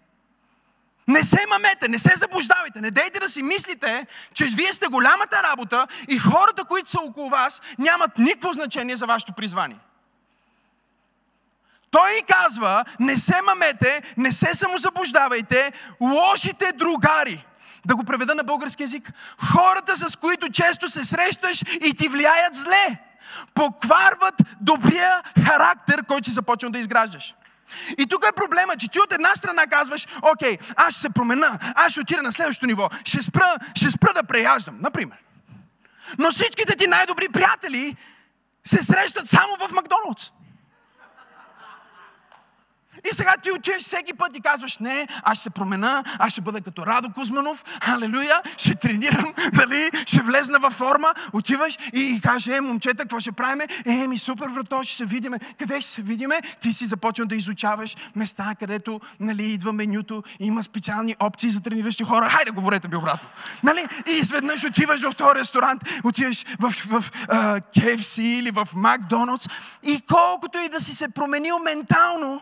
Не 1.08 1.24
се 1.24 1.46
мамете, 1.50 1.88
не 1.88 2.00
се 2.00 2.16
заблуждавайте, 2.16 2.82
не 2.82 2.92
дейте 2.92 3.20
да 3.20 3.30
си 3.30 3.42
мислите, 3.42 4.08
че 4.34 4.46
вие 4.46 4.74
сте 4.74 4.88
голямата 4.88 5.44
работа 5.44 5.88
и 6.08 6.18
хората, 6.18 6.64
които 6.64 6.90
са 6.90 7.00
около 7.00 7.30
вас, 7.30 7.62
нямат 7.80 8.18
никакво 8.18 8.54
значение 8.54 8.96
за 8.96 9.06
вашето 9.06 9.34
призвание. 9.34 9.80
Той 11.92 12.22
казва, 12.28 12.86
не 13.00 13.18
се 13.18 13.42
мамете, 13.42 14.02
не 14.18 14.32
се 14.32 14.56
самозаблуждавайте, 14.56 15.72
лошите 16.02 16.72
другари. 16.72 17.46
Да 17.86 17.96
го 17.96 18.04
преведа 18.04 18.36
на 18.36 18.44
български 18.44 18.84
язик. 18.84 19.12
Хората, 19.54 19.98
с 19.98 20.16
които 20.16 20.52
често 20.52 20.90
се 20.90 21.06
срещаш 21.06 21.62
и 21.62 21.94
ти 21.94 22.10
влияят 22.10 22.56
зле, 22.56 22.98
покварват 23.54 24.36
добрия 24.62 25.22
характер, 25.46 26.04
който 26.08 26.30
си 26.30 26.34
започвал 26.34 26.72
да 26.72 26.80
изграждаш. 26.80 27.36
И 27.98 28.06
тук 28.06 28.26
е 28.26 28.36
проблема, 28.36 28.78
че 28.78 28.88
ти 28.88 29.00
от 29.00 29.14
една 29.14 29.36
страна 29.36 29.68
казваш, 29.68 30.08
окей, 30.22 30.58
аз 30.76 30.94
ще 30.94 31.02
се 31.02 31.10
промена, 31.10 31.60
аз 31.76 31.92
ще 31.92 32.02
отида 32.02 32.22
на 32.22 32.32
следващото 32.32 32.68
ниво, 32.68 32.90
ще 33.06 33.24
спра, 33.24 33.56
ще 33.76 33.92
спра 33.92 34.14
да 34.14 34.24
преяждам, 34.24 34.78
например. 34.82 35.18
Но 36.20 36.32
всичките 36.32 36.76
ти 36.76 36.88
най-добри 36.88 37.30
приятели 37.30 37.96
се 38.66 38.84
срещат 38.84 39.28
само 39.28 39.56
в 39.56 39.72
Макдоналдс. 39.72 40.32
И 43.12 43.16
сега 43.16 43.36
ти 43.44 43.52
отиваш 43.52 43.84
всеки 43.84 44.14
път 44.14 44.38
и 44.38 44.42
казваш, 44.42 44.78
не, 44.78 45.08
аз 45.24 45.38
ще 45.38 45.44
се 45.44 45.50
промена, 45.50 46.04
аз 46.20 46.32
ще 46.32 46.42
бъда 46.42 46.62
като 46.62 46.86
Радо 46.86 47.10
Кузманов, 47.14 47.64
алелуя, 47.82 48.42
ще 48.58 48.76
тренирам, 48.76 49.34
дали, 49.54 49.90
ще 50.08 50.22
влезна 50.22 50.60
във 50.60 50.74
форма, 50.74 51.14
отиваш 51.34 51.78
и, 51.94 52.02
и 52.02 52.22
кажеш, 52.22 52.48
е, 52.48 52.62
момчета, 52.62 53.04
какво 53.04 53.20
ще 53.20 53.32
правиме? 53.32 53.68
Е, 53.86 54.08
ми 54.08 54.18
супер, 54.18 54.48
брато, 54.50 54.84
ще 54.84 54.96
се 54.96 55.06
видиме. 55.06 55.40
Къде 55.60 55.82
ще 55.82 55.92
се 55.92 56.02
видиме? 56.02 56.42
Ти 56.62 56.74
си 56.74 56.86
започнал 56.86 57.28
да 57.28 57.36
изучаваш 57.36 57.96
места, 58.16 58.56
където, 58.60 59.02
нали, 59.20 59.44
идва 59.44 59.74
менюто, 59.74 60.24
има 60.40 60.64
специални 60.64 61.16
опции 61.20 61.50
за 61.50 61.62
трениращи 61.62 62.04
хора. 62.04 62.30
Хайде, 62.30 62.52
говорете 62.52 62.88
ми 62.88 62.96
обратно. 62.96 63.30
Нали? 63.64 63.86
И 64.08 64.12
изведнъж 64.12 64.64
отиваш 64.64 65.02
в 65.02 65.16
този 65.16 65.36
ресторант, 65.36 65.82
отиваш 66.04 66.46
в, 66.60 66.70
в, 66.70 67.02
в 67.02 67.12
uh, 67.12 67.62
KFC 67.78 68.22
или 68.22 68.52
в 68.52 68.68
Макдоналдс 68.74 69.48
и 69.84 70.02
колкото 70.02 70.58
и 70.58 70.70
да 70.70 70.82
си 70.82 70.96
се 70.96 71.10
променил 71.10 71.60
ментално, 71.60 72.42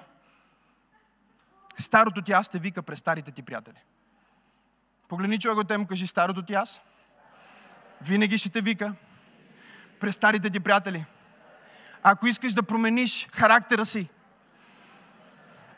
Старото 1.79 2.21
ти 2.21 2.31
аз 2.31 2.49
те 2.49 2.59
вика 2.59 2.83
през 2.83 2.99
старите 2.99 3.31
ти 3.31 3.41
приятели. 3.41 3.77
Погледни 5.07 5.39
човек 5.39 5.57
от 5.57 5.67
те 5.67 5.77
му 5.77 5.87
кажи 5.87 6.07
старото 6.07 6.41
ти 6.41 6.53
аз. 6.53 6.79
Винаги 8.01 8.37
ще 8.37 8.49
те 8.49 8.61
вика 8.61 8.93
през 9.99 10.15
старите 10.15 10.49
ти 10.49 10.59
приятели. 10.59 11.05
Ако 12.03 12.27
искаш 12.27 12.53
да 12.53 12.63
промениш 12.63 13.27
характера 13.33 13.85
си, 13.85 14.09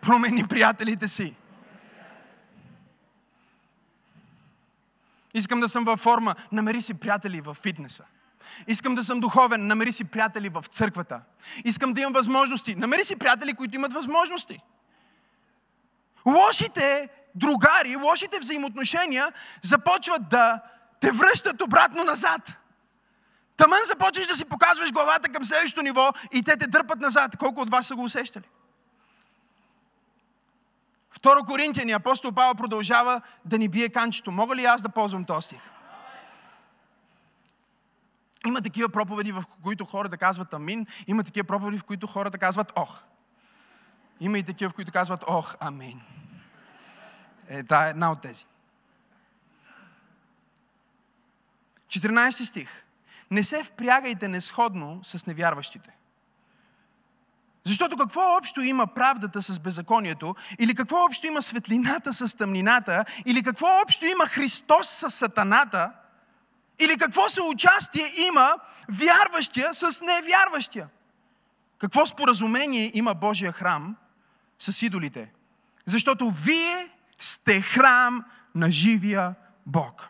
промени 0.01 0.47
приятелите 0.47 1.07
си. 1.07 1.35
Искам 5.33 5.59
да 5.59 5.69
съм 5.69 5.83
във 5.83 5.99
форма, 5.99 6.35
намери 6.51 6.81
си 6.81 6.93
приятели 6.93 7.41
в 7.41 7.53
фитнеса. 7.53 8.03
Искам 8.67 8.95
да 8.95 9.03
съм 9.03 9.19
духовен, 9.19 9.67
намери 9.67 9.91
си 9.91 10.03
приятели 10.03 10.49
в 10.49 10.65
църквата. 10.69 11.21
Искам 11.65 11.93
да 11.93 12.01
имам 12.01 12.13
възможности, 12.13 12.75
намери 12.75 13.03
си 13.03 13.15
приятели, 13.15 13.53
които 13.53 13.75
имат 13.75 13.93
възможности. 13.93 14.59
Лошите 16.25 17.09
другари, 17.35 17.95
лошите 17.95 18.39
взаимоотношения 18.39 19.33
започват 19.61 20.29
да 20.29 20.61
те 20.99 21.11
връщат 21.11 21.61
обратно 21.61 22.03
назад. 22.03 22.57
Тамън 23.57 23.79
започваш 23.85 24.27
да 24.27 24.35
си 24.35 24.45
показваш 24.45 24.91
главата 24.91 25.29
към 25.29 25.45
следващото 25.45 25.83
ниво 25.83 26.13
и 26.31 26.43
те 26.43 26.57
те 26.57 26.67
дърпат 26.67 26.99
назад. 26.99 27.37
Колко 27.37 27.61
от 27.61 27.69
вас 27.69 27.87
са 27.87 27.95
го 27.95 28.03
усещали? 28.03 28.43
Второ 31.11 31.43
Коринтияни, 31.43 31.91
апостол 31.91 32.31
Павел 32.31 32.55
продължава 32.55 33.21
да 33.45 33.57
ни 33.57 33.67
бие 33.67 33.89
канчето. 33.89 34.31
Мога 34.31 34.55
ли 34.55 34.65
аз 34.65 34.81
да 34.81 34.89
ползвам 34.89 35.25
този 35.25 35.45
стих? 35.45 35.69
Има 38.47 38.61
такива 38.61 38.89
проповеди, 38.89 39.31
в 39.31 39.43
които 39.63 39.85
хората 39.85 40.17
казват 40.17 40.53
амин. 40.53 40.87
Има 41.07 41.23
такива 41.23 41.47
проповеди, 41.47 41.77
в 41.77 41.83
които 41.83 42.07
хората 42.07 42.37
казват 42.37 42.71
ох. 42.75 42.99
Има 44.21 44.37
и 44.37 44.43
такива, 44.43 44.73
които 44.73 44.91
казват, 44.91 45.23
ох, 45.27 45.55
амин. 45.59 46.01
Е, 47.47 47.63
та 47.63 47.87
е 47.87 47.89
една 47.89 48.11
от 48.11 48.21
тези. 48.21 48.45
14 51.87 52.43
стих. 52.43 52.83
Не 53.31 53.43
се 53.43 53.63
впрягайте 53.63 54.27
несходно 54.27 54.99
с 55.03 55.25
невярващите. 55.25 55.97
Защото 57.63 57.97
какво 57.97 58.37
общо 58.37 58.61
има 58.61 58.87
правдата 58.87 59.41
с 59.41 59.59
беззаконието? 59.59 60.35
Или 60.59 60.75
какво 60.75 61.05
общо 61.05 61.27
има 61.27 61.41
светлината 61.41 62.13
с 62.13 62.37
тъмнината? 62.37 63.05
Или 63.25 63.43
какво 63.43 63.81
общо 63.81 64.05
има 64.05 64.27
Христос 64.27 64.89
с 64.89 65.09
сатаната? 65.09 65.93
Или 66.79 66.97
какво 66.97 67.29
съучастие 67.29 68.25
има 68.27 68.55
вярващия 68.89 69.73
с 69.73 70.01
невярващия? 70.01 70.87
Какво 71.77 72.05
споразумение 72.05 72.91
има 72.93 73.13
Божия 73.13 73.51
храм 73.51 73.95
с 74.61 74.81
идолите. 74.81 75.31
Защото 75.85 76.31
вие 76.31 76.89
сте 77.19 77.61
храм 77.61 78.25
на 78.55 78.71
живия 78.71 79.35
Бог. 79.65 80.07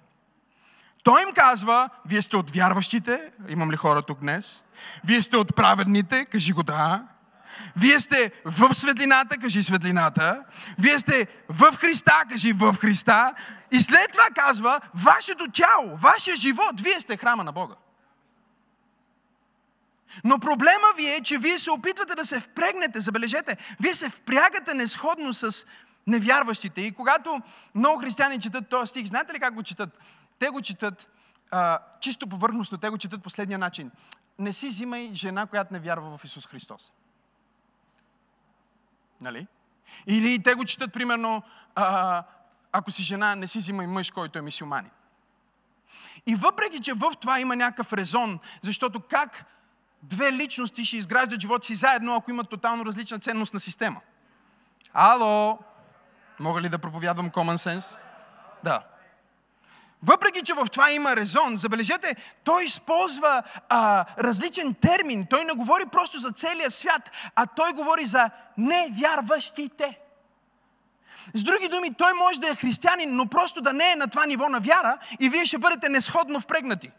Той 1.04 1.22
им 1.22 1.34
казва, 1.34 1.90
вие 2.06 2.22
сте 2.22 2.38
от 2.38 2.52
вярващите, 2.52 3.32
имам 3.50 3.72
ли 3.72 3.76
хора 3.76 4.02
тук 4.02 4.20
днес? 4.20 4.64
Вие 5.04 5.22
сте 5.22 5.38
от 5.38 5.56
праведните, 5.56 6.26
кажи 6.26 6.54
го 6.54 6.64
да. 6.64 7.04
Вие 7.76 8.00
сте 8.00 8.32
в 8.46 8.74
светлината, 8.74 9.38
кажи 9.38 9.64
светлината. 9.64 10.44
Вие 10.80 11.00
сте 11.00 11.28
в 11.50 11.78
Христа, 11.78 12.24
кажи 12.30 12.54
в 12.54 12.76
Христа. 12.82 13.34
И 13.72 13.82
след 13.82 14.12
това 14.12 14.28
казва, 14.36 14.80
вашето 14.94 15.48
тяло, 15.52 15.98
вашия 15.98 16.36
живот, 16.36 16.82
вие 16.82 17.00
сте 17.00 17.18
храма 17.18 17.44
на 17.44 17.52
Бога. 17.52 17.76
Но 20.24 20.40
проблема 20.40 20.88
ви 20.98 21.14
е, 21.14 21.22
че 21.22 21.38
вие 21.38 21.60
се 21.60 21.72
опитвате 21.72 22.16
да 22.16 22.26
се 22.26 22.40
впрегнете, 22.40 23.00
забележете, 23.00 23.58
вие 23.80 23.94
се 23.94 24.10
впрягате 24.10 24.74
несходно 24.74 25.34
с 25.34 25.66
невярващите. 26.08 26.82
И 26.82 26.92
когато 26.92 27.42
много 27.76 28.02
християни 28.02 28.40
четат 28.40 28.70
този 28.70 28.90
стих, 28.90 29.06
знаете 29.06 29.34
ли 29.34 29.40
как 29.40 29.54
го 29.54 29.64
четат? 29.64 29.98
Те 30.40 30.50
го 30.50 30.62
четат 30.62 31.10
а, 31.52 31.80
чисто 32.00 32.28
повърхностно, 32.28 32.78
те 32.78 32.90
го 32.90 32.98
четат 32.98 33.24
последния 33.24 33.60
начин. 33.60 33.92
Не 34.40 34.54
си 34.54 34.68
взимай 34.68 35.12
жена, 35.14 35.46
която 35.46 35.74
не 35.74 35.80
вярва 35.80 36.18
в 36.18 36.24
Исус 36.24 36.48
Христос. 36.48 36.92
Нали? 39.22 39.48
Или 40.08 40.44
те 40.44 40.54
го 40.54 40.66
четат, 40.66 40.94
примерно, 40.94 41.44
а, 41.76 42.24
ако 42.72 42.92
си 42.92 43.04
жена, 43.04 43.36
не 43.36 43.48
си 43.48 43.58
взимай 43.58 43.88
мъж, 43.88 44.12
който 44.12 44.40
е 44.40 44.42
мисиоманин. 44.42 44.92
И 46.26 46.36
въпреки, 46.36 46.82
че 46.82 46.94
в 46.94 47.12
това 47.22 47.40
има 47.40 47.56
някакъв 47.56 47.94
резон, 47.94 48.40
защото 48.62 49.00
как 49.00 49.46
две 50.04 50.32
личности 50.32 50.86
ще 50.86 50.98
изграждат 50.98 51.42
живота 51.42 51.66
си 51.66 51.76
заедно, 51.76 52.16
ако 52.16 52.32
имат 52.32 52.50
тотално 52.50 52.86
различна 52.86 53.20
ценностна 53.20 53.60
система? 53.60 54.02
Ало! 54.94 55.60
Мога 56.40 56.62
ли 56.62 56.70
да 56.70 56.80
проповядвам 56.80 57.32
common 57.32 57.56
sense? 57.56 57.98
Да. 58.64 58.84
Въпреки, 60.04 60.42
че 60.42 60.54
в 60.54 60.66
това 60.72 60.92
има 60.92 61.16
резон, 61.16 61.58
забележете, 61.58 62.16
той 62.44 62.64
използва 62.64 63.44
а, 63.70 64.06
различен 64.20 64.74
термин. 64.74 65.26
Той 65.30 65.46
не 65.46 65.54
говори 65.54 65.86
просто 65.86 66.20
за 66.20 66.32
целия 66.32 66.72
свят, 66.72 67.12
а 67.36 67.46
той 67.46 67.74
говори 67.74 68.06
за 68.06 68.30
невярващите. 68.58 70.00
С 71.34 71.44
други 71.44 71.68
думи, 71.68 71.94
той 71.94 72.14
може 72.14 72.40
да 72.40 72.50
е 72.50 72.56
християнин, 72.56 73.16
но 73.16 73.26
просто 73.26 73.62
да 73.62 73.74
не 73.74 73.92
е 73.92 73.96
на 73.96 74.08
това 74.08 74.26
ниво 74.26 74.50
на 74.50 74.60
вяра 74.60 74.98
и 75.20 75.30
вие 75.30 75.46
ще 75.46 75.58
бъдете 75.58 75.90
несходно 75.90 76.40
впрегнати. 76.40 76.92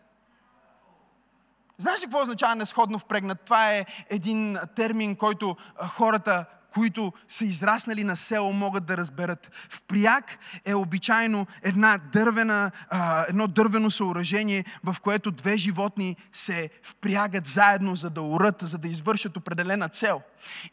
Знаеш 1.78 2.00
ли 2.00 2.04
какво 2.04 2.20
означава 2.20 2.54
несходно 2.54 2.98
впрегнат? 2.98 3.40
Това 3.40 3.72
е 3.72 3.86
един 4.10 4.58
термин, 4.76 5.16
който 5.16 5.56
хората 5.88 6.44
които 6.72 7.12
са 7.28 7.44
израснали 7.44 8.04
на 8.04 8.16
село, 8.16 8.52
могат 8.52 8.84
да 8.84 8.96
разберат. 8.96 9.50
В 9.70 9.82
пряк 9.82 10.38
е 10.64 10.74
обичайно 10.74 11.46
една 11.62 11.98
дървена, 12.12 12.70
едно 13.28 13.46
дървено 13.46 13.90
съоръжение, 13.90 14.64
в 14.84 14.96
което 15.02 15.30
две 15.30 15.56
животни 15.56 16.16
се 16.32 16.70
впрягат 16.82 17.46
заедно, 17.46 17.96
за 17.96 18.10
да 18.10 18.22
урат, 18.22 18.62
за 18.62 18.78
да 18.78 18.88
извършат 18.88 19.36
определена 19.36 19.88
цел. 19.88 20.22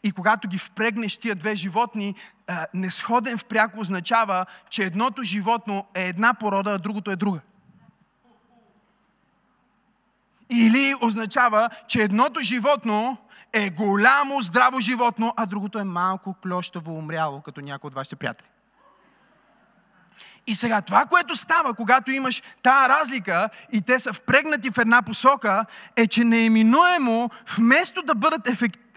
И 0.02 0.12
когато 0.12 0.48
ги 0.48 0.58
впрегнеш 0.58 1.16
тия 1.16 1.34
две 1.34 1.56
животни, 1.56 2.14
несходен 2.74 3.38
впряк 3.38 3.76
означава, 3.76 4.46
че 4.70 4.84
едното 4.84 5.22
животно 5.22 5.86
е 5.94 6.08
една 6.08 6.34
порода, 6.34 6.70
а 6.70 6.78
другото 6.78 7.10
е 7.10 7.16
друга. 7.16 7.40
Или 10.50 10.94
означава, 11.00 11.70
че 11.88 12.02
едното 12.02 12.42
животно 12.42 13.16
е 13.52 13.70
голямо 13.70 14.40
здраво 14.40 14.80
животно, 14.80 15.34
а 15.36 15.46
другото 15.46 15.78
е 15.78 15.84
малко 15.84 16.34
клещаво 16.34 16.98
умряло, 16.98 17.40
като 17.40 17.60
някой 17.60 17.88
от 17.88 17.94
вашите 17.94 18.16
приятели. 18.16 18.48
И 20.46 20.54
сега 20.54 20.80
това, 20.80 21.04
което 21.04 21.36
става, 21.36 21.74
когато 21.74 22.10
имаш 22.10 22.42
тази 22.62 22.88
разлика 22.88 23.48
и 23.72 23.82
те 23.82 23.98
са 23.98 24.12
впрегнати 24.12 24.70
в 24.70 24.78
една 24.78 25.02
посока, 25.02 25.64
е, 25.96 26.06
че 26.06 26.24
неиминуемо, 26.24 27.30
вместо 27.56 28.02
да 28.02 28.14
бъдат 28.14 28.46
ефективни 28.46 28.89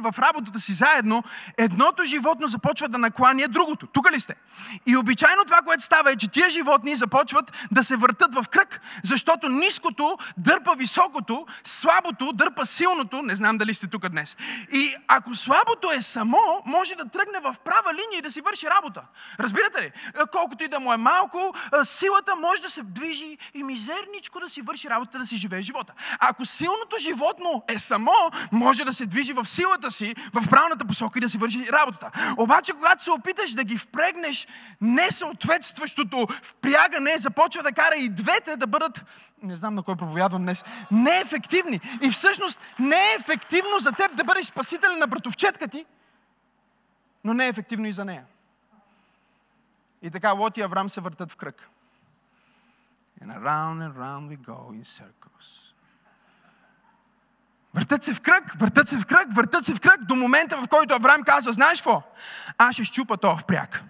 в 0.00 0.18
работата 0.18 0.60
си 0.60 0.72
заедно, 0.72 1.22
едното 1.58 2.04
животно 2.04 2.46
започва 2.46 2.88
да 2.88 2.98
накланя 2.98 3.48
другото. 3.48 3.86
Тук 3.86 4.12
ли 4.12 4.20
сте? 4.20 4.34
И 4.86 4.96
обичайно 4.96 5.44
това, 5.44 5.62
което 5.62 5.82
става 5.82 6.12
е, 6.12 6.16
че 6.16 6.28
тия 6.28 6.50
животни 6.50 6.96
започват 6.96 7.52
да 7.72 7.84
се 7.84 7.96
въртат 7.96 8.34
в 8.34 8.44
кръг, 8.50 8.80
защото 9.04 9.48
ниското 9.48 10.18
дърпа 10.36 10.74
високото, 10.74 11.46
слабото 11.64 12.32
дърпа 12.32 12.66
силното. 12.66 13.22
Не 13.22 13.34
знам 13.34 13.58
дали 13.58 13.74
сте 13.74 13.86
тук 13.86 14.08
днес. 14.08 14.36
И 14.72 14.94
ако 15.08 15.34
слабото 15.34 15.90
е 15.90 16.02
само, 16.02 16.38
може 16.66 16.94
да 16.94 17.08
тръгне 17.08 17.40
в 17.40 17.56
права 17.64 17.94
линия 17.94 18.18
и 18.18 18.22
да 18.22 18.30
си 18.30 18.40
върши 18.40 18.66
работа. 18.66 19.02
Разбирате 19.40 19.82
ли? 19.82 19.92
Колкото 20.32 20.64
и 20.64 20.68
да 20.68 20.80
му 20.80 20.92
е 20.92 20.96
малко, 20.96 21.54
силата 21.84 22.36
може 22.36 22.62
да 22.62 22.70
се 22.70 22.82
движи 22.82 23.38
и 23.54 23.62
мизерничко 23.62 24.40
да 24.40 24.48
си 24.48 24.62
върши 24.62 24.90
работа, 24.90 25.18
да 25.18 25.26
си 25.26 25.36
живее 25.36 25.62
живота. 25.62 25.92
ако 26.20 26.44
силното 26.44 26.96
животно 26.98 27.62
е 27.68 27.78
само, 27.78 28.12
може 28.52 28.84
да 28.84 28.92
се 28.92 29.06
движи 29.14 29.32
в 29.32 29.44
силата 29.44 29.90
си, 29.90 30.14
в 30.34 30.50
правилната 30.50 30.84
посока 30.84 31.18
и 31.18 31.20
да 31.20 31.28
си 31.28 31.38
върши 31.38 31.72
работата. 31.72 32.10
Обаче, 32.36 32.72
когато 32.72 33.02
се 33.02 33.10
опиташ 33.10 33.52
да 33.52 33.64
ги 33.64 33.78
впрегнеш, 33.78 34.46
несъответстващото 34.80 36.26
впрягане 36.42 37.18
започва 37.18 37.62
да 37.62 37.72
кара 37.72 37.94
и 37.96 38.08
двете 38.08 38.56
да 38.56 38.66
бъдат, 38.66 39.04
не 39.42 39.56
знам 39.56 39.74
на 39.74 39.82
кой 39.82 39.96
проповядвам 39.96 40.42
днес, 40.42 40.64
неефективни. 40.90 41.80
И 42.02 42.10
всъщност 42.10 42.60
не 42.78 42.96
е 42.96 43.16
ефективно 43.20 43.78
за 43.78 43.92
теб 43.92 44.16
да 44.16 44.24
бъдеш 44.24 44.46
спасителен 44.46 44.98
на 44.98 45.06
братовчетка 45.06 45.68
ти, 45.68 45.86
но 47.24 47.34
не 47.34 47.46
е 47.46 47.48
ефективно 47.48 47.86
и 47.86 47.92
за 47.92 48.04
нея. 48.04 48.24
И 50.02 50.10
така 50.10 50.32
Лот 50.32 50.56
и 50.56 50.62
Аврам 50.62 50.90
се 50.90 51.00
въртат 51.00 51.32
в 51.32 51.36
кръг. 51.36 51.68
And 53.22 53.30
around 53.30 53.80
and 53.84 53.94
around 53.96 54.22
we 54.32 54.36
go 54.36 54.58
in 54.72 54.84
circles. 54.84 55.73
Въртат 57.74 58.04
се 58.04 58.14
в 58.14 58.20
кръг, 58.20 58.54
въртат 58.58 58.88
се 58.88 58.96
в 58.96 59.06
кръг, 59.06 59.26
въртат 59.34 59.64
се 59.64 59.74
в 59.74 59.80
кръг 59.80 60.04
до 60.04 60.16
момента, 60.16 60.56
в 60.56 60.68
който 60.68 60.94
Авраам 60.94 61.22
казва, 61.22 61.52
знаеш 61.52 61.80
какво? 61.80 62.02
Аз 62.58 62.74
ще 62.74 62.84
щупа 62.84 63.16
този 63.16 63.38
впряг. 63.38 63.84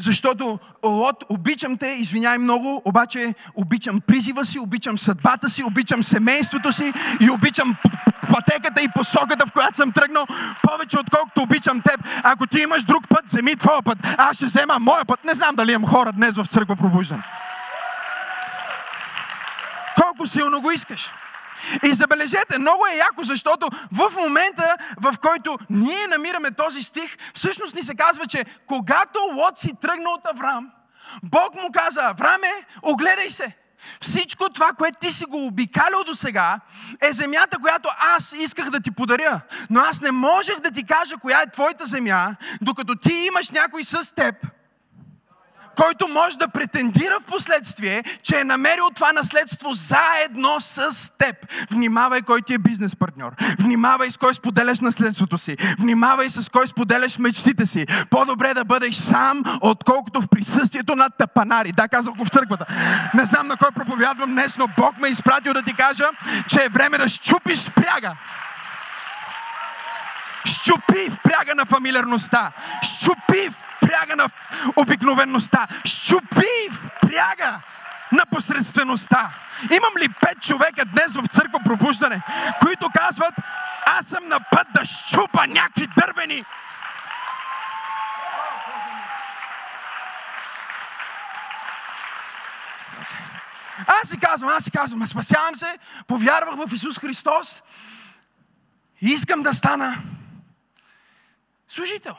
Защото, 0.00 0.58
Лот, 0.84 1.24
обичам 1.28 1.76
те, 1.76 1.86
извиняй 1.86 2.38
много, 2.38 2.82
обаче 2.84 3.34
обичам 3.54 4.00
призива 4.00 4.44
си, 4.44 4.58
обичам 4.58 4.98
съдбата 4.98 5.48
си, 5.48 5.62
обичам 5.62 6.02
семейството 6.02 6.72
си 6.72 6.92
и 7.20 7.30
обичам 7.30 7.76
пътеката 8.34 8.82
и 8.82 8.88
посоката, 8.94 9.46
в 9.46 9.52
която 9.52 9.76
съм 9.76 9.92
тръгнал, 9.92 10.26
повече 10.62 10.98
отколкото 10.98 11.42
обичам 11.42 11.80
теб. 11.80 12.00
Ако 12.22 12.46
ти 12.46 12.60
имаш 12.60 12.84
друг 12.84 13.08
път, 13.08 13.26
вземи 13.26 13.56
твоя 13.56 13.82
път. 13.82 13.98
Аз 14.18 14.36
ще 14.36 14.46
взема 14.46 14.78
моя 14.78 15.04
път. 15.04 15.24
Не 15.24 15.34
знам 15.34 15.54
дали 15.54 15.72
имам 15.72 15.90
хора 15.90 16.12
днес 16.12 16.36
в 16.36 16.46
църква 16.46 16.76
пробуждане. 16.76 17.22
Колко 20.02 20.26
силно 20.26 20.60
го 20.60 20.70
искаш. 20.70 21.12
И 21.84 21.94
забележете, 21.94 22.58
много 22.58 22.86
е 22.86 22.96
яко, 22.96 23.22
защото 23.22 23.68
в 23.92 24.12
момента, 24.16 24.76
в 25.00 25.14
който 25.22 25.58
ние 25.70 26.06
намираме 26.06 26.50
този 26.50 26.82
стих, 26.82 27.16
всъщност 27.34 27.76
ни 27.76 27.82
се 27.82 27.94
казва, 27.94 28.26
че 28.26 28.44
когато 28.66 29.18
Лот 29.34 29.58
си 29.58 29.72
тръгна 29.80 30.10
от 30.10 30.26
Авраам, 30.26 30.70
Бог 31.22 31.54
му 31.54 31.72
каза, 31.72 32.02
Авраме, 32.02 32.52
огледай 32.82 33.30
се. 33.30 33.56
Всичко 34.00 34.48
това, 34.48 34.72
което 34.72 34.98
ти 35.00 35.12
си 35.12 35.24
го 35.24 35.46
обикалял 35.46 36.04
до 36.04 36.14
сега, 36.14 36.60
е 37.00 37.12
земята, 37.12 37.58
която 37.58 37.88
аз 37.98 38.32
исках 38.32 38.70
да 38.70 38.80
ти 38.80 38.90
подаря. 38.90 39.40
Но 39.70 39.80
аз 39.80 40.00
не 40.00 40.12
можех 40.12 40.60
да 40.60 40.70
ти 40.70 40.86
кажа 40.86 41.16
коя 41.16 41.40
е 41.42 41.50
твоята 41.50 41.86
земя, 41.86 42.36
докато 42.60 42.94
ти 42.96 43.12
имаш 43.14 43.50
някой 43.50 43.84
с 43.84 44.14
теб, 44.14 44.34
който 45.78 46.08
може 46.08 46.38
да 46.38 46.48
претендира 46.48 47.20
в 47.20 47.24
последствие, 47.24 48.04
че 48.22 48.40
е 48.40 48.44
намерил 48.44 48.84
това 48.94 49.12
наследство 49.12 49.72
заедно 49.72 50.60
с 50.60 51.12
теб. 51.18 51.36
Внимавай 51.70 52.22
кой 52.22 52.42
ти 52.42 52.54
е 52.54 52.58
бизнес 52.58 52.96
партньор. 52.96 53.32
Внимавай 53.58 54.10
с 54.10 54.16
кой 54.16 54.34
споделяш 54.34 54.80
наследството 54.80 55.38
си. 55.38 55.56
Внимавай 55.78 56.28
с 56.28 56.50
кой 56.50 56.66
споделяш 56.66 57.18
мечтите 57.18 57.66
си. 57.66 57.86
По-добре 58.10 58.54
да 58.54 58.64
бъдеш 58.64 58.94
сам, 58.94 59.42
отколкото 59.60 60.20
в 60.20 60.28
присъствието 60.28 60.96
на 60.96 61.10
тъпанари. 61.10 61.72
Да, 61.72 61.88
казах 61.88 62.14
го 62.14 62.24
в 62.24 62.28
църквата. 62.28 62.66
Не 63.14 63.24
знам 63.24 63.46
на 63.46 63.56
кой 63.56 63.70
проповядвам 63.70 64.30
днес, 64.30 64.58
но 64.58 64.68
Бог 64.76 64.98
ме 65.00 65.08
е 65.08 65.10
изпратил 65.10 65.52
да 65.52 65.62
ти 65.62 65.74
кажа, 65.74 66.04
че 66.48 66.64
е 66.64 66.68
време 66.68 66.98
да 66.98 67.08
щупиш 67.08 67.58
спряга. 67.58 68.16
Щупи 70.46 71.10
впряга 71.10 71.54
на 71.54 71.66
фамилиарността. 71.66 72.52
Щупи 72.82 73.50
впряга 73.50 74.16
на 74.16 74.28
обикновеността. 74.76 75.66
Щупи 75.84 76.70
впряга 76.72 77.60
на 78.12 78.26
посредствеността. 78.26 79.30
Имам 79.70 79.92
ли 79.98 80.08
пет 80.08 80.42
човека 80.42 80.84
днес 80.84 81.14
в 81.14 81.26
църква 81.26 81.60
пробуждане, 81.64 82.22
които 82.60 82.90
казват, 82.94 83.34
аз 83.86 84.06
съм 84.06 84.28
на 84.28 84.40
път 84.40 84.66
да 84.74 84.84
щупа 84.84 85.46
някакви 85.46 85.86
дървени 85.86 86.44
Аз 93.86 94.08
си 94.08 94.18
казвам, 94.20 94.50
аз 94.50 94.64
си 94.64 94.70
казвам, 94.70 95.06
спасявам 95.06 95.54
се, 95.54 95.78
повярвах 96.06 96.68
в 96.68 96.72
Исус 96.72 96.98
Христос 96.98 97.62
и 99.00 99.06
искам 99.06 99.42
да 99.42 99.54
стана 99.54 99.94
служител. 101.68 102.14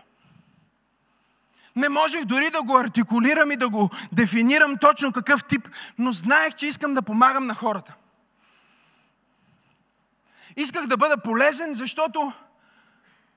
Не 1.75 1.89
можех 1.89 2.25
дори 2.25 2.49
да 2.49 2.62
го 2.62 2.77
артикулирам 2.77 3.51
и 3.51 3.57
да 3.57 3.69
го 3.69 3.89
дефинирам 4.12 4.77
точно 4.77 5.12
какъв 5.12 5.43
тип, 5.43 5.67
но 5.97 6.13
знаех, 6.13 6.55
че 6.55 6.67
искам 6.67 6.93
да 6.93 7.01
помагам 7.01 7.47
на 7.47 7.55
хората. 7.55 7.95
Исках 10.55 10.88
да 10.88 10.97
бъда 10.97 11.17
полезен, 11.17 11.73
защото 11.73 12.33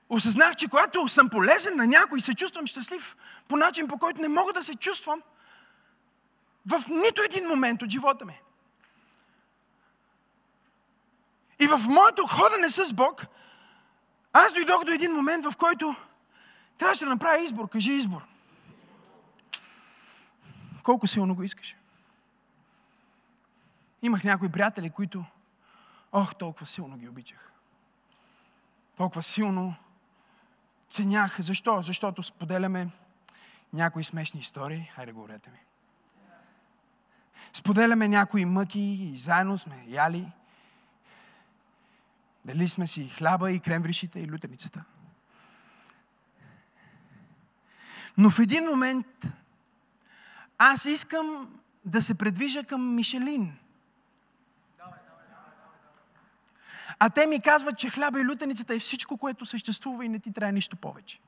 осъзнах, 0.09 0.55
че 0.55 0.67
когато 0.67 1.07
съм 1.07 1.29
полезен 1.29 1.75
на 1.77 1.87
някой, 1.87 2.21
се 2.21 2.33
чувствам 2.33 2.67
щастлив 2.67 3.15
по 3.47 3.57
начин, 3.57 3.87
по 3.87 3.97
който 3.97 4.21
не 4.21 4.27
мога 4.27 4.53
да 4.53 4.63
се 4.63 4.75
чувствам 4.75 5.21
в 6.65 6.83
нито 6.89 7.21
един 7.21 7.47
момент 7.47 7.81
от 7.81 7.89
живота 7.89 8.25
ми. 8.25 8.41
И 11.59 11.67
в 11.67 11.81
моето 11.87 12.27
ходене 12.27 12.69
с 12.69 12.93
Бог, 12.93 13.25
аз 14.33 14.53
дойдох 14.53 14.83
до 14.83 14.91
един 14.91 15.11
момент, 15.11 15.45
в 15.45 15.57
който 15.57 15.95
трябваше 16.77 17.03
да 17.03 17.09
направя 17.09 17.43
избор. 17.43 17.69
Кажи 17.69 17.91
избор. 17.91 18.25
Колко 20.83 21.07
силно 21.07 21.35
го 21.35 21.43
искаш? 21.43 21.75
Имах 24.01 24.23
някои 24.23 24.49
приятели, 24.49 24.89
които, 24.89 25.25
ох, 26.11 26.35
толкова 26.35 26.65
силно 26.65 26.97
ги 26.97 27.09
обичах. 27.09 27.51
Толкова 28.97 29.23
силно 29.23 29.75
ценях. 30.89 31.41
Защо? 31.41 31.81
Защото 31.81 32.23
споделяме 32.23 32.89
някои 33.73 34.03
смешни 34.03 34.39
истории. 34.39 34.91
Хайде, 34.95 35.11
говорете 35.11 35.49
ми. 35.49 35.59
Споделяме 37.53 38.07
някои 38.07 38.45
мъки 38.45 38.79
и 38.79 39.17
заедно 39.17 39.57
сме 39.57 39.85
яли. 39.87 40.31
Дали 42.45 42.67
сме 42.67 42.87
си 42.87 43.09
хляба 43.09 43.51
и 43.51 43.59
кремвришите 43.59 44.19
и 44.19 44.31
лютеницата. 44.31 44.83
Но 48.17 48.29
в 48.29 48.39
един 48.39 48.65
момент 48.65 49.07
аз 50.57 50.85
искам 50.85 51.59
да 51.85 52.01
се 52.01 52.15
предвижа 52.15 52.63
към 52.63 52.95
Мишелин. 52.95 53.57
А 56.99 57.09
те 57.09 57.25
ми 57.25 57.41
казват, 57.41 57.77
че 57.77 57.89
хляба 57.89 58.19
и 58.19 58.25
лютеницата 58.25 58.75
е 58.75 58.79
всичко, 58.79 59.17
което 59.17 59.45
съществува 59.45 60.05
и 60.05 60.09
не 60.09 60.19
ти 60.19 60.33
трябва 60.33 60.51
нищо 60.51 60.75
повече. 60.75 61.19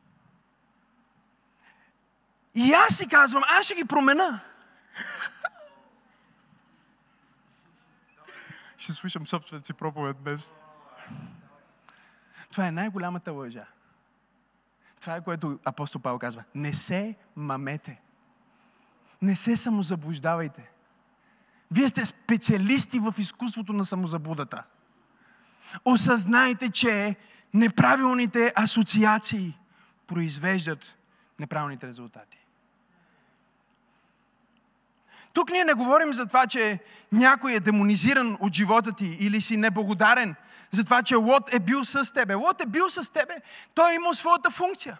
И 2.55 2.73
аз 2.73 2.97
си 2.97 3.07
казвам, 3.07 3.43
аз 3.47 3.65
ще 3.65 3.75
ги 3.75 3.85
промена. 3.85 4.39
ще 8.77 8.93
слушам 8.93 9.27
собствената 9.27 9.65
си 9.65 9.73
проповед 9.73 10.17
днес. 10.23 10.53
Това 12.55 12.67
е 12.67 12.71
най-голямата 12.71 13.31
лъжа. 13.31 13.65
Това 15.01 15.15
е 15.15 15.23
което 15.23 15.59
апостол 15.65 16.01
Павел 16.01 16.19
казва. 16.19 16.43
Не 16.55 16.73
се 16.73 17.15
мамете. 17.35 18.01
Не 19.21 19.35
се 19.35 19.57
самозаблуждавайте. 19.57 20.69
Вие 21.71 21.89
сте 21.89 22.05
специалисти 22.05 22.99
в 22.99 23.15
изкуството 23.17 23.73
на 23.73 23.85
самозаблудата. 23.85 24.63
Осъзнайте, 25.85 26.69
че 26.69 27.15
неправилните 27.53 28.53
асоциации 28.55 29.59
произвеждат 30.07 30.97
неправилните 31.39 31.87
резултати. 31.87 32.37
Тук 35.33 35.51
ние 35.51 35.63
не 35.63 35.73
говорим 35.73 36.13
за 36.13 36.25
това, 36.25 36.47
че 36.47 36.79
някой 37.11 37.53
е 37.53 37.59
демонизиран 37.59 38.37
от 38.39 38.53
живота 38.53 38.91
ти 38.91 39.05
или 39.19 39.41
си 39.41 39.57
неблагодарен 39.57 40.35
за 40.71 40.83
това, 40.83 41.03
че 41.03 41.15
Лот 41.15 41.53
е 41.53 41.59
бил 41.59 41.83
с 41.83 42.13
тебе. 42.13 42.33
Лот 42.33 42.61
е 42.61 42.65
бил 42.65 42.89
с 42.89 43.13
тебе. 43.13 43.41
Той 43.73 43.91
е 43.91 43.95
имал 43.95 44.13
своята 44.13 44.51
функция. 44.51 44.97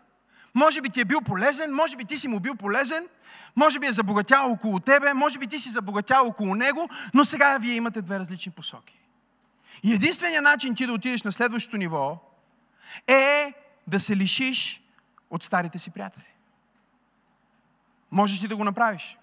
Може 0.54 0.82
би 0.82 0.90
ти 0.90 1.02
е 1.02 1.06
бил 1.06 1.22
полезен, 1.22 1.74
може 1.74 1.96
би 1.96 2.06
ти 2.06 2.18
си 2.18 2.28
му 2.28 2.40
бил 2.40 2.56
полезен, 2.56 3.08
може 3.56 3.80
би 3.80 3.88
е 3.88 3.92
забогатял 3.92 4.52
около 4.52 4.80
тебе, 4.80 5.14
може 5.14 5.40
би 5.40 5.48
ти 5.48 5.60
си 5.60 5.70
забогатял 5.70 6.28
около 6.28 6.56
него, 6.56 6.90
но 7.14 7.26
сега 7.26 7.58
вие 7.58 7.76
имате 7.76 8.02
две 8.02 8.20
различни 8.20 8.52
посоки. 8.52 9.00
И 9.84 9.94
единственият 9.94 10.44
начин 10.44 10.76
ти 10.76 10.86
да 10.86 10.94
отидеш 10.94 11.24
на 11.24 11.32
следващото 11.32 11.78
ниво 11.78 12.20
е 13.08 13.54
да 13.88 14.00
се 14.00 14.16
лишиш 14.16 14.82
от 15.30 15.44
старите 15.44 15.80
си 15.80 15.92
приятели. 15.92 16.26
Можеш 18.12 18.44
ли 18.44 18.48
да 18.48 18.56
го 18.56 18.64
направиш? 18.64 19.18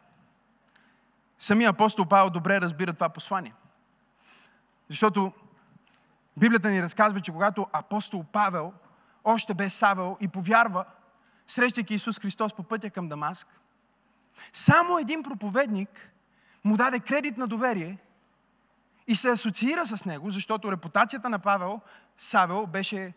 Самия 1.38 1.70
апостол 1.70 2.06
Павел 2.06 2.30
добре 2.30 2.60
разбира 2.60 2.92
това 2.92 3.08
послание. 3.08 3.54
Защото 4.88 5.32
Библията 6.36 6.70
ни 6.70 6.82
разказва, 6.82 7.20
че 7.20 7.32
когато 7.32 7.66
апостол 7.72 8.24
Павел 8.32 8.72
още 9.24 9.54
бе 9.54 9.70
Савел 9.70 10.16
и 10.20 10.28
повярва, 10.28 10.84
срещайки 11.46 11.94
Исус 11.94 12.20
Христос 12.20 12.54
по 12.54 12.62
пътя 12.62 12.90
към 12.90 13.08
Дамаск, 13.08 13.48
само 14.52 14.98
един 14.98 15.22
проповедник 15.22 16.12
му 16.64 16.76
даде 16.76 17.00
кредит 17.00 17.38
на 17.38 17.46
доверие 17.46 17.98
и 19.06 19.16
се 19.16 19.28
асоциира 19.28 19.86
с 19.86 20.04
него, 20.04 20.30
защото 20.30 20.72
репутацията 20.72 21.28
на 21.28 21.38
Павел, 21.38 21.80
Савел, 22.18 22.66
беше 22.66 23.12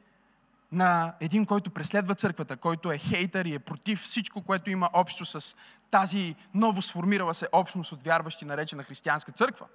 на 0.71 1.13
един, 1.19 1.45
който 1.45 1.69
преследва 1.69 2.15
църквата, 2.15 2.57
който 2.57 2.91
е 2.91 2.97
хейтър 2.97 3.45
и 3.45 3.53
е 3.53 3.59
против 3.59 4.01
всичко, 4.01 4.41
което 4.41 4.69
има 4.69 4.89
общо 4.93 5.25
с 5.25 5.55
тази 5.91 6.35
ново 6.53 6.81
сформирала 6.81 7.33
се 7.33 7.47
общност 7.51 7.91
от 7.91 8.03
вярващи, 8.03 8.45
наречена 8.45 8.83
християнска 8.83 9.31
църква. 9.31 9.65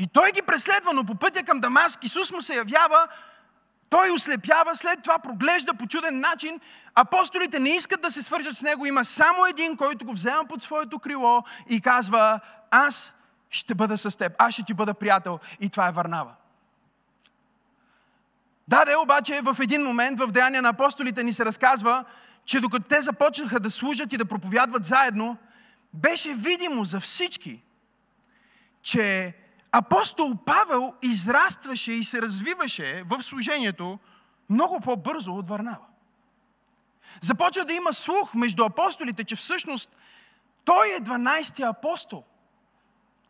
И 0.00 0.06
той 0.06 0.32
ги 0.32 0.42
преследва, 0.42 0.92
но 0.92 1.04
по 1.04 1.14
пътя 1.14 1.42
към 1.42 1.60
Дамаск 1.60 2.04
Исус 2.04 2.32
му 2.32 2.42
се 2.42 2.54
явява, 2.54 3.08
той 3.90 4.10
ослепява, 4.10 4.76
след 4.76 5.02
това 5.02 5.18
проглежда 5.18 5.74
по 5.74 5.86
чуден 5.86 6.20
начин. 6.20 6.60
Апостолите 6.94 7.58
не 7.58 7.68
искат 7.68 8.00
да 8.00 8.10
се 8.10 8.22
свържат 8.22 8.56
с 8.56 8.62
него. 8.62 8.86
Има 8.86 9.04
само 9.04 9.46
един, 9.46 9.76
който 9.76 10.04
го 10.04 10.12
взема 10.12 10.44
под 10.48 10.62
своето 10.62 10.98
крило 10.98 11.42
и 11.68 11.80
казва, 11.80 12.40
аз 12.70 13.14
ще 13.50 13.74
бъда 13.74 13.98
с 13.98 14.16
теб, 14.16 14.32
аз 14.38 14.54
ще 14.54 14.64
ти 14.64 14.74
бъда 14.74 14.94
приятел. 14.94 15.38
И 15.60 15.68
това 15.68 15.88
е 15.88 15.92
Варнава. 15.92 16.34
Даде 18.68 18.96
обаче 18.96 19.40
в 19.42 19.56
един 19.60 19.84
момент 19.84 20.18
в 20.20 20.26
Деяния 20.26 20.62
на 20.62 20.68
апостолите 20.68 21.22
ни 21.22 21.32
се 21.32 21.44
разказва, 21.44 22.04
че 22.44 22.60
докато 22.60 22.88
те 22.88 23.00
започнаха 23.00 23.60
да 23.60 23.70
служат 23.70 24.12
и 24.12 24.16
да 24.16 24.24
проповядват 24.24 24.86
заедно, 24.86 25.36
беше 25.94 26.34
видимо 26.34 26.84
за 26.84 27.00
всички, 27.00 27.62
че 28.82 29.34
апостол 29.72 30.34
Павел 30.46 30.94
израстваше 31.02 31.92
и 31.92 32.04
се 32.04 32.22
развиваше 32.22 33.04
в 33.06 33.22
служението 33.22 33.98
много 34.50 34.80
по-бързо 34.80 35.32
от 35.32 35.48
Варнава. 35.48 35.86
Започва 37.20 37.64
да 37.64 37.72
има 37.72 37.92
слух 37.92 38.34
между 38.34 38.64
апостолите, 38.64 39.24
че 39.24 39.36
всъщност 39.36 39.96
той 40.64 40.88
е 40.88 41.00
12-ти 41.00 41.62
апостол. 41.62 42.24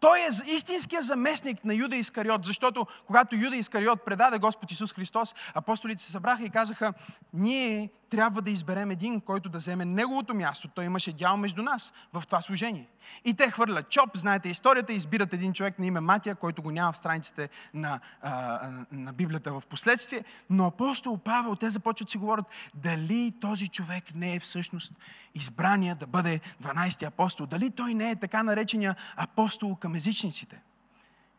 Той 0.00 0.18
е 0.18 0.52
истинския 0.54 1.02
заместник 1.02 1.64
на 1.64 1.74
Юда 1.74 1.96
Искариот, 1.96 2.44
защото 2.44 2.86
когато 3.06 3.36
Юда 3.36 3.56
Искариот 3.56 4.04
предаде 4.04 4.38
Господ 4.38 4.70
Исус 4.70 4.92
Христос, 4.92 5.34
апостолите 5.54 6.02
се 6.02 6.12
събраха 6.12 6.44
и 6.44 6.50
казаха, 6.50 6.92
ние 7.34 7.90
трябва 8.10 8.42
да 8.42 8.50
изберем 8.50 8.90
един, 8.90 9.20
който 9.20 9.48
да 9.48 9.58
вземе 9.58 9.84
неговото 9.84 10.34
място. 10.34 10.68
Той 10.68 10.84
имаше 10.84 11.12
дял 11.12 11.36
между 11.36 11.62
нас 11.62 11.92
в 12.12 12.22
това 12.26 12.40
служение. 12.40 12.88
И 13.24 13.34
те 13.34 13.50
хвърлят 13.50 13.90
чоп, 13.90 14.16
знаете 14.16 14.48
историята, 14.48 14.92
избират 14.92 15.32
един 15.32 15.52
човек 15.52 15.78
на 15.78 15.86
име 15.86 16.00
Матия, 16.00 16.34
който 16.34 16.62
го 16.62 16.70
няма 16.70 16.92
в 16.92 16.96
страниците 16.96 17.48
на, 17.74 18.00
а, 18.22 18.60
на 18.92 19.12
Библията 19.12 19.52
в 19.52 19.62
последствие. 19.70 20.24
Но 20.50 20.66
апостол 20.66 21.18
Павел, 21.18 21.56
те 21.56 21.70
започват 21.70 22.10
си 22.10 22.18
говорят, 22.18 22.46
дали 22.74 23.34
този 23.40 23.68
човек 23.68 24.04
не 24.14 24.34
е 24.34 24.40
всъщност 24.40 24.98
избрания 25.34 25.94
да 25.94 26.06
бъде 26.06 26.40
12-ти 26.62 27.04
апостол, 27.04 27.46
дали 27.46 27.70
той 27.70 27.94
не 27.94 28.10
е 28.10 28.16
така 28.16 28.42
наречения 28.42 28.96
апостол 29.16 29.76
към 29.76 29.89
езичниците. 29.94 30.62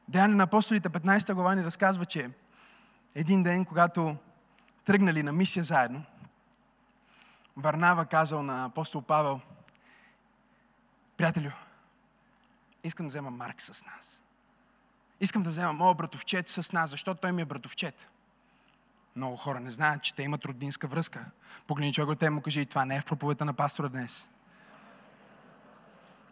Деяния 0.08 0.36
на 0.36 0.44
апостолите 0.44 0.90
15 0.90 1.34
глава 1.34 1.56
ни 1.56 1.64
разказва, 1.64 2.06
че 2.06 2.30
един 3.16 3.44
ден, 3.44 3.66
когато 3.66 4.16
тръгнали 4.86 5.24
на 5.24 5.32
мисия 5.32 5.64
заедно, 5.64 6.04
Варнава 7.58 8.06
казал 8.06 8.44
на 8.44 8.66
апостол 8.66 9.02
Павел, 9.02 9.40
приятелю, 11.18 11.50
искам 12.84 13.06
да 13.06 13.10
взема 13.10 13.32
Марк 13.32 13.62
с 13.62 13.86
нас. 13.86 14.24
Искам 15.20 15.44
да 15.44 15.50
взема 15.50 15.74
моят 15.74 15.98
братовчет 15.98 16.50
с 16.50 16.72
нас, 16.72 16.90
защото 16.90 17.22
той 17.22 17.32
ми 17.32 17.42
е 17.42 17.46
братовчет. 17.46 18.12
Много 19.16 19.36
хора 19.36 19.60
не 19.60 19.72
знаят, 19.72 20.04
че 20.04 20.16
те 20.16 20.24
имат 20.24 20.46
роднинска 20.46 20.88
връзка. 20.88 21.26
Погледни 21.68 21.94
човек 21.94 22.20
те 22.20 22.30
му 22.30 22.42
кажи, 22.42 22.66
това 22.66 22.86
не 22.86 22.96
е 22.96 23.02
в 23.02 23.06
проповета 23.06 23.46
на 23.46 23.54
пастора 23.54 23.90
днес. 23.90 24.30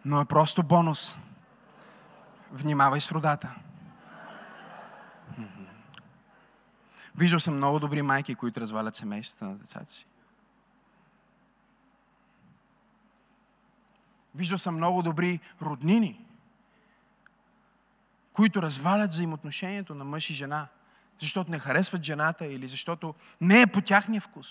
Но 0.05 0.21
е 0.21 0.25
просто 0.25 0.63
бонус. 0.63 1.15
Внимавай 2.51 3.01
с 3.01 3.11
родата. 3.11 3.55
Виждал 7.15 7.39
съм 7.39 7.55
много 7.55 7.79
добри 7.79 8.01
майки, 8.01 8.35
които 8.35 8.61
развалят 8.61 8.95
семействата 8.95 9.45
на 9.45 9.55
децата 9.55 9.91
си. 9.91 10.05
Виждал 14.35 14.57
съм 14.57 14.75
много 14.75 15.03
добри 15.03 15.39
роднини, 15.61 16.25
които 18.33 18.61
развалят 18.61 19.11
взаимоотношението 19.11 19.95
на 19.95 20.03
мъж 20.03 20.29
и 20.29 20.33
жена, 20.33 20.67
защото 21.19 21.51
не 21.51 21.59
харесват 21.59 22.03
жената 22.03 22.45
или 22.45 22.67
защото 22.67 23.15
не 23.41 23.61
е 23.61 23.67
по 23.67 23.81
тяхния 23.81 24.21
вкус. 24.21 24.47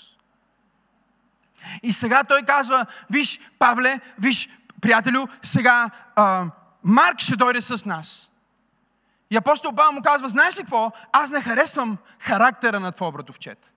И 1.82 1.92
сега 1.92 2.24
той 2.24 2.42
казва, 2.42 2.86
виж, 3.11 3.40
Павле, 3.59 4.01
виж, 4.18 4.49
приятелю, 4.80 5.26
сега 5.42 5.90
а, 6.16 6.51
Марк 6.85 7.20
ще 7.20 7.37
дойде 7.37 7.62
с 7.62 7.87
нас. 7.87 8.31
И 9.31 9.37
апостол 9.37 9.72
Павел 9.72 9.93
му 9.93 10.03
казва, 10.03 10.29
знаеш 10.29 10.59
ли 10.59 10.61
какво? 10.61 10.91
Аз 11.12 11.31
не 11.31 11.41
харесвам 11.41 11.97
характера 12.18 12.81
на 12.81 12.93
твоя 12.93 13.12
братовчет. 13.12 13.72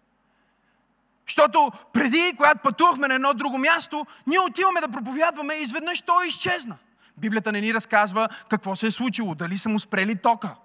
Защото 1.28 1.72
преди, 1.94 2.34
когато 2.38 2.60
пътувахме 2.64 3.08
на 3.08 3.14
едно 3.14 3.34
друго 3.34 3.58
място, 3.58 4.06
ние 4.28 4.40
отиваме 4.40 4.82
да 4.82 4.90
проповядваме 4.90 5.54
и 5.54 5.62
изведнъж 5.62 6.02
той 6.02 6.28
изчезна. 6.28 6.78
Библията 7.18 7.52
не 7.52 7.62
ни 7.62 7.74
разказва 7.74 8.30
какво 8.50 8.76
се 8.76 8.88
е 8.88 8.92
случило, 8.92 9.36
дали 9.36 9.58
са 9.58 9.70
му 9.70 9.80
спрели 9.80 10.16
тока, 10.16 10.56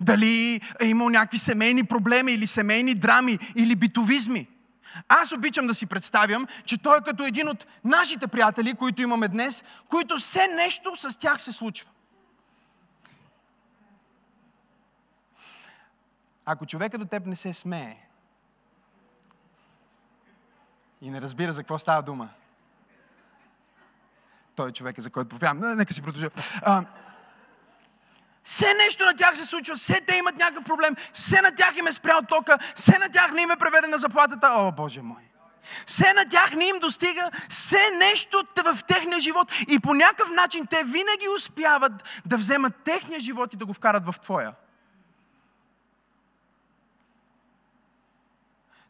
дали 0.00 0.60
е 0.80 0.86
имал 0.86 1.08
някакви 1.08 1.38
семейни 1.38 1.84
проблеми 1.84 2.32
или 2.32 2.46
семейни 2.46 2.94
драми 2.94 3.38
или 3.56 3.76
битовизми. 3.76 4.48
Аз 5.08 5.32
обичам 5.32 5.66
да 5.66 5.74
си 5.74 5.86
представям, 5.86 6.46
че 6.64 6.78
той 6.78 6.98
е 6.98 7.00
като 7.00 7.24
един 7.24 7.48
от 7.48 7.66
нашите 7.84 8.28
приятели, 8.28 8.74
които 8.74 9.02
имаме 9.02 9.28
днес, 9.28 9.64
които 9.88 10.16
все 10.16 10.46
нещо 10.46 10.96
с 10.96 11.18
тях 11.18 11.42
се 11.42 11.52
случва. 11.52 11.90
Ако 16.44 16.66
човека 16.66 16.98
до 16.98 17.04
теб 17.04 17.26
не 17.26 17.36
се 17.36 17.54
смее 17.54 17.96
и 21.00 21.10
не 21.10 21.20
разбира 21.20 21.52
за 21.52 21.62
какво 21.62 21.78
става 21.78 22.02
дума, 22.02 22.28
той 24.54 24.68
е 24.68 24.72
човека, 24.72 25.02
за 25.02 25.10
който 25.10 25.28
повярвам. 25.28 25.76
Нека 25.76 25.94
си 25.94 26.02
продължа. 26.02 26.30
Все 28.48 28.74
нещо 28.74 29.04
на 29.04 29.16
тях 29.16 29.36
се 29.36 29.44
случва, 29.44 29.74
все 29.74 30.00
те 30.00 30.16
имат 30.16 30.36
някакъв 30.36 30.64
проблем, 30.64 30.96
все 31.12 31.42
на 31.42 31.54
тях 31.54 31.76
им 31.76 31.86
е 31.86 31.92
спрял 31.92 32.20
тока, 32.28 32.58
все 32.74 32.98
на 32.98 33.08
тях 33.08 33.32
не 33.32 33.42
им 33.42 33.50
е 33.50 33.56
преведена 33.56 33.98
заплатата. 33.98 34.48
О, 34.52 34.72
Боже 34.72 35.02
мой! 35.02 35.22
Все 35.86 36.12
на 36.12 36.28
тях 36.28 36.54
не 36.54 36.64
им 36.64 36.78
достига, 36.78 37.30
все 37.48 37.90
нещо 37.98 38.46
в 38.64 38.84
техния 38.84 39.20
живот 39.20 39.52
и 39.68 39.78
по 39.78 39.94
някакъв 39.94 40.30
начин 40.30 40.66
те 40.66 40.84
винаги 40.84 41.28
успяват 41.36 41.92
да 42.26 42.36
вземат 42.36 42.76
техния 42.84 43.20
живот 43.20 43.54
и 43.54 43.56
да 43.56 43.66
го 43.66 43.72
вкарат 43.72 44.06
в 44.06 44.20
твоя. 44.20 44.54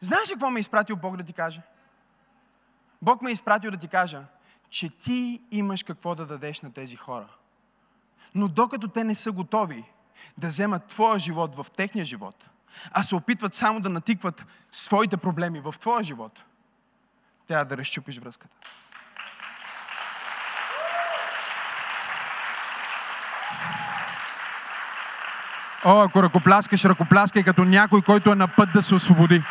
Знаеш 0.01 0.29
ли 0.29 0.33
какво 0.33 0.51
ме 0.51 0.59
е 0.59 0.61
изпратил 0.61 0.97
Бог 0.97 1.17
да 1.17 1.25
ти 1.25 1.33
каже? 1.33 1.63
Бог 3.03 3.23
ме 3.23 3.31
е 3.31 3.33
изпратил 3.33 3.71
да 3.71 3.77
ти 3.77 3.89
кажа, 3.89 4.25
че 4.71 4.99
ти 4.99 5.43
имаш 5.51 5.83
какво 5.83 6.15
да 6.15 6.27
дадеш 6.27 6.61
на 6.61 6.73
тези 6.73 6.97
хора. 6.97 7.29
Но 8.35 8.49
докато 8.49 8.89
те 8.89 9.05
не 9.05 9.15
са 9.15 9.33
готови 9.33 9.85
да 10.39 10.47
вземат 10.47 10.87
твоя 10.87 11.19
живот 11.19 11.57
в 11.57 11.67
техния 11.77 12.05
живот, 12.05 12.49
а 12.91 13.03
се 13.03 13.15
опитват 13.15 13.55
само 13.55 13.81
да 13.81 13.89
натикват 13.89 14.47
своите 14.73 15.17
проблеми 15.17 15.61
в 15.61 15.75
твоя 15.81 16.03
живот, 16.03 16.45
трябва 17.47 17.65
да 17.65 17.77
разчупиш 17.77 18.19
връзката. 18.19 18.57
О, 25.85 26.01
ако 26.01 26.23
ръкопляскаш, 26.23 26.85
ръкопляскай 26.85 27.43
като 27.43 27.65
някой, 27.65 28.03
който 28.03 28.33
е 28.33 28.35
на 28.35 28.49
път 28.49 28.69
да 28.73 28.83
се 28.83 28.95
освободи. 28.95 29.43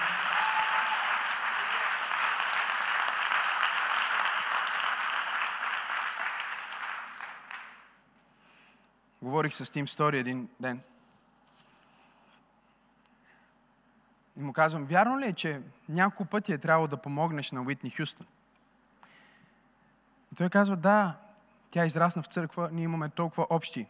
Говорих 9.21 9.53
с 9.53 9.71
Тим 9.71 9.87
Стори 9.87 10.19
един 10.19 10.49
ден. 10.59 10.81
И 14.37 14.43
му 14.43 14.53
казвам, 14.53 14.85
вярно 14.85 15.19
ли 15.19 15.25
е, 15.25 15.33
че 15.33 15.61
няколко 15.89 16.25
пъти 16.25 16.53
е 16.53 16.57
трябвало 16.57 16.87
да 16.87 16.97
помогнеш 16.97 17.51
на 17.51 17.61
Уитни 17.61 17.89
Хюстън? 17.89 18.27
И 20.33 20.35
той 20.35 20.49
казва, 20.49 20.75
да, 20.75 21.17
тя 21.71 21.85
израсна 21.85 22.23
в 22.23 22.27
църква, 22.27 22.69
ние 22.71 22.83
имаме 22.83 23.09
толкова 23.09 23.47
общи 23.49 23.87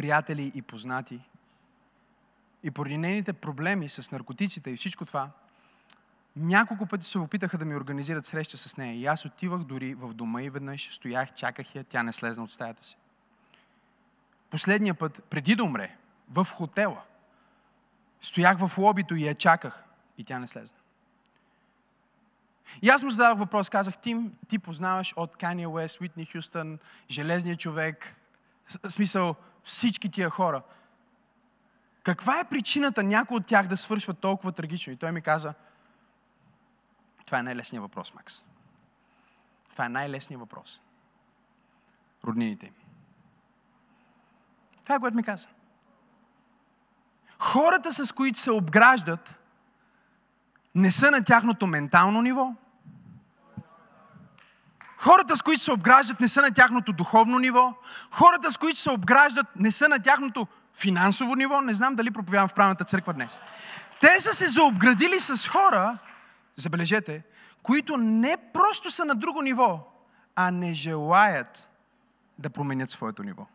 приятели 0.00 0.52
и 0.54 0.62
познати. 0.62 1.20
И 2.62 2.70
поради 2.70 2.98
нейните 2.98 3.32
проблеми 3.32 3.88
с 3.88 4.10
наркотиците 4.10 4.70
и 4.70 4.76
всичко 4.76 5.04
това, 5.04 5.30
няколко 6.36 6.86
пъти 6.86 7.06
се 7.06 7.18
опитаха 7.18 7.58
да 7.58 7.64
ми 7.64 7.76
организират 7.76 8.26
среща 8.26 8.56
с 8.56 8.76
нея. 8.76 8.94
И 8.94 9.06
аз 9.06 9.24
отивах 9.24 9.64
дори 9.64 9.94
в 9.94 10.14
дома 10.14 10.42
и 10.42 10.50
веднъж, 10.50 10.94
стоях, 10.94 11.34
чаках 11.34 11.74
я, 11.74 11.84
тя 11.84 12.02
не 12.02 12.12
слезна 12.12 12.44
от 12.44 12.52
стаята 12.52 12.84
си. 12.84 12.96
Последния 14.50 14.94
път, 14.94 15.22
преди 15.30 15.54
да 15.54 15.64
умре, 15.64 15.96
в 16.28 16.46
хотела, 16.50 17.02
стоях 18.20 18.58
в 18.58 18.78
лобито 18.78 19.14
и 19.14 19.26
я 19.26 19.34
чаках 19.34 19.84
и 20.18 20.24
тя 20.24 20.38
не 20.38 20.48
слезна. 20.48 20.76
И 22.82 22.88
аз 22.88 23.02
му 23.02 23.10
зададох 23.10 23.38
въпрос, 23.38 23.70
казах, 23.70 23.98
Тим, 23.98 24.32
ти 24.48 24.58
познаваш 24.58 25.14
от 25.16 25.36
Кания 25.36 25.70
Уест, 25.70 26.00
Уитни 26.00 26.26
Хюстън, 26.26 26.78
Железния 27.10 27.56
човек, 27.56 28.16
в 28.82 28.90
смисъл 28.90 29.34
всички 29.64 30.10
тия 30.10 30.30
хора. 30.30 30.62
Каква 32.02 32.40
е 32.40 32.48
причината 32.48 33.02
някой 33.02 33.36
от 33.36 33.46
тях 33.46 33.66
да 33.66 33.76
свършва 33.76 34.14
толкова 34.14 34.52
трагично? 34.52 34.92
И 34.92 34.96
той 34.96 35.12
ми 35.12 35.22
каза, 35.22 35.54
това 37.26 37.38
е 37.38 37.42
най-лесният 37.42 37.82
въпрос, 37.82 38.14
Макс. 38.14 38.42
Това 39.72 39.86
е 39.86 39.88
най-лесният 39.88 40.40
въпрос. 40.40 40.80
Роднините 42.24 42.66
им. 42.66 42.79
Това 44.90 44.96
е 44.96 45.00
което 45.00 45.16
ми 45.16 45.22
каза. 45.22 45.46
Хората, 47.38 47.92
с 47.92 48.12
които 48.12 48.38
се 48.38 48.50
обграждат, 48.50 49.38
не 50.74 50.90
са 50.90 51.10
на 51.10 51.24
тяхното 51.24 51.66
ментално 51.66 52.22
ниво. 52.22 52.54
Хората, 54.96 55.36
с 55.36 55.42
които 55.42 55.60
се 55.60 55.72
обграждат, 55.72 56.20
не 56.20 56.28
са 56.28 56.42
на 56.42 56.50
тяхното 56.50 56.92
духовно 56.92 57.38
ниво. 57.38 57.74
Хората, 58.10 58.52
с 58.52 58.56
които 58.56 58.78
се 58.78 58.90
обграждат, 58.90 59.46
не 59.56 59.72
са 59.72 59.88
на 59.88 59.98
тяхното 59.98 60.46
финансово 60.74 61.34
ниво. 61.34 61.60
Не 61.60 61.74
знам 61.74 61.94
дали 61.94 62.10
проповядвам 62.10 62.48
в 62.48 62.54
правната 62.54 62.84
църква 62.84 63.12
днес. 63.12 63.40
Те 64.00 64.20
са 64.20 64.34
се 64.34 64.48
заобградили 64.48 65.20
с 65.20 65.48
хора, 65.48 65.98
забележете, 66.56 67.22
които 67.62 67.96
не 67.96 68.36
просто 68.52 68.90
са 68.90 69.04
на 69.04 69.14
друго 69.14 69.42
ниво, 69.42 69.92
а 70.36 70.50
не 70.50 70.74
желаят 70.74 71.68
да 72.38 72.50
променят 72.50 72.90
своето 72.90 73.22
ниво. 73.22 73.46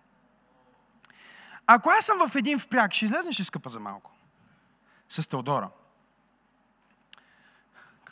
Ако 1.68 1.90
аз 1.90 2.06
съм 2.06 2.30
в 2.30 2.36
един 2.36 2.60
впряг, 2.60 2.94
ще 2.94 3.06
излезнеш 3.06 3.40
ли 3.40 3.44
скъпа 3.44 3.70
за 3.70 3.80
малко? 3.80 4.12
С 5.10 5.28
Теодора. 5.28 5.70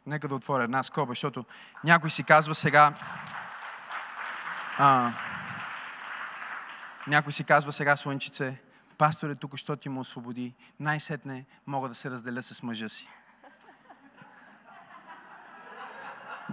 Нека 0.05 0.27
да 0.27 0.35
отворя 0.35 0.63
една 0.63 0.83
скоба, 0.83 1.11
защото 1.11 1.45
някой 1.83 2.09
си 2.09 2.23
казва 2.23 2.55
сега... 2.55 2.93
А, 4.77 5.11
някой 7.07 7.33
си 7.33 7.43
казва 7.43 7.73
сега, 7.73 7.95
Слънчице, 7.95 8.61
пасторе 8.97 9.35
тук, 9.35 9.57
що 9.57 9.75
ти 9.75 9.89
му 9.89 9.99
освободи, 9.99 10.53
най-сетне 10.79 11.45
мога 11.67 11.89
да 11.89 11.95
се 11.95 12.11
разделя 12.11 12.43
с 12.43 12.63
мъжа 12.63 12.89
си. 12.89 13.07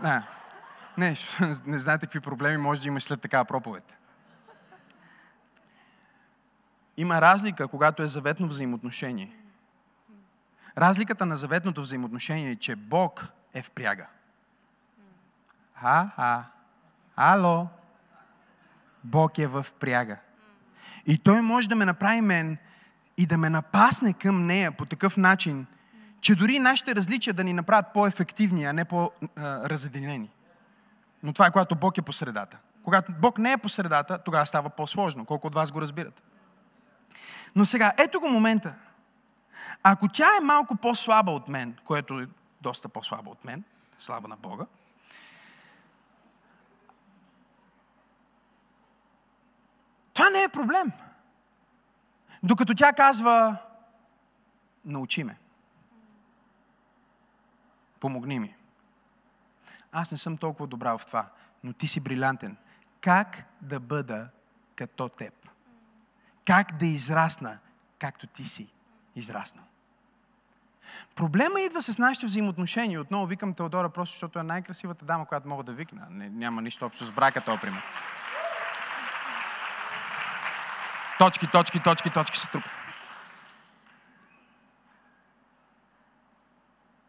Не, 0.03 0.23
не, 0.99 1.15
не 1.67 1.79
знаете 1.79 2.07
какви 2.07 2.21
проблеми 2.21 2.57
може 2.57 2.83
да 2.83 2.89
имаш 2.89 3.03
след 3.03 3.21
такава 3.21 3.45
проповед. 3.45 4.00
Има 7.01 7.21
разлика, 7.21 7.69
когато 7.69 8.03
е 8.03 8.09
заветно 8.09 8.49
взаимоотношение. 8.49 9.37
Разликата 10.79 11.27
на 11.27 11.37
заветното 11.37 11.83
взаимоотношение 11.83 12.51
е, 12.51 12.57
че 12.57 12.77
Бог 12.77 13.29
е 13.55 13.63
в 13.63 13.71
пряга. 13.71 14.07
А, 15.83 16.11
а, 16.17 16.45
ало. 17.17 17.69
Бог 19.05 19.39
е 19.39 19.47
в 19.47 19.67
пряга. 19.81 20.17
И 21.07 21.19
Той 21.19 21.41
може 21.41 21.69
да 21.69 21.77
ме 21.77 21.85
направи 21.85 22.21
мен 22.21 22.59
и 23.17 23.27
да 23.27 23.39
ме 23.39 23.51
напасне 23.51 24.13
към 24.13 24.47
нея 24.47 24.73
по 24.73 24.85
такъв 24.85 25.17
начин, 25.17 25.67
че 26.21 26.35
дори 26.35 26.59
нашите 26.59 26.95
различия 26.95 27.35
да 27.35 27.45
ни 27.45 27.53
направят 27.53 27.93
по-ефективни, 27.95 28.65
а 28.65 28.73
не 28.73 28.85
по-разединени. 28.85 30.31
Но 31.23 31.33
това 31.33 31.47
е 31.47 31.51
когато 31.51 31.77
Бог 31.77 31.99
е 31.99 32.03
по 32.03 32.13
средата. 32.13 32.59
Когато 32.85 33.13
Бог 33.13 33.39
не 33.39 33.53
е 33.53 33.59
по 33.59 33.69
средата, 33.69 34.19
тогава 34.25 34.47
става 34.47 34.71
по-сложно. 34.71 35.25
Колко 35.25 35.47
от 35.47 35.55
вас 35.55 35.73
го 35.73 35.81
разбират? 35.81 36.23
Но 37.57 37.67
сега, 37.67 37.93
ето 37.99 38.21
го 38.21 38.29
момента. 38.29 38.75
Ако 39.83 40.09
тя 40.09 40.37
е 40.37 40.45
малко 40.45 40.77
по-слаба 40.77 41.31
от 41.31 41.49
мен, 41.49 41.77
което 41.85 42.21
е 42.21 42.29
доста 42.61 42.89
по-слаба 42.89 43.31
от 43.31 43.45
мен, 43.45 43.65
слава 43.99 44.29
на 44.29 44.37
Бога, 44.37 44.67
това 50.15 50.31
не 50.31 50.43
е 50.43 50.49
проблем. 50.49 50.93
Докато 52.43 52.75
тя 52.75 52.93
казва, 52.93 53.57
научи 54.85 55.25
ме. 55.25 55.39
Помогни 58.01 58.39
ми. 58.39 58.55
Аз 59.93 60.11
не 60.11 60.19
съм 60.19 60.37
толкова 60.37 60.67
добра 60.67 60.99
в 60.99 61.07
това, 61.07 61.29
но 61.65 61.73
ти 61.73 61.87
си 61.87 62.01
брилянтен. 62.01 62.57
Как 63.01 63.45
да 63.61 63.81
бъда 63.81 64.29
като 64.77 65.09
теб? 65.09 65.51
Как 66.51 66.73
да 66.73 66.87
израсна, 66.87 67.59
както 67.99 68.27
ти 68.27 68.45
си 68.45 68.67
израснал? 69.17 69.65
Проблема 71.15 71.61
идва 71.61 71.83
с 71.83 71.99
нашите 71.99 72.27
взаимоотношения. 72.27 73.01
Отново 73.01 73.27
викам 73.27 73.55
Теодора, 73.55 73.89
просто 73.89 74.13
защото 74.13 74.39
е 74.39 74.43
най-красивата 74.43 75.05
дама, 75.05 75.27
която 75.27 75.49
мога 75.49 75.63
да 75.63 75.73
викна. 75.73 76.07
Не, 76.11 76.29
няма 76.29 76.63
нищо 76.63 76.87
общо 76.87 77.05
с 77.05 77.13
брака, 77.13 77.41
този 77.41 77.61
пример. 77.61 77.83
Точки, 81.19 81.47
точки, 81.47 81.83
точки, 81.83 82.11
точки 82.11 82.39
се 82.39 82.49
трупат. 82.49 82.71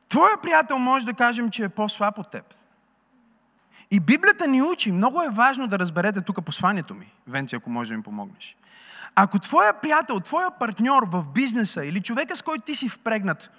Твоя 0.09 0.41
приятел 0.41 0.79
може 0.79 1.05
да 1.05 1.13
кажем, 1.13 1.51
че 1.51 1.63
е 1.63 1.69
по-слаб 1.69 2.17
от 2.17 2.31
теб. 2.31 2.53
И 3.91 3.99
Библията 3.99 4.47
ни 4.47 4.61
учи, 4.61 4.91
много 4.91 5.21
е 5.21 5.29
важно 5.29 5.67
да 5.67 5.79
разберете 5.79 6.21
тук 6.21 6.45
посланието 6.45 6.95
ми, 6.95 7.13
Венци, 7.27 7.55
ако 7.55 7.69
може 7.69 7.91
да 7.91 7.97
ми 7.97 8.03
помогнеш. 8.03 8.57
Ако 9.15 9.39
твоя 9.39 9.73
приятел, 9.73 10.19
твоя 10.19 10.51
партньор 10.51 11.03
в 11.07 11.25
бизнеса 11.33 11.85
или 11.85 12.01
човека, 12.01 12.35
с 12.35 12.41
който 12.41 12.63
ти 12.63 12.75
си 12.75 12.89
впрегнат, 12.89 13.51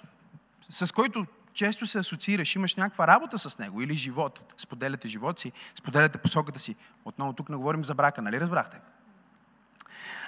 с 0.69 0.93
който 0.93 1.25
често 1.53 1.87
се 1.87 1.99
асоциираш, 1.99 2.55
имаш 2.55 2.75
някаква 2.75 3.07
работа 3.07 3.39
с 3.39 3.59
него 3.59 3.81
или 3.81 3.93
живот, 3.93 4.53
споделяте 4.57 5.07
живот 5.07 5.39
си, 5.39 5.51
споделяте 5.75 6.17
посоката 6.17 6.59
си. 6.59 6.75
Отново 7.05 7.33
тук 7.33 7.49
не 7.49 7.55
говорим 7.55 7.85
за 7.85 7.95
брака, 7.95 8.21
нали 8.21 8.39
разбрахте? 8.39 8.79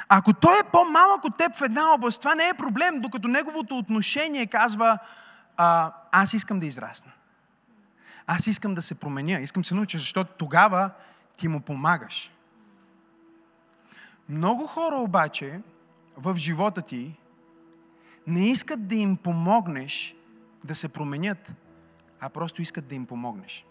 Ако 0.10 0.34
той 0.34 0.60
е 0.60 0.70
по-малък 0.72 1.24
от 1.24 1.38
теб 1.38 1.56
в 1.56 1.62
една 1.62 1.94
област, 1.94 2.22
това 2.22 2.36
не 2.36 2.48
е 2.48 2.54
проблем, 2.54 3.00
докато 3.00 3.28
неговото 3.28 3.78
отношение 3.78 4.48
казва, 4.48 5.00
а, 5.58 5.94
аз 6.12 6.34
искам 6.34 6.60
да 6.60 6.66
израсна. 6.66 7.12
Аз 8.28 8.48
искам 8.48 8.76
да 8.76 8.82
се 8.82 8.96
променя, 8.96 9.40
искам 9.40 9.62
да 9.62 9.68
се 9.68 9.76
науча, 9.76 9.98
защото 9.98 10.34
тогава 10.38 10.90
ти 11.36 11.48
му 11.48 11.62
помагаш. 11.62 12.32
Много 14.30 14.68
хора 14.68 14.96
обаче 14.96 15.62
в 16.18 16.38
живота 16.38 16.82
ти 16.82 17.16
не 18.28 18.50
искат 18.50 18.88
да 18.88 18.96
им 18.96 19.18
помогнеш 19.18 20.16
да 20.64 20.76
се 20.76 20.90
променят, 20.90 21.54
а 22.20 22.30
просто 22.30 22.62
искат 22.62 22.88
да 22.88 22.96
им 22.96 23.06
помогнеш. 23.06 23.66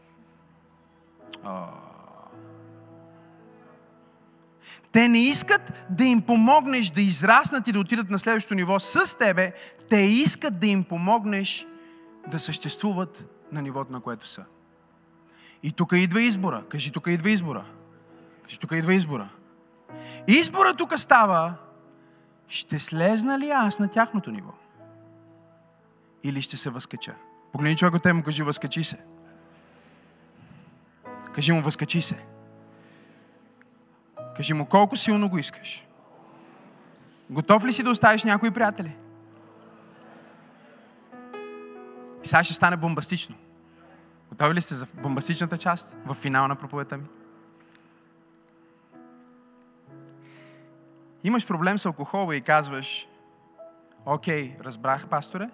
Те 4.92 5.08
не 5.08 5.18
искат 5.18 5.72
да 5.90 6.04
им 6.04 6.22
помогнеш 6.22 6.90
да 6.90 7.00
израснат 7.00 7.68
и 7.68 7.72
да 7.72 7.80
отидат 7.80 8.10
на 8.10 8.18
следващото 8.18 8.54
ниво 8.54 8.80
с 8.80 9.18
тебе. 9.18 9.52
Те 9.90 9.96
искат 9.96 10.60
да 10.60 10.66
им 10.66 10.84
помогнеш 10.84 11.66
да 12.26 12.38
съществуват 12.38 13.24
на 13.52 13.62
нивото, 13.62 13.92
на 13.92 14.00
което 14.00 14.28
са. 14.28 14.44
И 15.62 15.72
тук 15.72 15.92
идва 15.92 16.22
избора. 16.22 16.64
Кажи, 16.68 16.92
тук 16.92 17.06
идва 17.06 17.30
избора. 17.30 17.64
Кажи, 18.42 18.58
тук 18.58 18.72
идва 18.72 18.94
избора. 18.94 19.28
Избора 20.26 20.74
тук 20.74 20.98
става, 20.98 21.54
ще 22.48 22.80
слезна 22.80 23.38
ли 23.38 23.50
аз 23.50 23.78
на 23.78 23.88
тяхното 23.88 24.30
ниво? 24.30 24.52
Или 26.22 26.42
ще 26.42 26.56
се 26.56 26.70
възкача? 26.70 27.14
Погледни 27.52 27.76
човек 27.76 27.94
от 27.94 28.02
те 28.02 28.12
му 28.12 28.22
кажи, 28.22 28.42
възкачи 28.42 28.84
се. 28.84 28.98
Кажи 31.32 31.52
му, 31.52 31.62
възкачи 31.62 32.02
се. 32.02 32.26
Кажи 34.36 34.52
му, 34.54 34.66
колко 34.66 34.96
силно 34.96 35.28
го 35.28 35.38
искаш. 35.38 35.84
Готов 37.30 37.64
ли 37.64 37.72
си 37.72 37.82
да 37.82 37.90
оставиш 37.90 38.24
някои 38.24 38.50
приятели? 38.50 38.96
И 42.24 42.26
сега 42.26 42.44
ще 42.44 42.54
стане 42.54 42.76
бомбастично. 42.76 43.36
Готови 44.28 44.54
ли 44.54 44.60
сте 44.60 44.74
за 44.74 44.86
бомбастичната 45.02 45.58
част 45.58 45.96
в 46.06 46.14
финала 46.14 46.48
на 46.48 46.56
проповедта 46.56 46.96
ми? 46.96 47.04
Имаш 51.24 51.46
проблем 51.46 51.78
с 51.78 51.86
алкохола 51.86 52.36
и 52.36 52.40
казваш, 52.40 53.08
окей, 54.06 54.56
разбрах, 54.60 55.08
пасторе, 55.08 55.50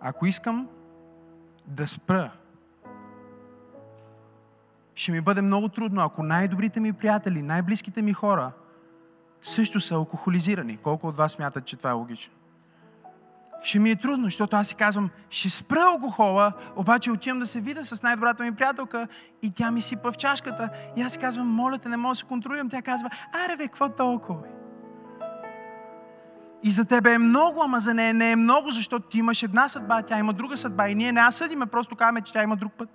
ако 0.00 0.26
искам 0.26 0.68
да 1.66 1.86
спра, 1.86 2.32
ще 4.94 5.12
ми 5.12 5.20
бъде 5.20 5.42
много 5.42 5.68
трудно, 5.68 6.02
ако 6.02 6.22
най-добрите 6.22 6.80
ми 6.80 6.92
приятели, 6.92 7.42
най-близките 7.42 8.02
ми 8.02 8.12
хора 8.12 8.52
също 9.42 9.80
са 9.80 9.94
алкохолизирани. 9.94 10.76
Колко 10.76 11.06
от 11.06 11.16
вас 11.16 11.32
смятат, 11.32 11.64
че 11.64 11.76
това 11.76 11.90
е 11.90 11.92
логично? 11.92 12.34
Ще 13.62 13.78
ми 13.78 13.90
е 13.90 13.96
трудно, 13.96 14.24
защото 14.24 14.56
аз 14.56 14.68
си 14.68 14.74
казвам, 14.74 15.10
ще 15.30 15.50
спра 15.50 15.80
алкохола, 15.80 16.52
обаче 16.76 17.10
отивам 17.10 17.38
да 17.38 17.46
се 17.46 17.60
видя 17.60 17.84
с 17.84 18.02
най-добрата 18.02 18.42
ми 18.42 18.54
приятелка 18.54 19.08
и 19.42 19.50
тя 19.50 19.70
ми 19.70 19.82
сипа 19.82 20.12
в 20.12 20.16
чашката. 20.16 20.68
И 20.96 21.02
аз 21.02 21.12
си 21.12 21.18
казвам, 21.18 21.48
моля 21.48 21.78
те, 21.78 21.88
не 21.88 21.96
мога 21.96 22.12
да 22.12 22.16
се 22.16 22.24
контролирам. 22.24 22.68
Тя 22.68 22.82
казва, 22.82 23.10
аре 23.44 23.56
бе, 23.56 23.66
какво 23.66 23.88
толкова? 23.88 24.42
И 26.62 26.70
за 26.70 26.84
тебе 26.84 27.12
е 27.12 27.18
много, 27.18 27.62
ама 27.62 27.80
за 27.80 27.94
нея 27.94 28.14
не 28.14 28.32
е 28.32 28.36
много, 28.36 28.70
защото 28.70 29.08
ти 29.08 29.18
имаш 29.18 29.42
една 29.42 29.68
съдба, 29.68 30.02
тя 30.02 30.18
има 30.18 30.32
друга 30.32 30.56
съдба. 30.56 30.88
И 30.88 30.94
ние 30.94 31.12
не 31.12 31.20
аз 31.20 31.36
съдиме, 31.36 31.66
просто 31.66 31.96
казваме, 31.96 32.20
че 32.20 32.32
тя 32.32 32.42
има 32.42 32.56
друг 32.56 32.72
път. 32.72 32.88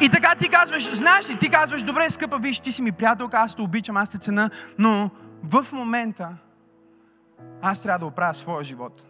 И 0.00 0.08
така 0.08 0.34
ти 0.34 0.48
казваш, 0.48 0.92
знаеш 0.96 1.30
ли, 1.30 1.38
ти 1.38 1.50
казваш, 1.50 1.82
добре, 1.82 2.10
скъпа, 2.10 2.38
виж, 2.38 2.60
ти 2.60 2.72
си 2.72 2.82
ми 2.82 2.92
приятелка, 2.92 3.36
аз 3.36 3.54
те 3.54 3.62
обичам, 3.62 3.96
аз 3.96 4.10
те 4.10 4.18
цена, 4.18 4.50
но 4.78 5.10
в 5.42 5.66
момента 5.72 6.36
аз 7.62 7.82
трябва 7.82 7.98
да 7.98 8.06
оправя 8.06 8.34
своя 8.34 8.64
живот. 8.64 9.06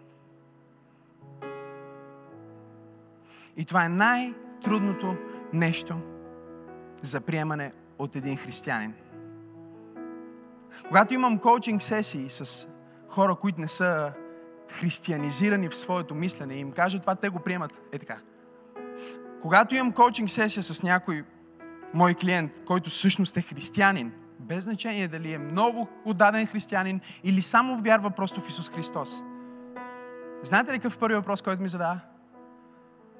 И 3.56 3.64
това 3.64 3.84
е 3.84 3.88
най-трудното 3.88 5.16
нещо 5.52 6.00
за 7.02 7.20
приемане 7.20 7.72
от 7.98 8.16
един 8.16 8.36
християнин. 8.36 8.94
Когато 10.88 11.14
имам 11.14 11.38
коучинг 11.38 11.82
сесии 11.82 12.30
с 12.30 12.68
хора, 13.08 13.34
които 13.34 13.60
не 13.60 13.68
са 13.68 14.12
християнизирани 14.70 15.68
в 15.68 15.76
своето 15.76 16.14
мислене, 16.14 16.54
им 16.54 16.72
кажа 16.72 17.00
това, 17.00 17.14
те 17.14 17.28
го 17.28 17.38
приемат. 17.38 17.80
Е 17.92 17.98
така. 17.98 18.18
Когато 19.42 19.74
имам 19.74 19.92
коучинг 19.92 20.30
сесия 20.30 20.62
с 20.62 20.82
някой 20.82 21.24
мой 21.94 22.14
клиент, 22.14 22.64
който 22.64 22.90
всъщност 22.90 23.36
е 23.36 23.42
християнин, 23.42 24.12
без 24.40 24.64
значение 24.64 25.08
дали 25.08 25.32
е 25.32 25.38
много 25.38 25.88
отдаден 26.04 26.46
християнин 26.46 27.00
или 27.24 27.42
само 27.42 27.78
вярва 27.78 28.10
просто 28.10 28.40
в 28.40 28.48
Исус 28.48 28.70
Христос. 28.70 29.22
Знаете 30.42 30.72
ли 30.72 30.78
какъв 30.78 30.98
първи 30.98 31.14
въпрос, 31.14 31.42
който 31.42 31.62
ми 31.62 31.68
задава? 31.68 32.00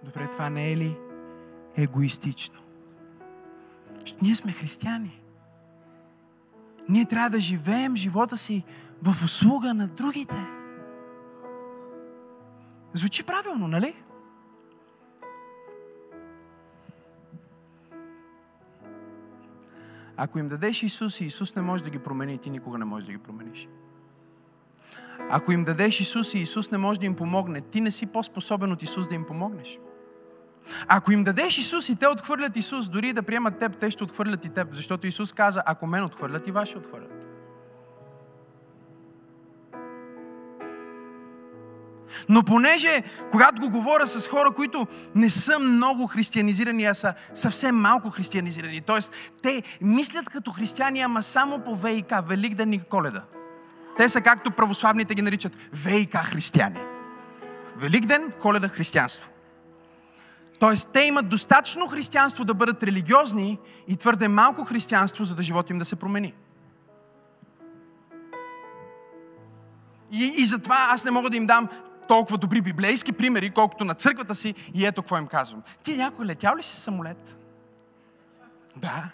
Добре, 0.05 0.29
това 0.31 0.51
не 0.51 0.73
е 0.73 0.77
ли 0.77 0.97
егоистично? 1.77 2.61
Защото 4.01 4.25
ние 4.25 4.35
сме 4.35 4.53
християни. 4.53 5.23
Ние 6.89 7.05
трябва 7.05 7.31
да 7.31 7.41
живеем 7.41 7.97
живота 7.97 8.37
си 8.37 8.65
в 9.03 9.25
услуга 9.25 9.75
на 9.75 9.89
другите. 9.89 10.47
Звучи 12.93 13.23
правилно, 13.23 13.69
нали? 13.69 13.95
Ако 20.23 20.39
им 20.39 20.49
дадеш 20.49 20.83
Исус 20.83 21.21
и 21.21 21.25
Исус 21.25 21.57
не 21.57 21.63
може 21.63 21.85
да 21.85 21.91
ги 21.91 21.99
промени, 21.99 22.39
ти 22.39 22.51
никога 22.51 22.79
не 22.79 22.85
можеш 22.85 23.07
да 23.07 23.13
ги 23.13 23.19
промениш. 23.19 23.69
Ако 25.31 25.53
им 25.53 25.65
дадеш 25.65 26.01
Исус 26.01 26.35
и 26.35 26.39
Исус 26.39 26.71
не 26.71 26.79
може 26.79 27.01
да 27.01 27.07
им 27.07 27.15
помогне, 27.15 27.61
ти 27.61 27.81
не 27.81 27.91
си 27.91 28.07
по-способен 28.07 28.73
от 28.73 28.83
Исус 28.83 29.09
да 29.09 29.15
им 29.15 29.25
помогнеш. 29.25 29.79
Ако 30.89 31.13
им 31.13 31.25
дадеш 31.25 31.59
Исус 31.59 31.89
и 31.89 31.97
те 31.97 32.09
отхвърлят 32.09 32.57
Исус, 32.57 32.89
дори 32.89 33.13
да 33.13 33.23
приемат 33.23 33.59
теб, 33.59 33.77
те 33.77 33.91
ще 33.91 34.05
отхвърлят 34.05 34.45
и 34.45 34.49
теб, 34.49 34.75
защото 34.75 35.07
Исус 35.07 35.33
каза, 35.33 35.63
ако 35.67 35.87
мен 35.87 36.05
отхвърлят, 36.05 36.47
и 36.47 36.51
вас 36.51 36.69
ще 36.69 36.79
отхвърлят. 36.79 37.20
Но 42.29 42.43
понеже, 42.43 43.03
когато 43.31 43.61
го 43.61 43.71
говоря 43.71 44.07
с 44.07 44.29
хора, 44.29 44.51
които 44.51 44.87
не 45.15 45.31
са 45.31 45.59
много 45.59 46.07
християнизирани, 46.07 46.85
а 46.85 46.95
са 46.95 47.15
съвсем 47.35 47.77
малко 47.77 48.11
християнизирани, 48.11 48.81
т.е. 48.81 48.99
те 49.43 49.63
мислят 49.81 50.31
като 50.31 50.53
християни, 50.53 51.01
ама 51.01 51.23
само 51.23 51.59
по 51.59 51.77
ВИК, 51.77 52.13
Великден 52.27 52.73
и 52.73 52.81
Коледа. 52.81 53.23
Те 53.97 54.09
са 54.09 54.21
както 54.21 54.51
православните 54.51 55.15
ги 55.15 55.23
наричат 55.23 55.53
ВИК 55.73 56.17
християни. 56.17 56.81
Великден, 57.77 58.33
Коледа, 58.41 58.69
християнство. 58.69 59.31
Тоест, 60.61 60.91
те 60.93 61.01
имат 61.01 61.29
достатъчно 61.29 61.89
християнство 61.89 62.45
да 62.45 62.55
бъдат 62.55 62.83
религиозни 62.83 63.59
и 63.89 63.97
твърде 63.97 64.29
малко 64.29 64.65
християнство, 64.65 65.25
за 65.25 65.35
да 65.35 65.43
живота 65.43 65.73
им 65.73 65.79
да 65.79 65.85
се 65.85 65.97
промени. 65.97 66.35
И, 70.13 70.35
и 70.37 70.45
затова 70.45 70.87
аз 70.91 71.05
не 71.05 71.11
мога 71.11 71.31
да 71.31 71.37
им 71.37 71.47
дам 71.47 71.69
толкова 72.09 72.39
добри 72.39 72.61
библейски 72.61 73.13
примери, 73.13 73.51
колкото 73.51 73.85
на 73.85 73.95
църквата 73.95 74.35
си 74.35 74.55
и 74.75 74.87
ето 74.87 75.03
какво 75.03 75.19
им 75.19 75.27
казвам. 75.27 75.63
Ти 75.83 75.97
някой 75.97 76.27
летял 76.27 76.57
ли 76.57 76.63
си 76.63 76.81
самолет? 76.81 77.37
Да. 78.77 79.11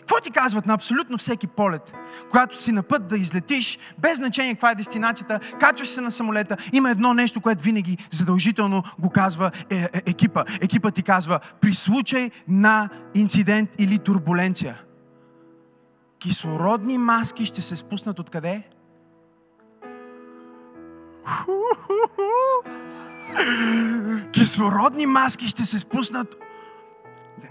Какво 0.00 0.20
ти 0.20 0.30
казват 0.30 0.66
на 0.66 0.74
абсолютно 0.74 1.18
всеки 1.18 1.46
полет? 1.46 1.94
Когато 2.30 2.62
си 2.62 2.72
на 2.72 2.82
път 2.82 3.06
да 3.06 3.18
излетиш, 3.18 3.78
без 3.98 4.18
значение 4.18 4.54
каква 4.54 4.70
е 4.70 4.74
дестинацията, 4.74 5.40
качваш 5.60 5.88
се 5.88 6.00
на 6.00 6.12
самолета, 6.12 6.56
има 6.72 6.90
едно 6.90 7.14
нещо, 7.14 7.40
което 7.40 7.62
винаги 7.62 7.98
задължително 8.10 8.82
го 8.98 9.10
казва 9.10 9.50
е, 9.70 9.76
е, 9.76 9.88
екипа. 10.06 10.44
Екипа 10.60 10.90
ти 10.90 11.02
казва, 11.02 11.40
при 11.60 11.72
случай 11.72 12.30
на 12.48 12.88
инцидент 13.14 13.70
или 13.78 13.98
турбуленция, 13.98 14.80
кислородни 16.18 16.98
маски 16.98 17.46
ще 17.46 17.62
се 17.62 17.76
спуснат 17.76 18.18
откъде? 18.18 18.62
Кислородни 24.32 25.06
маски 25.06 25.48
ще 25.48 25.64
се 25.64 25.78
спуснат. 25.78 26.34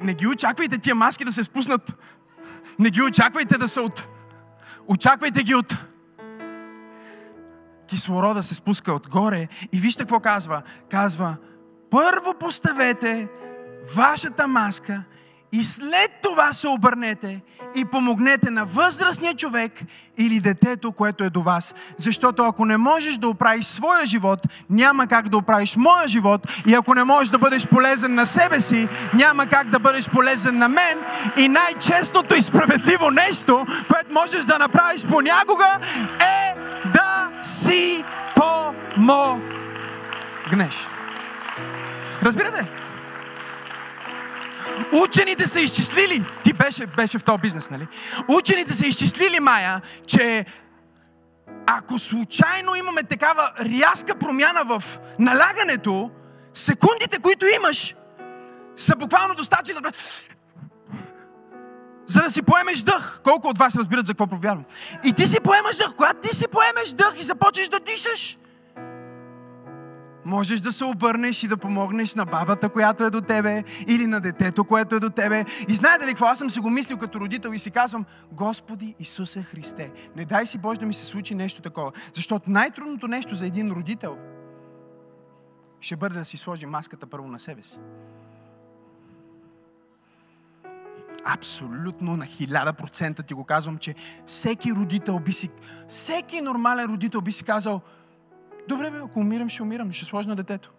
Не 0.01 0.13
ги 0.13 0.27
очаквайте 0.27 0.77
тия 0.77 0.95
маски 0.95 1.25
да 1.25 1.33
се 1.33 1.43
спуснат. 1.43 1.99
Не 2.79 2.89
ги 2.89 3.01
очаквайте 3.01 3.57
да 3.57 3.67
са 3.67 3.81
от... 3.81 4.07
Очаквайте 4.87 5.43
ги 5.43 5.55
от... 5.55 5.75
Кислорода 7.87 8.43
се 8.43 8.55
спуска 8.55 8.93
отгоре 8.93 9.47
и 9.73 9.79
вижте 9.79 10.03
какво 10.03 10.19
казва. 10.19 10.61
Казва, 10.91 11.35
първо 11.91 12.33
поставете 12.39 13.27
вашата 13.95 14.47
маска 14.47 15.03
и 15.51 15.63
след 15.63 16.11
това 16.23 16.53
се 16.53 16.67
обърнете 16.67 17.41
и 17.75 17.85
помогнете 17.85 18.49
на 18.49 18.65
възрастния 18.65 19.35
човек 19.35 19.81
или 20.17 20.39
детето, 20.39 20.91
което 20.91 21.23
е 21.23 21.29
до 21.29 21.41
вас. 21.41 21.75
Защото 21.97 22.43
ако 22.43 22.65
не 22.65 22.77
можеш 22.77 23.17
да 23.17 23.27
оправиш 23.27 23.65
своя 23.65 24.05
живот, 24.05 24.39
няма 24.69 25.07
как 25.07 25.29
да 25.29 25.37
оправиш 25.37 25.75
моя 25.75 26.07
живот. 26.07 26.47
И 26.67 26.73
ако 26.73 26.93
не 26.93 27.03
можеш 27.03 27.29
да 27.29 27.37
бъдеш 27.37 27.67
полезен 27.67 28.15
на 28.15 28.25
себе 28.25 28.59
си, 28.59 28.87
няма 29.13 29.47
как 29.47 29.69
да 29.69 29.79
бъдеш 29.79 30.09
полезен 30.09 30.57
на 30.57 30.69
мен. 30.69 30.99
И 31.37 31.47
най-честното 31.47 32.35
и 32.35 32.41
справедливо 32.41 33.11
нещо, 33.11 33.65
което 33.87 34.13
можеш 34.13 34.45
да 34.45 34.59
направиш 34.59 35.05
понякога, 35.05 35.79
е 36.19 36.55
да 36.89 37.29
си 37.43 38.03
помогнеш. 38.95 40.87
Разбирате? 42.23 42.86
Учените 45.03 45.47
са 45.47 45.59
изчислили, 45.59 46.25
ти 46.43 46.53
беше, 46.53 46.85
беше 46.85 47.19
в 47.19 47.23
този 47.23 47.41
бизнес, 47.41 47.69
нали? 47.69 47.87
Учените 48.27 48.73
са 48.73 48.87
изчислили, 48.87 49.39
Майя, 49.39 49.81
че 50.07 50.45
ако 51.67 51.99
случайно 51.99 52.75
имаме 52.75 53.03
такава 53.03 53.51
рязка 53.59 54.15
промяна 54.15 54.63
в 54.65 54.83
налягането, 55.19 56.11
секундите, 56.53 57.19
които 57.19 57.45
имаш, 57.45 57.95
са 58.75 58.95
буквално 58.95 59.35
достатъчни 59.35 59.81
да 59.81 59.91
за 62.05 62.21
да 62.21 62.31
си 62.31 62.41
поемеш 62.41 62.79
дъх. 62.79 63.21
Колко 63.23 63.47
от 63.47 63.57
вас 63.57 63.75
разбират 63.75 64.07
за 64.07 64.13
какво 64.13 64.27
провярвам? 64.27 64.65
И 65.03 65.13
ти 65.13 65.27
си 65.27 65.39
поемаш 65.39 65.77
дъх. 65.77 65.95
Когато 65.95 66.19
ти 66.19 66.35
си 66.35 66.47
поемеш 66.47 66.89
дъх 66.89 67.19
и 67.19 67.21
започнеш 67.21 67.67
да 67.67 67.79
дишаш, 67.79 68.37
можеш 70.27 70.61
да 70.61 70.71
се 70.71 70.85
обърнеш 70.85 71.43
и 71.43 71.47
да 71.47 71.57
помогнеш 71.57 72.15
на 72.15 72.25
бабата, 72.25 72.69
която 72.69 73.03
е 73.03 73.09
до 73.09 73.21
тебе, 73.21 73.63
или 73.87 74.07
на 74.07 74.19
детето, 74.19 74.63
което 74.63 74.95
е 74.95 74.99
до 74.99 75.09
тебе. 75.09 75.45
И 75.67 75.75
знаете 75.75 76.05
ли 76.05 76.09
какво? 76.09 76.25
Аз 76.25 76.39
съм 76.39 76.49
си 76.49 76.59
го 76.59 76.69
мислил 76.69 76.97
като 76.97 77.19
родител 77.19 77.49
и 77.53 77.59
си 77.59 77.71
казвам, 77.71 78.05
Господи 78.31 78.95
Исусе 78.99 79.43
Христе, 79.43 79.91
не 80.15 80.25
дай 80.25 80.45
си 80.45 80.57
Боже 80.57 80.79
да 80.79 80.85
ми 80.85 80.93
се 80.93 81.05
случи 81.05 81.35
нещо 81.35 81.61
такова. 81.61 81.91
Защото 82.13 82.51
най-трудното 82.51 83.07
нещо 83.07 83.35
за 83.35 83.45
един 83.45 83.71
родител 83.71 84.17
ще 85.81 85.95
бъде 85.95 86.19
да 86.19 86.25
си 86.25 86.37
сложи 86.37 86.65
маската 86.65 87.07
първо 87.07 87.27
на 87.27 87.39
себе 87.39 87.63
си. 87.63 87.77
Абсолютно 91.25 92.17
на 92.17 92.25
хиляда 92.25 92.73
процента 92.73 93.23
ти 93.23 93.33
го 93.33 93.43
казвам, 93.43 93.77
че 93.77 93.95
всеки 94.25 94.73
родител 94.73 95.19
би 95.19 95.33
си, 95.33 95.49
всеки 95.87 96.41
нормален 96.41 96.85
родител 96.85 97.21
би 97.21 97.31
си 97.31 97.43
казал, 97.43 97.81
Добре, 98.67 98.91
бе, 98.91 98.97
ако 98.97 99.19
умирам, 99.19 99.49
ще 99.49 99.63
умирам, 99.63 99.91
ще 99.91 100.05
сложа 100.05 100.29
на 100.29 100.35
детето. 100.35 100.71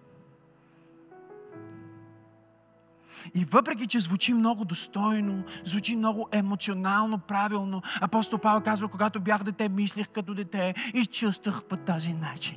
И 3.34 3.45
въпреки, 3.45 3.86
че 3.86 4.01
звучи 4.01 4.34
много 4.34 4.64
достойно, 4.64 5.45
звучи 5.64 5.97
много 5.97 6.28
емоционално, 6.32 7.18
правилно, 7.18 7.82
апостол 8.01 8.39
Павел 8.39 8.61
казва, 8.61 8.89
когато 8.89 9.20
бях 9.20 9.43
дете, 9.43 9.68
мислех 9.68 10.09
като 10.09 10.34
дете 10.34 10.74
и 10.95 11.07
чувствах 11.07 11.64
по 11.64 11.76
този 11.76 12.12
начин. 12.12 12.57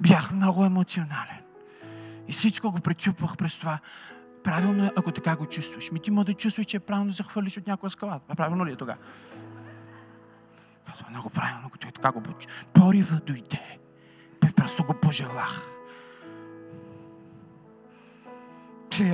Бях 0.00 0.32
много 0.32 0.64
емоционален. 0.64 1.42
И 2.28 2.32
всичко 2.32 2.72
го 2.72 2.80
пречупвах 2.80 3.36
през 3.36 3.58
това. 3.58 3.78
Правилно 4.44 4.84
е, 4.84 4.90
ако 4.96 5.12
така 5.12 5.36
го 5.36 5.46
чувстваш. 5.46 5.90
Ми 5.90 6.00
ти 6.00 6.10
може 6.10 6.26
да 6.26 6.34
чувстваш, 6.34 6.66
че 6.66 6.76
е 6.76 6.80
правилно 6.80 7.10
да 7.10 7.16
захвърлиш 7.16 7.56
от 7.56 7.66
някоя 7.66 7.90
скала. 7.90 8.20
А 8.28 8.34
правилно 8.34 8.66
ли 8.66 8.72
е 8.72 8.76
тогава? 8.76 8.98
Казва 10.86 11.06
много 11.10 11.30
правилно, 11.30 11.70
като 11.70 11.88
е 11.88 11.92
така 11.92 12.12
го 12.12 12.22
Порива 12.72 13.20
дойде. 13.26 13.81
Той 14.42 14.52
просто 14.52 14.84
го 14.84 14.94
пожелах. 14.94 15.68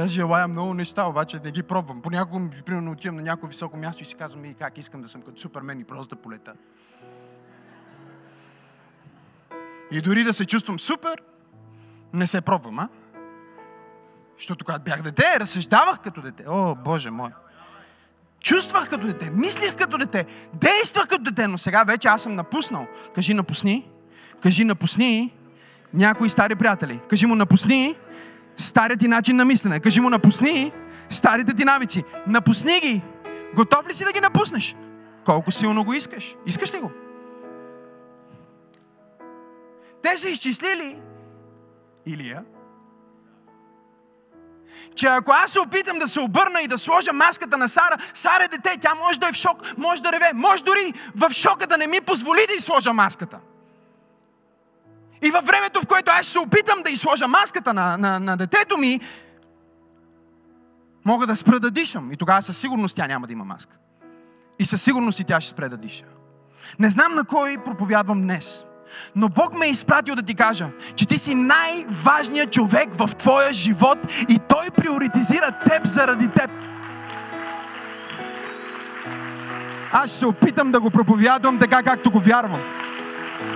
Аз 0.00 0.10
желая 0.10 0.48
много 0.48 0.74
неща, 0.74 1.06
обаче 1.06 1.40
не 1.44 1.50
ги 1.50 1.62
пробвам. 1.62 2.02
Понякога, 2.02 2.50
примерно, 2.66 2.92
отивам 2.92 3.16
на 3.16 3.22
някое 3.22 3.48
високо 3.48 3.76
място 3.76 4.02
и 4.02 4.06
си 4.06 4.14
казвам, 4.14 4.44
и 4.44 4.54
как 4.54 4.78
искам 4.78 5.02
да 5.02 5.08
съм 5.08 5.22
като 5.22 5.40
супермен 5.40 5.80
и 5.80 5.84
просто 5.84 6.16
да 6.16 6.22
полета. 6.22 6.52
И 9.90 10.00
дори 10.00 10.24
да 10.24 10.34
се 10.34 10.44
чувствам 10.44 10.78
супер, 10.78 11.22
не 12.12 12.26
се 12.26 12.40
пробвам, 12.40 12.78
а? 12.78 12.88
Защото 14.38 14.64
когато 14.64 14.84
бях 14.84 15.02
дете, 15.02 15.40
разсъждавах 15.40 16.00
като 16.00 16.22
дете. 16.22 16.44
О, 16.48 16.74
Боже 16.74 17.10
мой! 17.10 17.30
Чувствах 18.40 18.90
като 18.90 19.06
дете, 19.06 19.30
мислих 19.30 19.76
като 19.76 19.98
дете, 19.98 20.26
действах 20.54 21.08
като 21.08 21.24
дете, 21.24 21.46
но 21.46 21.58
сега 21.58 21.84
вече 21.84 22.08
аз 22.08 22.22
съм 22.22 22.34
напуснал. 22.34 22.86
Кажи, 23.14 23.34
напусни. 23.34 23.90
Кажи, 24.42 24.64
напусни 24.64 25.34
някои 25.94 26.28
стари 26.28 26.54
приятели. 26.54 27.00
Кажи 27.10 27.26
му, 27.26 27.34
напусни 27.34 27.96
старият 28.56 29.00
ти 29.00 29.08
начин 29.08 29.36
на 29.36 29.44
мислене. 29.44 29.80
Кажи 29.80 30.00
му, 30.00 30.10
напусни 30.10 30.72
старите 31.10 31.54
ти 31.54 31.64
навици. 31.64 32.04
Напусни 32.26 32.80
ги. 32.80 33.02
Готов 33.54 33.88
ли 33.88 33.94
си 33.94 34.04
да 34.04 34.12
ги 34.12 34.20
напуснеш? 34.20 34.76
Колко 35.24 35.50
силно 35.50 35.84
го 35.84 35.92
искаш? 35.92 36.34
Искаш 36.46 36.74
ли 36.74 36.78
го? 36.78 36.90
Те 40.02 40.18
са 40.18 40.28
изчислили 40.28 40.98
Илия, 42.06 42.44
че 44.94 45.06
ако 45.06 45.32
аз 45.32 45.50
се 45.50 45.60
опитам 45.60 45.98
да 45.98 46.08
се 46.08 46.20
обърна 46.20 46.62
и 46.62 46.68
да 46.68 46.78
сложа 46.78 47.12
маската 47.12 47.58
на 47.58 47.68
Сара, 47.68 47.98
Сара 48.14 48.44
е 48.44 48.48
дете, 48.48 48.78
тя 48.80 48.94
може 48.94 49.20
да 49.20 49.28
е 49.28 49.32
в 49.32 49.36
шок, 49.36 49.62
може 49.76 50.02
да 50.02 50.12
реве, 50.12 50.30
може 50.34 50.64
дори 50.64 50.94
в 51.14 51.30
шока 51.30 51.66
да 51.66 51.78
не 51.78 51.86
ми 51.86 52.00
позволи 52.00 52.40
да 52.48 52.54
изложа 52.54 52.92
маската. 52.92 53.38
И 55.22 55.30
във 55.30 55.44
времето, 55.44 55.80
в 55.80 55.86
което 55.86 56.12
аз 56.14 56.26
се 56.26 56.38
опитам 56.38 56.82
да 56.84 56.90
изложа 56.90 57.28
маската 57.28 57.74
на, 57.74 57.96
на, 57.96 58.20
на 58.20 58.36
детето 58.36 58.78
ми, 58.78 59.00
мога 61.04 61.26
да 61.26 61.36
спра 61.36 61.60
да 61.60 61.70
дишам. 61.70 62.12
И 62.12 62.16
тогава 62.16 62.42
със 62.42 62.58
сигурност 62.58 62.96
тя 62.96 63.06
няма 63.06 63.26
да 63.26 63.32
има 63.32 63.44
маска. 63.44 63.76
И 64.58 64.64
със 64.64 64.82
сигурност 64.82 65.20
и 65.20 65.24
тя 65.24 65.40
ще 65.40 65.50
спре 65.50 65.68
да 65.68 65.76
диша. 65.76 66.04
Не 66.78 66.90
знам 66.90 67.14
на 67.14 67.24
кой 67.24 67.56
проповядвам 67.64 68.22
днес. 68.22 68.64
Но 69.16 69.28
Бог 69.28 69.58
ме 69.58 69.66
е 69.66 69.70
изпратил 69.70 70.14
да 70.14 70.22
ти 70.22 70.34
кажа, 70.34 70.68
че 70.96 71.06
ти 71.06 71.18
си 71.18 71.34
най-важният 71.34 72.52
човек 72.52 72.88
в 72.94 73.10
твоя 73.18 73.52
живот 73.52 73.98
и 74.28 74.38
Той 74.48 74.70
приоритизира 74.70 75.60
теб 75.64 75.86
заради 75.86 76.28
теб. 76.28 76.50
Аз 79.92 80.10
ще 80.10 80.18
се 80.18 80.26
опитам 80.26 80.70
да 80.70 80.80
го 80.80 80.90
проповядвам 80.90 81.58
така, 81.58 81.82
както 81.82 82.10
го 82.10 82.20
вярвам. 82.20 82.60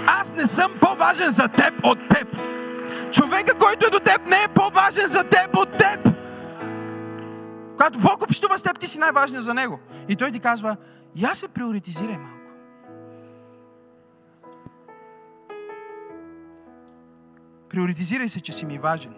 Аз 0.07 0.35
не 0.35 0.47
съм 0.47 0.73
по-важен 0.81 1.31
за 1.31 1.49
теб 1.49 1.75
от 1.85 2.09
теб. 2.09 2.37
Човека, 3.13 3.59
който 3.59 3.87
е 3.87 3.91
до 3.91 4.01
теб, 4.01 4.27
не 4.27 4.43
е 4.43 4.49
по-важен 4.49 5.09
за 5.09 5.25
теб 5.25 5.57
от 5.57 5.79
теб. 5.79 6.09
Когато 7.71 7.99
Бог 7.99 8.23
общува 8.23 8.59
с 8.59 8.63
теб, 8.63 8.79
ти 8.79 8.89
си 8.89 8.99
най-важният 8.99 9.45
за 9.45 9.55
Него. 9.55 9.81
И 10.09 10.17
Той 10.17 10.31
ти 10.31 10.41
казва, 10.41 10.77
я 11.17 11.35
се 11.35 11.49
приоритизирай 11.49 12.19
малко. 12.19 12.39
Приоритизирай 17.69 18.29
се, 18.29 18.41
че 18.41 18.53
си 18.53 18.67
ми 18.67 18.79
важен. 18.79 19.15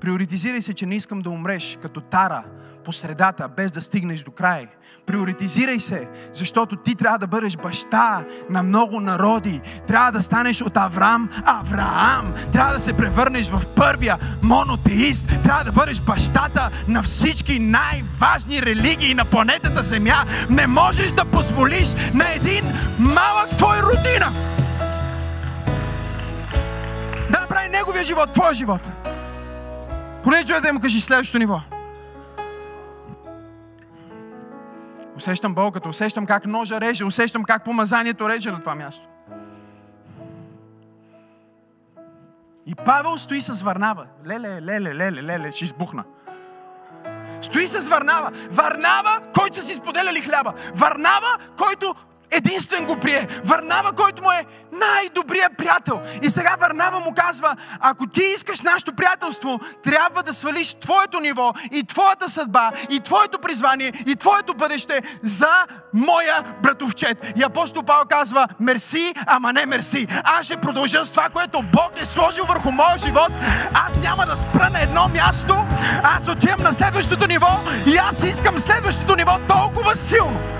Приоритизирай 0.00 0.62
се, 0.62 0.74
че 0.74 0.86
не 0.86 0.96
искам 0.96 1.20
да 1.20 1.30
умреш 1.30 1.78
като 1.82 2.00
тара 2.00 2.44
по 2.84 2.92
средата, 2.92 3.48
без 3.48 3.70
да 3.70 3.82
стигнеш 3.82 4.22
до 4.22 4.30
край. 4.30 4.66
Приоритизирай 5.06 5.80
се, 5.80 6.08
защото 6.32 6.76
ти 6.76 6.94
трябва 6.94 7.18
да 7.18 7.26
бъдеш 7.26 7.56
баща 7.56 8.24
на 8.50 8.62
много 8.62 9.00
народи. 9.00 9.60
Трябва 9.86 10.12
да 10.12 10.22
станеш 10.22 10.62
от 10.62 10.76
Авраам 10.76 11.28
Авраам. 11.44 12.34
Трябва 12.52 12.74
да 12.74 12.80
се 12.80 12.92
превърнеш 12.92 13.50
в 13.50 13.62
първия 13.76 14.18
монотеист. 14.42 15.28
Трябва 15.44 15.64
да 15.64 15.72
бъдеш 15.72 16.00
бащата 16.00 16.70
на 16.88 17.02
всички 17.02 17.58
най-важни 17.58 18.62
религии 18.62 19.14
на 19.14 19.24
планетата 19.24 19.82
Земя. 19.82 20.24
Не 20.50 20.66
можеш 20.66 21.12
да 21.12 21.24
позволиш 21.24 21.88
на 22.14 22.34
един 22.34 22.64
малък 22.98 23.48
твой 23.56 23.78
родина 23.82 24.32
да 27.30 27.40
направи 27.40 27.68
неговия 27.68 28.04
живот, 28.04 28.32
твоя 28.32 28.54
живот. 28.54 28.80
Понеже 30.24 30.60
да 30.60 30.72
му 30.72 30.80
кажи 30.80 31.00
следващото 31.00 31.38
ниво. 31.38 31.60
Усещам 35.20 35.54
болката, 35.54 35.88
усещам 35.88 36.26
как 36.26 36.46
ножа 36.46 36.80
реже, 36.80 37.04
усещам 37.04 37.44
как 37.44 37.64
помазанието 37.64 38.28
реже 38.28 38.50
на 38.50 38.60
това 38.60 38.74
място. 38.74 39.08
И 42.66 42.74
Павел 42.74 43.18
стои 43.18 43.40
с 43.40 43.62
върнава. 43.62 44.06
Леле, 44.26 44.62
леле, 44.62 44.94
леле, 44.94 45.22
леле, 45.22 45.50
ще 45.50 45.64
избухна. 45.64 46.04
Стои 47.42 47.68
с 47.68 47.88
Варнава. 47.88 48.30
Варнава, 48.50 49.20
който 49.34 49.56
са 49.56 49.62
си 49.62 49.74
споделяли 49.74 50.20
хляба. 50.20 50.52
Варнава, 50.74 51.38
който 51.58 51.94
единствен 52.30 52.86
го 52.86 52.96
прие. 52.96 53.26
Върнава, 53.44 53.92
който 53.92 54.22
му 54.22 54.30
е 54.30 54.46
най-добрият 54.72 55.56
приятел. 55.58 56.00
И 56.22 56.30
сега 56.30 56.56
Върнава 56.60 57.00
му 57.00 57.14
казва, 57.16 57.56
ако 57.80 58.06
ти 58.06 58.22
искаш 58.34 58.60
нашето 58.60 58.92
приятелство, 58.92 59.60
трябва 59.82 60.22
да 60.22 60.34
свалиш 60.34 60.74
твоето 60.74 61.20
ниво 61.20 61.52
и 61.72 61.84
твоята 61.84 62.28
съдба 62.28 62.70
и 62.90 63.00
твоето 63.00 63.38
призвание 63.38 63.92
и 64.06 64.16
твоето 64.16 64.54
бъдеще 64.54 65.02
за 65.22 65.66
моя 65.92 66.44
братовчет. 66.62 67.32
И 67.36 67.42
апостол 67.42 67.82
Павел 67.82 68.04
казва, 68.08 68.48
мерси, 68.60 69.14
ама 69.26 69.52
не 69.52 69.66
мерси. 69.66 70.06
Аз 70.24 70.46
ще 70.46 70.56
продължа 70.56 71.04
с 71.04 71.10
това, 71.10 71.28
което 71.28 71.62
Бог 71.62 71.92
е 72.00 72.04
сложил 72.04 72.44
върху 72.44 72.72
моя 72.72 72.98
живот. 72.98 73.30
Аз 73.74 73.96
няма 73.96 74.26
да 74.26 74.36
спра 74.36 74.70
на 74.70 74.82
едно 74.82 75.08
място. 75.08 75.56
Аз 76.02 76.28
отивам 76.28 76.62
на 76.62 76.72
следващото 76.72 77.26
ниво 77.26 77.60
и 77.86 77.96
аз 77.96 78.22
искам 78.22 78.58
следващото 78.58 79.16
ниво 79.16 79.38
толкова 79.48 79.94
силно 79.94 80.59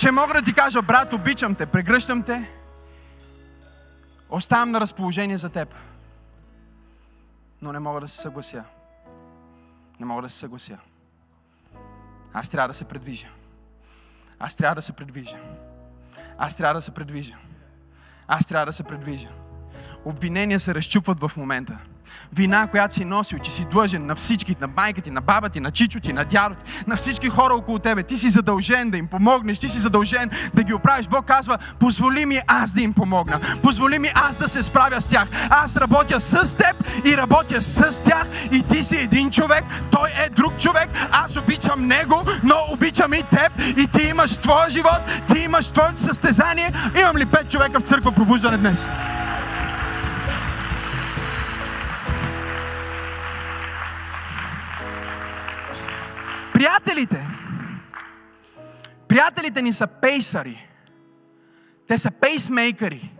че 0.00 0.10
мога 0.10 0.34
да 0.34 0.42
ти 0.42 0.54
кажа, 0.54 0.82
брат, 0.82 1.12
обичам 1.12 1.54
те, 1.54 1.66
прегръщам 1.66 2.22
те, 2.22 2.50
оставам 4.30 4.70
на 4.70 4.80
разположение 4.80 5.38
за 5.38 5.48
теб. 5.48 5.74
Но 7.62 7.72
не 7.72 7.78
мога 7.78 8.00
да 8.00 8.08
се 8.08 8.16
съглася. 8.16 8.64
Не 10.00 10.06
мога 10.06 10.22
да 10.22 10.28
се 10.28 10.38
съглася. 10.38 10.78
Аз 12.32 12.48
трябва 12.48 12.68
да 12.68 12.74
се 12.74 12.84
предвижа. 12.84 13.26
Аз 14.38 14.56
трябва 14.56 14.74
да 14.74 14.82
се 14.82 14.92
предвижа. 14.92 15.36
Аз 16.38 16.56
трябва 16.56 16.74
да 16.74 16.82
се 16.82 16.90
предвижа. 16.90 17.36
Аз 18.28 18.46
трябва 18.46 18.66
да 18.66 18.72
се 18.72 18.82
предвижа. 18.82 19.28
Обвинения 20.04 20.60
се 20.60 20.74
разчупват 20.74 21.20
в 21.20 21.30
момента 21.36 21.78
вина, 22.32 22.66
която 22.66 22.94
си 22.94 23.04
носил, 23.04 23.38
че 23.38 23.50
си 23.50 23.66
длъжен 23.70 24.06
на 24.06 24.14
всички, 24.14 24.56
на 24.60 24.68
майка 24.76 25.00
ти, 25.00 25.10
на 25.10 25.20
баба 25.20 25.48
ти, 25.48 25.60
на 25.60 25.70
чичо 25.70 26.00
ти, 26.00 26.12
на 26.12 26.24
дядо 26.24 26.54
ти, 26.54 26.84
на 26.86 26.96
всички 26.96 27.28
хора 27.28 27.54
около 27.54 27.78
тебе. 27.78 28.02
Ти 28.02 28.16
си 28.16 28.30
задължен 28.30 28.90
да 28.90 28.96
им 28.96 29.06
помогнеш, 29.06 29.58
ти 29.58 29.68
си 29.68 29.78
задължен 29.78 30.30
да 30.54 30.62
ги 30.62 30.74
оправиш. 30.74 31.06
Бог 31.08 31.24
казва, 31.26 31.58
позволи 31.78 32.26
ми 32.26 32.40
аз 32.46 32.70
да 32.70 32.80
им 32.80 32.92
помогна. 32.92 33.40
Позволи 33.62 33.98
ми 33.98 34.08
аз 34.14 34.36
да 34.36 34.48
се 34.48 34.62
справя 34.62 35.00
с 35.00 35.10
тях. 35.10 35.28
Аз 35.50 35.76
работя 35.76 36.20
с 36.20 36.56
теб 36.56 36.84
и 37.04 37.16
работя 37.16 37.62
с 37.62 38.02
тях 38.02 38.26
и 38.52 38.62
ти 38.62 38.82
си 38.82 38.96
един 38.96 39.30
човек, 39.30 39.64
той 39.90 40.08
е 40.08 40.28
друг 40.28 40.58
човек. 40.58 40.88
Аз 41.12 41.36
обичам 41.36 41.86
него, 41.86 42.24
но 42.42 42.54
обичам 42.72 43.14
и 43.14 43.22
теб 43.22 43.52
и 43.76 43.86
ти 43.86 44.06
имаш 44.06 44.36
твоя 44.36 44.70
живот, 44.70 45.00
ти 45.32 45.38
имаш 45.38 45.68
твоето 45.68 46.00
състезание. 46.00 46.72
Имам 47.00 47.16
ли 47.16 47.26
пет 47.26 47.50
човека 47.50 47.80
в 47.80 47.82
църква 47.82 48.12
пробуждане 48.12 48.56
днес? 48.56 48.86
Приятелите, 56.60 57.26
приятелите 59.08 59.62
ни 59.62 59.72
са 59.72 59.86
пейсари. 59.86 60.68
Те 61.86 61.98
са 61.98 62.10
пейсмейкъри. 62.10 63.12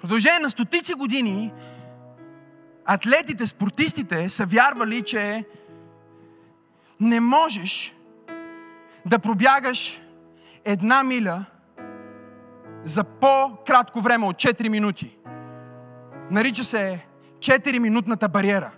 продължение 0.00 0.38
на 0.38 0.50
стотици 0.50 0.94
години 0.94 1.52
атлетите, 2.84 3.46
спортистите 3.46 4.28
са 4.28 4.46
вярвали, 4.46 5.02
че 5.02 5.44
не 7.00 7.20
можеш 7.20 7.96
да 9.06 9.18
пробягаш 9.18 10.00
една 10.64 11.02
миля 11.02 11.44
за 12.84 13.04
по-кратко 13.04 14.00
време 14.00 14.26
от 14.26 14.36
4 14.36 14.68
минути. 14.68 15.16
Нарича 16.30 16.64
се 16.64 17.06
4-минутната 17.38 18.28
бариера. 18.28 18.70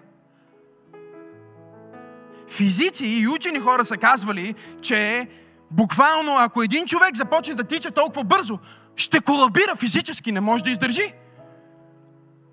Физици 2.48 3.06
и 3.06 3.28
учени 3.28 3.60
хора 3.60 3.84
са 3.84 3.96
казвали, 3.96 4.54
че 4.80 5.28
буквално 5.70 6.36
ако 6.38 6.62
един 6.62 6.86
човек 6.86 7.16
започне 7.16 7.54
да 7.54 7.64
тича 7.64 7.90
толкова 7.90 8.24
бързо, 8.24 8.58
ще 8.96 9.20
колабира 9.20 9.76
физически, 9.76 10.32
не 10.32 10.40
може 10.40 10.64
да 10.64 10.70
издържи. 10.70 11.14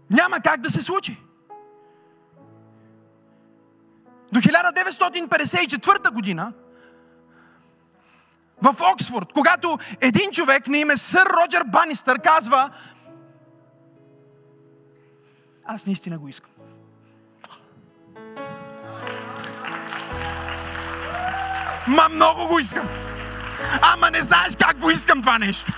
Няма 0.09 0.39
как 0.39 0.61
да 0.61 0.69
се 0.69 0.81
случи. 0.81 1.17
До 4.31 4.39
1954 4.39 6.13
година 6.13 6.53
в 8.61 8.75
Оксфорд, 8.93 9.33
когато 9.33 9.77
един 10.01 10.31
човек 10.31 10.67
на 10.67 10.77
име 10.77 10.97
Сър 10.97 11.25
Роджер 11.25 11.63
Банистър 11.67 12.19
казва 12.19 12.69
аз 15.65 15.85
наистина 15.85 16.19
го 16.19 16.27
искам. 16.27 16.51
Ма 21.87 22.09
много 22.09 22.47
го 22.47 22.59
искам. 22.59 22.87
Ама 23.81 24.11
не 24.11 24.21
знаеш 24.21 24.55
как 24.59 24.77
го 24.77 24.89
искам 24.89 25.21
това 25.21 25.37
нещо. 25.37 25.73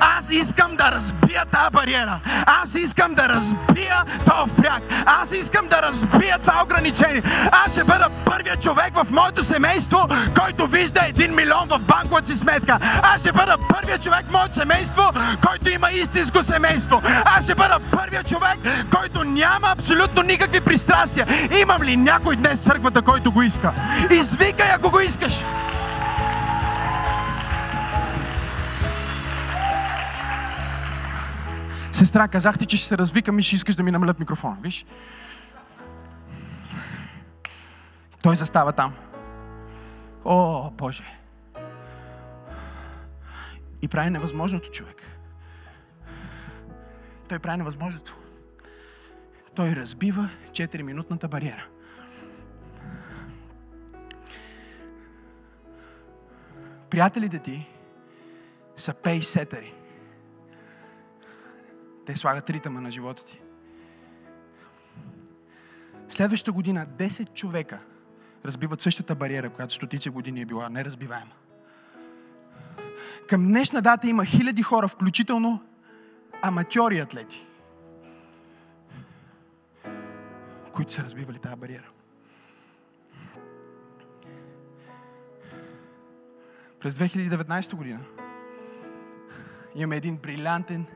Аз 0.00 0.30
искам 0.30 0.76
да 0.76 0.92
разбия 0.92 1.44
тази 1.52 1.70
бариера. 1.72 2.18
Аз 2.46 2.74
искам 2.74 3.14
да 3.14 3.28
разбия 3.28 4.04
този 4.26 4.50
впряг. 4.50 4.82
Аз 5.06 5.32
искам 5.32 5.68
да 5.68 5.82
разбия 5.82 6.38
това 6.38 6.62
ограничение. 6.62 7.22
Аз 7.52 7.72
ще 7.72 7.84
бъда 7.84 8.08
първият 8.24 8.62
човек 8.62 8.94
в 8.94 9.06
моето 9.10 9.42
семейство, 9.42 10.08
който 10.40 10.66
вижда 10.66 11.00
един 11.08 11.34
милион 11.34 11.68
в 11.68 11.78
банковата 11.78 12.28
си 12.28 12.36
сметка. 12.36 12.78
Аз 13.02 13.20
ще 13.20 13.32
бъда 13.32 13.56
първият 13.68 14.02
човек 14.02 14.24
в 14.28 14.32
моето 14.32 14.54
семейство, 14.54 15.02
който 15.46 15.70
има 15.70 15.90
истинско 15.90 16.42
семейство. 16.42 17.02
Аз 17.24 17.44
ще 17.44 17.54
бъда 17.54 17.78
първият 17.92 18.28
човек, 18.28 18.58
който 18.96 19.24
няма 19.24 19.68
абсолютно 19.68 20.22
никакви 20.22 20.60
пристрастия. 20.60 21.26
Имам 21.60 21.82
ли 21.82 21.96
някой 21.96 22.36
днес 22.36 22.60
в 22.60 22.64
църквата, 22.64 23.02
който 23.02 23.32
го 23.32 23.42
иска? 23.42 23.72
Извикай, 24.10 24.70
ако 24.70 24.90
го 24.90 25.00
искаш. 25.00 25.40
Сестра, 31.92 32.28
казах 32.28 32.58
ти, 32.58 32.66
че 32.66 32.76
ще 32.76 32.86
се 32.88 32.98
развикам 32.98 33.38
и 33.38 33.42
ще 33.42 33.56
искаш 33.56 33.74
да 33.74 33.82
ми 33.82 33.90
намалят 33.90 34.20
микрофона. 34.20 34.56
Виж? 34.62 34.86
Той 38.22 38.36
застава 38.36 38.72
там. 38.72 38.94
О, 40.24 40.70
Боже! 40.70 41.04
И 43.82 43.88
прави 43.88 44.10
невъзможното 44.10 44.70
човек. 44.70 45.18
Той 47.28 47.38
прави 47.38 47.56
невъзможното. 47.56 48.16
Той 49.54 49.70
разбива 49.70 50.28
4-минутната 50.50 51.28
бариера. 51.28 51.66
Приятелите 56.90 57.38
ти 57.38 57.68
са 58.76 58.94
пейсетъри. 58.94 59.74
Те 62.12 62.18
слагат 62.18 62.50
ритъма 62.50 62.80
на 62.80 62.90
живота 62.90 63.24
ти. 63.24 63.40
Следващата 66.08 66.52
година 66.52 66.86
10 66.98 67.34
човека 67.34 67.78
разбиват 68.44 68.80
същата 68.80 69.14
бариера, 69.14 69.50
която 69.50 69.74
стотици 69.74 70.10
години 70.10 70.40
е 70.40 70.44
била 70.44 70.68
неразбиваема. 70.68 71.32
Към 73.28 73.46
днешна 73.46 73.82
дата 73.82 74.08
има 74.08 74.24
хиляди 74.24 74.62
хора, 74.62 74.88
включително 74.88 75.62
аматьори 76.42 76.98
атлети, 76.98 77.46
които 80.72 80.92
са 80.92 81.02
разбивали 81.02 81.38
тази 81.38 81.56
бариера. 81.56 81.90
През 86.80 86.94
2019 86.94 87.74
година 87.74 88.00
имаме 89.74 89.96
един 89.96 90.16
брилянтен 90.16 90.86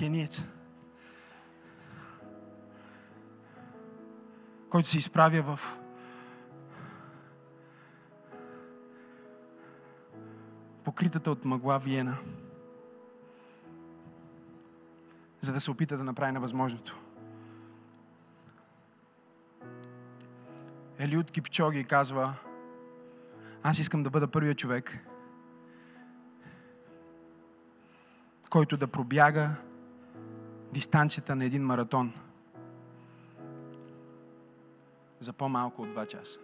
кениец, 0.00 0.46
който 4.70 4.88
се 4.88 4.98
изправя 4.98 5.42
в 5.42 5.78
покритата 10.84 11.30
от 11.30 11.44
мъгла 11.44 11.78
Виена, 11.78 12.16
за 15.40 15.52
да 15.52 15.60
се 15.60 15.70
опита 15.70 15.98
да 15.98 16.04
направи 16.04 16.32
невъзможното. 16.32 16.98
Елиот 20.98 21.30
Кипчоги 21.30 21.84
казва, 21.84 22.34
аз 23.62 23.78
искам 23.78 24.02
да 24.02 24.10
бъда 24.10 24.28
първият 24.28 24.58
човек, 24.58 25.06
който 28.50 28.76
да 28.76 28.86
пробяга 28.86 29.56
дистанцията 30.72 31.36
на 31.36 31.44
един 31.44 31.62
маратон 31.62 32.12
за 35.20 35.32
по-малко 35.32 35.82
от 35.82 35.88
2 35.88 36.06
часа. 36.06 36.38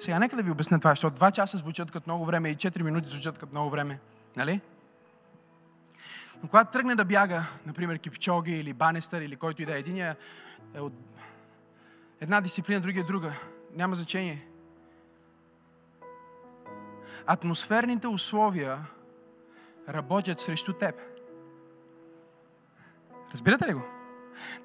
Сега 0.00 0.18
нека 0.18 0.36
да 0.36 0.42
ви 0.42 0.50
обясня 0.50 0.78
това, 0.78 0.90
защото 0.90 1.20
2 1.20 1.32
часа 1.32 1.56
звучат 1.56 1.90
като 1.90 2.10
много 2.10 2.24
време 2.24 2.48
и 2.48 2.56
4 2.56 2.82
минути 2.82 3.10
звучат 3.10 3.38
като 3.38 3.52
много 3.52 3.70
време. 3.70 4.00
Нали? 4.36 4.60
Но 6.42 6.48
когато 6.48 6.70
тръгне 6.70 6.94
да 6.94 7.04
бяга, 7.04 7.44
например, 7.66 7.98
Кипчоги 7.98 8.52
или 8.52 8.72
Банестър 8.72 9.20
или 9.20 9.36
който 9.36 9.62
и 9.62 9.66
да 9.66 9.76
е, 9.76 9.78
единия 9.78 10.16
е 10.74 10.80
от 10.80 10.92
една 12.20 12.40
дисциплина, 12.40 12.80
другия 12.80 13.04
друга, 13.04 13.32
няма 13.74 13.94
значение. 13.94 14.46
Атмосферните 17.26 18.08
условия 18.08 18.78
работят 19.88 20.40
срещу 20.40 20.72
теб. 20.72 20.94
Разбирате 23.32 23.68
ли 23.68 23.72
го? 23.72 23.82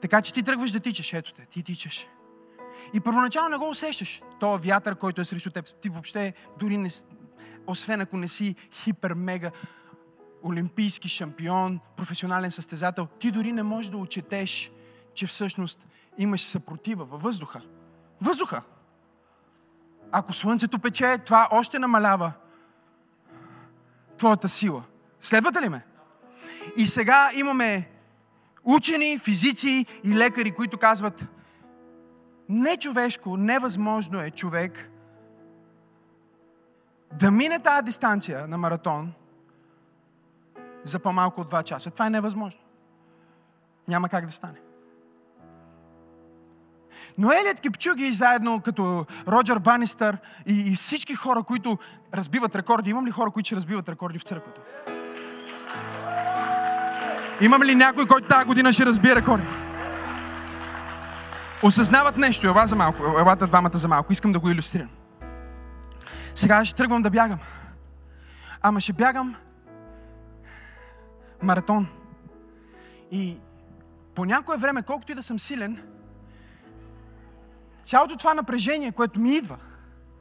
Така 0.01 0.21
че 0.21 0.33
ти 0.33 0.43
тръгваш 0.43 0.71
да 0.71 0.79
тичаш. 0.79 1.13
Ето 1.13 1.33
те, 1.33 1.45
ти 1.45 1.63
тичаш. 1.63 2.07
И 2.93 2.99
първоначално 2.99 3.49
не 3.49 3.57
го 3.57 3.69
усещаш. 3.69 4.21
То 4.39 4.57
вятър, 4.57 4.95
който 4.95 5.21
е 5.21 5.25
срещу 5.25 5.49
теб. 5.49 5.65
Ти 5.81 5.89
въобще 5.89 6.33
дори 6.59 6.77
не, 6.77 6.89
освен 7.67 8.01
ако 8.01 8.17
не 8.17 8.27
си 8.27 8.55
хипер-мега 8.71 9.51
олимпийски 10.43 11.09
шампион, 11.09 11.79
професионален 11.97 12.51
състезател, 12.51 13.07
ти 13.07 13.31
дори 13.31 13.51
не 13.51 13.63
можеш 13.63 13.91
да 13.91 13.97
отчетеш, 13.97 14.71
че 15.13 15.27
всъщност 15.27 15.87
имаш 16.17 16.43
съпротива 16.43 17.05
във 17.05 17.21
въздуха. 17.21 17.61
Въздуха. 18.21 18.63
Ако 20.11 20.33
слънцето 20.33 20.79
пече, 20.79 21.17
това 21.17 21.47
още 21.51 21.79
намалява 21.79 22.31
твоята 24.17 24.49
сила. 24.49 24.83
Следвате 25.23 25.61
ли 25.61 25.69
ме? 25.69 25.85
И 26.77 26.87
сега 26.87 27.29
имаме 27.35 27.89
учени, 28.63 29.19
физици 29.19 29.85
и 30.03 30.15
лекари, 30.15 30.51
които 30.51 30.77
казват, 30.77 31.25
нечовешко, 32.49 33.37
невъзможно 33.37 34.21
е 34.21 34.31
човек 34.31 34.89
да 37.13 37.31
мине 37.31 37.59
тази 37.59 37.85
дистанция 37.85 38.47
на 38.47 38.57
маратон 38.57 39.13
за 40.83 40.99
по-малко 40.99 41.41
от 41.41 41.51
2 41.51 41.63
часа. 41.63 41.91
Това 41.91 42.07
е 42.07 42.09
невъзможно. 42.09 42.59
Няма 43.87 44.09
как 44.09 44.25
да 44.25 44.31
стане. 44.31 44.59
Но 47.17 47.31
Елият 47.31 47.59
Кипчуги 47.59 48.11
заедно 48.11 48.61
като 48.61 49.05
Роджер 49.27 49.59
Банистър 49.59 50.17
и, 50.45 50.71
и 50.71 50.75
всички 50.75 51.15
хора, 51.15 51.43
които 51.43 51.77
разбиват 52.13 52.55
рекорди. 52.55 52.89
Имам 52.89 53.07
ли 53.07 53.11
хора, 53.11 53.31
които 53.31 53.47
ще 53.47 53.55
разбиват 53.55 53.89
рекорди 53.89 54.19
в 54.19 54.23
църквата? 54.23 54.61
Имам 57.43 57.63
ли 57.63 57.75
някой, 57.75 58.07
който 58.07 58.27
тази 58.27 58.45
година 58.45 58.73
ще 58.73 58.85
разбие 58.85 59.15
рекорди? 59.15 59.47
Осъзнават 61.63 62.17
нещо. 62.17 62.47
Ела 62.47 62.67
за 62.67 62.75
малко. 62.75 63.03
Елата 63.19 63.47
двамата 63.47 63.77
за 63.77 63.87
малко. 63.87 64.13
Искам 64.13 64.31
да 64.31 64.39
го 64.39 64.49
иллюстрирам. 64.49 64.89
Сега 66.35 66.65
ще 66.65 66.77
тръгвам 66.77 67.01
да 67.01 67.09
бягам. 67.09 67.39
Ама 68.61 68.81
ще 68.81 68.93
бягам 68.93 69.35
маратон. 71.41 71.87
И 73.11 73.37
по 74.15 74.25
някое 74.25 74.57
време, 74.57 74.83
колкото 74.83 75.11
и 75.11 75.15
да 75.15 75.23
съм 75.23 75.39
силен, 75.39 75.83
цялото 77.85 78.17
това 78.17 78.33
напрежение, 78.33 78.91
което 78.91 79.19
ми 79.19 79.35
идва 79.35 79.57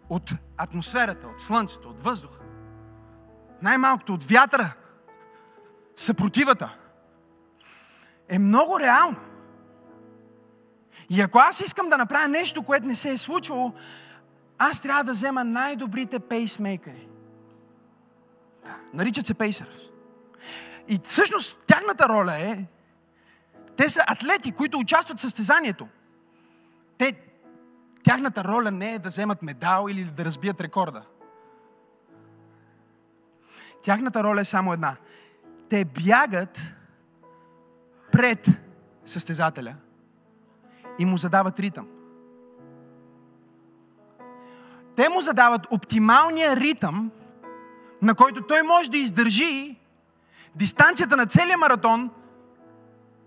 от 0.08 0.32
атмосферата, 0.56 1.26
от 1.26 1.40
слънцето, 1.40 1.88
от 1.88 2.04
въздуха, 2.04 2.38
най-малкото 3.62 4.14
от 4.14 4.24
вятъра, 4.24 4.72
съпротивата, 5.96 6.76
е 8.32 8.38
много 8.38 8.80
реално. 8.80 9.16
И 11.10 11.20
ако 11.20 11.38
аз 11.38 11.60
искам 11.60 11.88
да 11.88 11.98
направя 11.98 12.28
нещо, 12.28 12.62
което 12.62 12.86
не 12.86 12.96
се 12.96 13.10
е 13.10 13.18
случвало, 13.18 13.72
аз 14.58 14.80
трябва 14.80 15.04
да 15.04 15.12
взема 15.12 15.44
най-добрите 15.44 16.18
пейсмейкери. 16.18 17.08
Наричат 18.94 19.26
се 19.26 19.34
пейсърс. 19.34 19.82
И 20.88 21.00
всъщност 21.04 21.64
тяхната 21.66 22.08
роля 22.08 22.36
е, 22.36 22.64
те 23.76 23.88
са 23.88 24.04
атлети, 24.06 24.52
които 24.52 24.78
участват 24.78 25.18
в 25.18 25.22
състезанието. 25.22 25.88
Те, 26.98 27.20
тяхната 28.04 28.44
роля 28.44 28.70
не 28.70 28.94
е 28.94 28.98
да 28.98 29.08
вземат 29.08 29.42
медал 29.42 29.86
или 29.88 30.04
да 30.04 30.24
разбият 30.24 30.60
рекорда. 30.60 31.02
Тяхната 33.82 34.24
роля 34.24 34.40
е 34.40 34.44
само 34.44 34.72
една. 34.72 34.96
Те 35.68 35.84
бягат 35.84 36.62
пред 38.12 38.48
състезателя 39.04 39.74
и 40.98 41.04
му 41.04 41.16
задават 41.16 41.60
ритъм. 41.60 41.88
Те 44.96 45.08
му 45.08 45.20
задават 45.20 45.66
оптималния 45.70 46.56
ритъм, 46.56 47.10
на 48.02 48.14
който 48.14 48.42
той 48.42 48.62
може 48.62 48.90
да 48.90 48.98
издържи 48.98 49.76
дистанцията 50.54 51.16
на 51.16 51.26
целия 51.26 51.58
маратон 51.58 52.10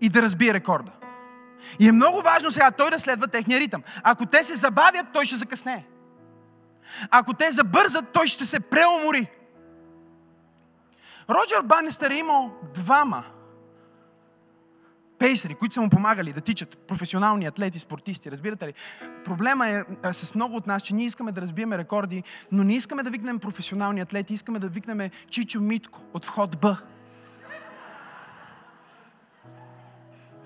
и 0.00 0.08
да 0.08 0.22
разбие 0.22 0.54
рекорда. 0.54 0.92
И 1.78 1.88
е 1.88 1.92
много 1.92 2.22
важно 2.22 2.50
сега 2.50 2.70
той 2.70 2.90
да 2.90 2.98
следва 2.98 3.28
техния 3.28 3.60
ритъм. 3.60 3.82
Ако 4.02 4.26
те 4.26 4.44
се 4.44 4.54
забавят, 4.54 5.06
той 5.12 5.24
ще 5.24 5.36
закъсне. 5.36 5.86
Ако 7.10 7.34
те 7.34 7.50
забързат, 7.50 8.04
той 8.12 8.26
ще 8.26 8.46
се 8.46 8.60
преумори. 8.60 9.30
Роджер 11.30 11.62
Банестър 11.64 12.10
е 12.10 12.14
имал 12.14 12.52
двама 12.74 13.24
пейсери, 15.18 15.54
които 15.54 15.74
са 15.74 15.80
му 15.80 15.90
помагали 15.90 16.32
да 16.32 16.40
тичат, 16.40 16.78
професионални 16.78 17.46
атлети, 17.46 17.78
спортисти, 17.78 18.30
разбирате 18.30 18.66
ли? 18.68 18.74
Проблема 19.24 19.68
е 19.68 19.82
с 20.12 20.34
много 20.34 20.56
от 20.56 20.66
нас, 20.66 20.82
че 20.82 20.94
ние 20.94 21.06
искаме 21.06 21.32
да 21.32 21.40
разбиеме 21.40 21.78
рекорди, 21.78 22.22
но 22.52 22.64
не 22.64 22.74
искаме 22.74 23.02
да 23.02 23.10
викнем 23.10 23.38
професионални 23.38 24.00
атлети, 24.00 24.34
искаме 24.34 24.58
да 24.58 24.68
викнем 24.68 25.10
Чичо 25.30 25.60
Митко 25.60 26.02
от 26.14 26.24
вход 26.26 26.60
Б. 26.60 26.76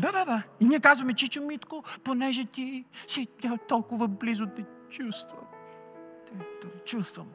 Да, 0.01 0.13
да, 0.13 0.25
да. 0.25 0.43
И 0.61 0.65
ние 0.65 0.81
казваме, 0.81 1.15
Чичо 1.15 1.43
Митко, 1.43 1.85
понеже 2.05 2.45
ти 2.45 2.85
си 3.07 3.29
толкова 3.69 4.09
близо 4.09 4.47
те 4.47 4.65
чувствам. 4.91 5.45
Те, 6.27 6.33
те, 6.61 6.85
чувствам. 6.85 7.27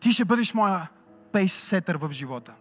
Ти 0.00 0.12
ще 0.12 0.24
бъдеш 0.24 0.54
моя 0.54 0.88
пейс-сетър 1.32 1.96
в 1.96 2.12
живота. 2.12 2.54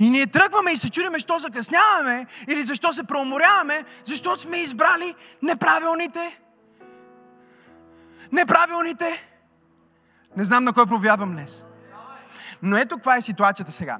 И 0.00 0.10
ние 0.10 0.26
тръгваме 0.26 0.70
и 0.70 0.76
се 0.76 0.90
чудиме, 0.90 1.18
защо 1.18 1.38
закъсняваме 1.38 2.26
или 2.48 2.62
защо 2.62 2.92
се 2.92 3.04
преуморяваме, 3.04 3.84
защото 4.04 4.40
сме 4.40 4.56
избрали 4.56 5.14
неправилните. 5.42 6.40
Неправилните. 8.32 9.28
Не 10.36 10.44
знам 10.44 10.64
на 10.64 10.72
кой 10.72 10.86
провядвам 10.86 11.32
днес. 11.32 11.64
Но 12.62 12.76
ето 12.76 12.94
каква 12.94 13.16
е 13.16 13.20
ситуацията 13.20 13.72
сега. 13.72 13.98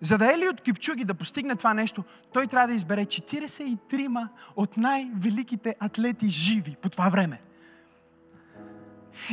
За 0.00 0.18
да 0.18 0.32
Ели 0.34 0.48
от 0.48 0.60
Кипчуги 0.60 1.04
да 1.04 1.14
постигне 1.14 1.56
това 1.56 1.74
нещо, 1.74 2.04
той 2.32 2.46
трябва 2.46 2.68
да 2.68 2.74
избере 2.74 3.04
43 3.04 4.28
от 4.56 4.76
най-великите 4.76 5.76
атлети 5.80 6.30
живи 6.30 6.76
по 6.82 6.88
това 6.88 7.08
време. 7.08 7.40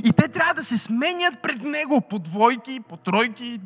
И 0.03 0.13
те 0.13 0.27
трябва 0.27 0.53
да 0.53 0.63
се 0.63 0.77
сменят 0.77 1.41
пред 1.41 1.61
него 1.61 2.01
по 2.01 2.19
двойки, 2.19 2.79
по 2.89 2.97
тройки, 2.97 3.59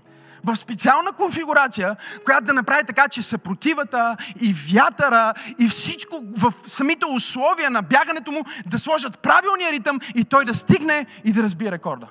в 0.43 0.55
специална 0.55 1.11
конфигурация, 1.11 1.95
която 2.25 2.45
да 2.45 2.53
направи 2.53 2.83
така, 2.83 3.07
че 3.07 3.23
съпротивата 3.23 4.17
и 4.41 4.55
вятъра 4.73 5.33
и 5.59 5.67
всичко 5.67 6.23
в 6.37 6.53
самите 6.67 7.05
условия 7.05 7.69
на 7.69 7.81
бягането 7.81 8.31
му 8.31 8.43
да 8.65 8.79
сложат 8.79 9.19
правилния 9.19 9.71
ритъм 9.71 9.99
и 10.15 10.25
той 10.25 10.45
да 10.45 10.55
стигне 10.55 11.05
и 11.23 11.33
да 11.33 11.43
разбие 11.43 11.71
рекорда. 11.71 12.07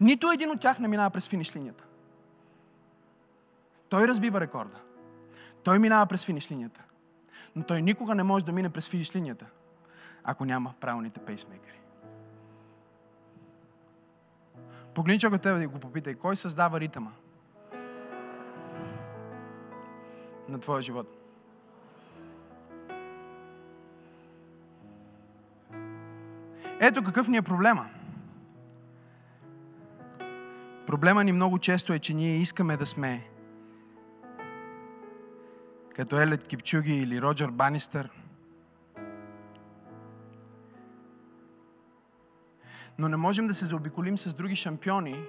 Нито 0.00 0.30
един 0.30 0.50
от 0.50 0.60
тях 0.60 0.78
не 0.78 0.88
минава 0.88 1.10
през 1.10 1.28
финиш 1.28 1.56
линията. 1.56 1.84
Той 3.88 4.08
разбива 4.08 4.40
рекорда. 4.40 4.76
Той 5.64 5.78
минава 5.78 6.06
през 6.06 6.24
финиш 6.24 6.50
линията. 6.50 6.80
Но 7.56 7.62
той 7.62 7.82
никога 7.82 8.14
не 8.14 8.22
може 8.22 8.44
да 8.44 8.52
мине 8.52 8.68
през 8.68 8.88
финиш 8.88 9.14
линията, 9.14 9.46
ако 10.24 10.44
няма 10.44 10.74
правилните 10.80 11.20
пейсмейкери. 11.20 11.75
Погледни 14.96 15.20
човека 15.20 15.42
тебе 15.42 15.58
да 15.58 15.68
го 15.68 15.78
попитай, 15.78 16.14
кой 16.14 16.36
създава 16.36 16.80
ритъма 16.80 17.10
на 20.48 20.60
твоя 20.60 20.82
живот? 20.82 21.06
Ето 26.80 27.02
какъв 27.02 27.28
ни 27.28 27.36
е 27.36 27.42
проблема. 27.42 27.86
Проблема 30.86 31.24
ни 31.24 31.32
много 31.32 31.58
често 31.58 31.92
е, 31.92 31.98
че 31.98 32.14
ние 32.14 32.36
искаме 32.36 32.76
да 32.76 32.86
сме 32.86 33.28
като 35.94 36.20
Елет 36.20 36.48
Кипчуги 36.48 36.94
или 36.94 37.22
Роджер 37.22 37.48
Банистър. 37.48 38.10
Но 42.98 43.08
не 43.08 43.16
можем 43.16 43.46
да 43.46 43.54
се 43.54 43.64
заобиколим 43.64 44.18
с 44.18 44.34
други 44.34 44.56
шампиони, 44.56 45.24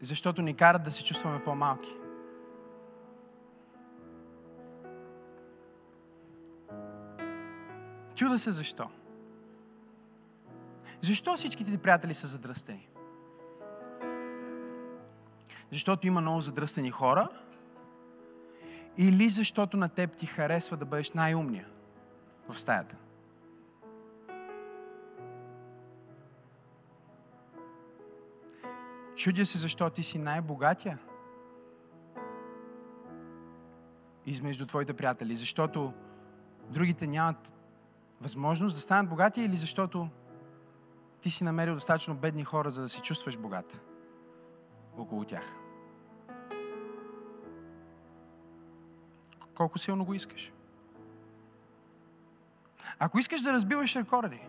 защото 0.00 0.42
ни 0.42 0.54
карат 0.54 0.82
да 0.82 0.90
се 0.90 1.04
чувстваме 1.04 1.44
по-малки. 1.44 1.96
Чуда 8.14 8.38
се 8.38 8.52
защо. 8.52 8.90
Защо 11.00 11.36
всичките 11.36 11.70
ти 11.70 11.78
приятели 11.78 12.14
са 12.14 12.26
задръстени? 12.26 12.88
защото 15.72 16.06
има 16.06 16.20
много 16.20 16.40
задръстени 16.40 16.90
хора, 16.90 17.28
или 18.96 19.28
защото 19.28 19.76
на 19.76 19.88
теб 19.88 20.16
ти 20.16 20.26
харесва 20.26 20.76
да 20.76 20.84
бъдеш 20.84 21.10
най-умния 21.10 21.66
в 22.48 22.58
стаята? 22.60 22.96
Чудя 29.22 29.46
се 29.46 29.58
защо 29.58 29.90
ти 29.90 30.02
си 30.02 30.18
най-богатия 30.18 30.98
измежду 34.26 34.66
твоите 34.66 34.92
приятели. 34.92 35.36
Защото 35.36 35.92
другите 36.68 37.06
нямат 37.06 37.54
възможност 38.20 38.76
да 38.76 38.80
станат 38.80 39.08
богати 39.08 39.42
или 39.42 39.56
защото 39.56 40.08
ти 41.20 41.30
си 41.30 41.44
намерил 41.44 41.74
достатъчно 41.74 42.14
бедни 42.14 42.44
хора, 42.44 42.70
за 42.70 42.82
да 42.82 42.88
се 42.88 43.02
чувстваш 43.02 43.38
богат 43.38 43.82
около 44.96 45.24
тях. 45.24 45.56
Колко 49.54 49.78
силно 49.78 50.04
го 50.04 50.14
искаш? 50.14 50.52
Ако 52.98 53.18
искаш 53.18 53.40
да 53.40 53.52
разбиваш 53.52 53.96
рекорди, 53.96 54.40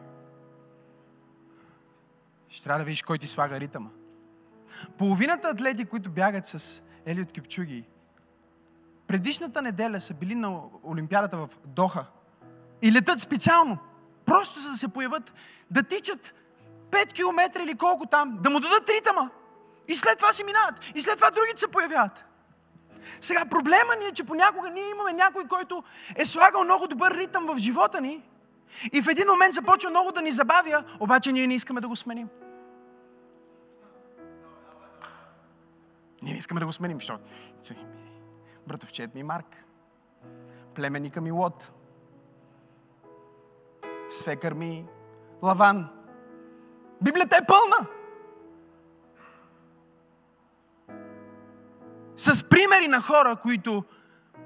ще 2.49 2.63
трябва 2.63 2.79
да 2.79 2.85
видиш 2.85 3.01
кой 3.01 3.17
ти 3.17 3.27
слага 3.27 3.59
ритъма. 3.59 3.89
Половината 4.97 5.47
атлети, 5.47 5.85
които 5.85 6.09
бягат 6.09 6.47
с 6.47 6.83
Елиот 7.05 7.31
Кипчуги, 7.31 7.83
предишната 9.07 9.61
неделя 9.61 10.01
са 10.01 10.13
били 10.13 10.35
на 10.35 10.59
Олимпиадата 10.83 11.37
в 11.37 11.49
Доха 11.65 12.05
и 12.81 12.91
летат 12.91 13.19
специално, 13.19 13.77
просто 14.25 14.59
за 14.59 14.69
да 14.69 14.75
се 14.75 14.87
появят, 14.87 15.33
да 15.71 15.83
тичат 15.83 16.33
5 16.91 17.13
км 17.13 17.61
или 17.63 17.77
колко 17.77 18.05
там, 18.05 18.39
да 18.41 18.49
му 18.49 18.59
дадат 18.59 18.89
ритъма. 18.89 19.29
И 19.87 19.95
след 19.95 20.17
това 20.17 20.33
си 20.33 20.43
минават. 20.43 20.75
И 20.95 21.01
след 21.01 21.15
това 21.15 21.31
другите 21.31 21.59
се 21.59 21.67
появяват. 21.67 22.25
Сега 23.21 23.45
проблема 23.45 23.95
ни 23.99 24.05
е, 24.05 24.11
че 24.11 24.23
понякога 24.23 24.69
ние 24.69 24.89
имаме 24.89 25.13
някой, 25.13 25.47
който 25.47 25.83
е 26.15 26.25
слагал 26.25 26.63
много 26.63 26.87
добър 26.87 27.17
ритъм 27.17 27.45
в 27.45 27.57
живота 27.57 28.01
ни 28.01 28.21
и 28.93 29.01
в 29.01 29.07
един 29.07 29.27
момент 29.27 29.53
започва 29.53 29.89
много 29.89 30.11
да 30.11 30.21
ни 30.21 30.31
забавя, 30.31 30.83
обаче 30.99 31.31
ние 31.31 31.47
не 31.47 31.53
искаме 31.53 31.81
да 31.81 31.87
го 31.87 31.95
сменим. 31.95 32.29
Ние 36.23 36.33
не 36.33 36.39
искаме 36.39 36.59
да 36.59 36.65
го 36.65 36.73
сменим, 36.73 36.97
защото 36.97 37.23
братовчет 38.67 39.15
ми 39.15 39.23
Марк, 39.23 39.65
племенника 40.75 41.21
ми 41.21 41.31
Лот, 41.31 41.71
свекър 44.09 44.53
ми 44.53 44.85
Лаван. 45.41 45.89
Библията 47.01 47.37
е 47.37 47.45
пълна. 47.45 47.87
С 52.15 52.49
примери 52.49 52.87
на 52.87 53.01
хора, 53.01 53.35
които 53.35 53.83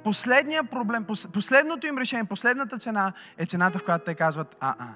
последния 0.04 0.64
проблем, 0.64 1.06
последното 1.34 1.88
им 1.88 1.98
решение, 1.98 2.26
последната 2.26 2.78
цена 2.78 3.14
е 3.38 3.46
цената, 3.46 3.80
в 3.80 3.84
която 3.84 4.06
те 4.06 4.16
казват, 4.16 4.58
а-а, 4.60 4.94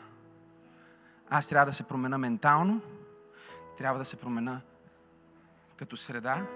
аз 1.30 1.48
трябва 1.48 1.66
да 1.66 1.74
се 1.74 1.84
промена 1.84 2.18
ментално, 2.18 2.82
трябва 3.78 4.00
да 4.00 4.06
се 4.06 4.18
промена 4.18 4.62
като 5.78 5.98
среда 5.98 6.48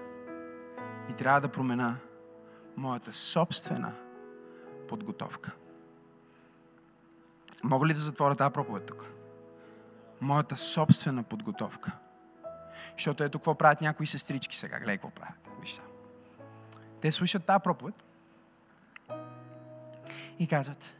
и 1.09 1.13
трябва 1.13 1.41
да 1.41 1.51
промена 1.51 1.97
моята 2.77 3.13
собствена 3.13 3.93
подготовка. 4.87 5.55
Мога 7.63 7.87
ли 7.87 7.93
да 7.93 7.99
затворя 7.99 8.35
тази 8.35 8.53
проповед 8.53 8.85
тук? 8.85 9.09
Моята 10.21 10.57
собствена 10.57 11.23
подготовка. 11.23 11.91
Защото 12.97 13.23
ето 13.23 13.39
какво 13.39 13.55
правят 13.55 13.81
някои 13.81 14.07
сестрички 14.07 14.57
сега. 14.57 14.79
Гледай 14.79 14.97
какво 14.97 15.09
правят. 15.09 15.49
Вижте. 15.59 15.81
Те 17.01 17.11
слушат 17.11 17.45
тази 17.45 17.63
проповед 17.63 17.95
и 20.39 20.47
казват, 20.47 20.95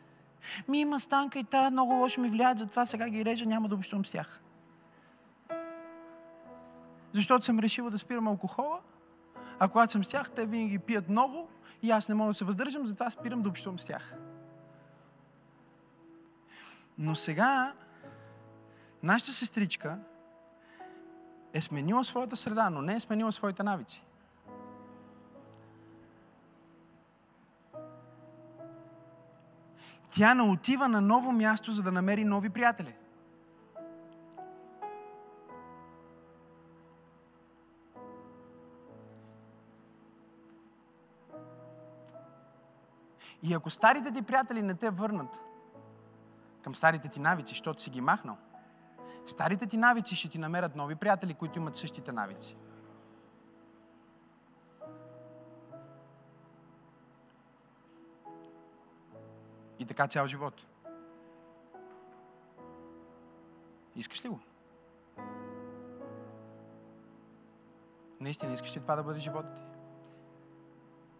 ми 0.68 0.80
има 0.80 0.99
станка 0.99 1.39
и 1.39 1.43
та 1.43 1.70
много 1.70 1.93
лошо 1.93 2.22
ми 2.22 2.30
влияят, 2.30 2.60
затова 2.60 2.86
сега 2.86 3.10
ги 3.10 3.26
режа, 3.26 3.45
няма 3.45 3.70
да 3.70 3.76
общувам 3.76 4.06
с 4.06 4.12
тях. 4.12 4.41
Защото 7.14 7.45
съм 7.45 7.60
решила 7.60 7.91
да 7.91 7.99
спирам 7.99 8.28
алкохола, 8.28 8.80
а 9.60 9.68
когато 9.68 9.91
съм 9.91 10.03
с 10.03 10.08
тях, 10.08 10.32
те 10.32 10.45
винаги 10.45 10.80
пият 10.80 11.10
много 11.10 11.49
и 11.84 11.91
аз 11.91 12.10
не 12.10 12.16
мога 12.16 12.30
да 12.30 12.34
се 12.34 12.45
въздържам, 12.45 12.86
затова 12.86 13.10
спирам 13.10 13.41
да 13.41 13.49
общувам 13.49 13.80
с 13.80 13.86
тях. 13.86 14.14
Но 16.97 17.16
сега 17.16 17.74
нашата 19.03 19.32
сестричка 19.32 19.99
е 21.53 21.62
сменила 21.62 22.03
своята 22.03 22.36
среда, 22.36 22.70
но 22.70 22.82
не 22.82 22.95
е 22.95 22.99
сменила 22.99 23.32
своите 23.32 23.64
навици. 23.64 24.03
Тя 30.14 30.34
не 30.34 30.41
отива 30.41 30.88
на 30.88 31.01
ново 31.01 31.32
място, 31.32 31.72
за 31.72 31.84
да 31.84 31.91
намери 31.91 32.24
нови 32.24 32.49
приятели. 32.49 32.95
И 43.46 43.54
ако 43.54 43.70
старите 43.70 44.12
ти 44.12 44.22
приятели 44.22 44.62
не 44.62 44.74
те 44.74 44.89
върнат 44.89 45.39
към 46.62 46.76
старите 46.76 47.10
ти 47.10 47.20
навици, 47.20 47.52
защото 47.52 47.82
си 47.82 47.89
ги 47.89 48.02
махнал, 48.02 48.38
старите 49.26 49.68
ти 49.68 49.78
навици 49.78 50.16
ще 50.16 50.30
ти 50.30 50.38
намерят 50.38 50.76
нови 50.76 50.96
приятели, 50.96 51.34
които 51.34 51.60
имат 51.60 51.78
същите 51.78 52.12
навици. 52.12 52.58
И 59.80 59.86
така 59.86 60.08
цял 60.08 60.28
живот. 60.28 60.66
Искаш 63.96 64.26
ли 64.26 64.30
го? 64.30 64.39
Наистина 68.20 68.54
искаш 68.54 68.78
ли 68.78 68.82
това 68.82 68.96
да 68.96 69.04
бъде 69.04 69.20
живота 69.20 69.54
ти? 69.54 69.75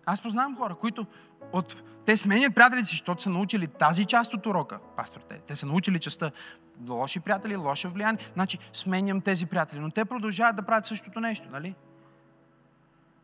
Аз 0.06 0.22
познавам 0.22 0.58
хора, 0.58 0.76
които 0.76 1.06
от... 1.54 1.84
те 2.06 2.18
сменят 2.18 2.56
приятелите 2.56 2.86
си, 2.86 2.94
защото 2.94 3.22
са 3.22 3.30
научили 3.30 3.68
тази 3.68 4.06
част 4.06 4.34
от 4.34 4.46
урока, 4.46 4.80
пастор 4.98 5.22
те. 5.22 5.40
Те 5.40 5.56
са 5.56 5.66
научили 5.66 6.00
частта 6.00 6.32
лоши 6.90 7.20
приятели, 7.20 7.56
лошо 7.56 7.90
влияние. 7.90 8.20
Значи, 8.34 8.58
сменям 8.74 9.22
тези 9.22 9.46
приятели. 9.46 9.80
Но 9.80 9.92
те 9.92 10.06
продължават 10.06 10.56
да 10.56 10.64
правят 10.64 10.86
същото 10.86 11.20
нещо, 11.20 11.48
нали? 11.52 11.76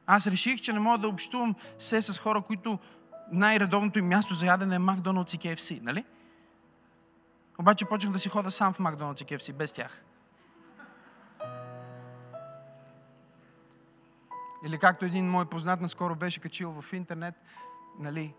Аз 0.07 0.27
реших, 0.27 0.61
че 0.61 0.73
не 0.73 0.79
мога 0.79 0.97
да 0.97 1.07
общувам 1.07 1.55
се 1.77 2.01
с 2.01 2.19
хора, 2.19 2.41
които 2.41 2.79
най-редовното 3.31 3.99
им 3.99 4.07
място 4.07 4.33
за 4.33 4.45
ядене 4.45 4.75
е 4.75 4.79
Макдоналдс 4.79 5.33
и 5.33 5.39
KFC, 5.39 5.81
нали? 5.81 6.05
Обаче 7.59 7.85
почнах 7.85 8.13
да 8.13 8.19
си 8.19 8.29
хода 8.29 8.51
сам 8.51 8.73
в 8.73 8.79
Макдоналдс 8.79 9.21
и 9.21 9.25
KFC, 9.25 9.53
без 9.53 9.73
тях. 9.73 10.03
Или 14.65 14.77
както 14.77 15.05
един 15.05 15.29
мой 15.29 15.45
познат 15.45 15.81
наскоро 15.81 16.15
беше 16.15 16.39
качил 16.39 16.81
в 16.81 16.93
интернет, 16.93 17.35
нали, 17.99 18.33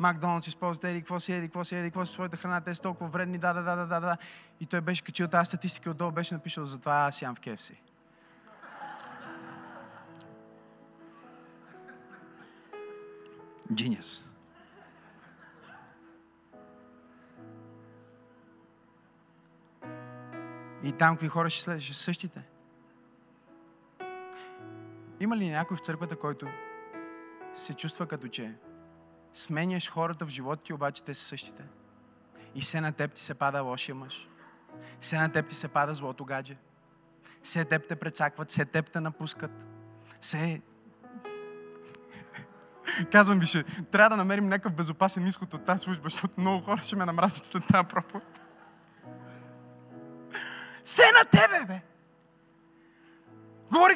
Макдоналдс 0.00 0.46
използват 0.46 0.84
еди, 0.84 1.00
какво 1.00 1.20
си 1.20 1.32
еди, 1.32 1.46
какво 1.46 1.64
си 1.64 1.76
еди, 1.76 1.88
какво 1.88 2.06
си 2.06 2.12
своята 2.12 2.36
храна, 2.36 2.60
те 2.60 2.74
са 2.74 2.82
толкова 2.82 3.10
вредни, 3.10 3.38
да, 3.38 3.52
да, 3.52 3.62
да, 3.62 3.76
да, 3.76 3.86
да, 3.86 4.00
да. 4.00 4.16
И 4.60 4.66
той 4.66 4.80
беше 4.80 5.04
качил 5.04 5.28
тази 5.28 5.48
статистика 5.48 5.90
отдолу, 5.90 6.10
беше 6.10 6.34
напишал, 6.34 6.66
затова 6.66 6.92
аз 6.92 7.22
ям 7.22 7.34
в 7.34 7.40
KFC. 7.40 7.74
Genius. 13.72 14.22
И 20.82 20.92
там 20.92 21.14
какви 21.14 21.28
хора 21.28 21.50
ще 21.50 21.62
следваш? 21.62 21.96
Същите. 21.96 22.49
Има 25.20 25.36
ли 25.36 25.50
някой 25.50 25.76
в 25.76 25.80
църквата, 25.80 26.16
който 26.16 26.46
се 27.54 27.74
чувства 27.74 28.06
като 28.06 28.28
че 28.28 28.54
сменяш 29.34 29.90
хората 29.90 30.26
в 30.26 30.28
живота 30.28 30.62
ти, 30.62 30.72
обаче 30.72 31.04
те 31.04 31.14
са 31.14 31.24
същите? 31.24 31.64
И 32.54 32.62
се 32.62 32.80
на 32.80 32.92
теб 32.92 33.12
ти 33.12 33.20
се 33.20 33.34
пада 33.34 33.62
лошия 33.62 33.94
мъж. 33.94 34.28
Се 35.00 35.18
на 35.18 35.32
теб 35.32 35.48
ти 35.48 35.54
се 35.54 35.68
пада 35.68 35.94
злото 35.94 36.24
гадже. 36.24 36.56
Се 37.42 37.64
теб 37.64 37.88
те 37.88 37.96
прецакват, 37.96 38.50
се 38.50 38.64
теб 38.64 38.90
те 38.90 39.00
напускат. 39.00 39.66
Се... 40.20 40.62
Казвам 43.12 43.40
ви, 43.40 43.46
ще 43.46 43.64
трябва 43.64 44.10
да 44.10 44.16
намерим 44.16 44.48
някакъв 44.48 44.72
безопасен 44.72 45.26
изход 45.26 45.54
от 45.54 45.64
тази 45.64 45.84
служба, 45.84 46.08
защото 46.08 46.40
много 46.40 46.64
хора 46.64 46.82
ще 46.82 46.96
ме 46.96 47.04
намразят 47.04 47.44
след 47.44 47.66
тази 47.66 47.88
проповед. 47.88 48.40
Се 50.84 51.02
на 51.02 51.24
тебе, 51.24 51.64
бе! 51.66 51.89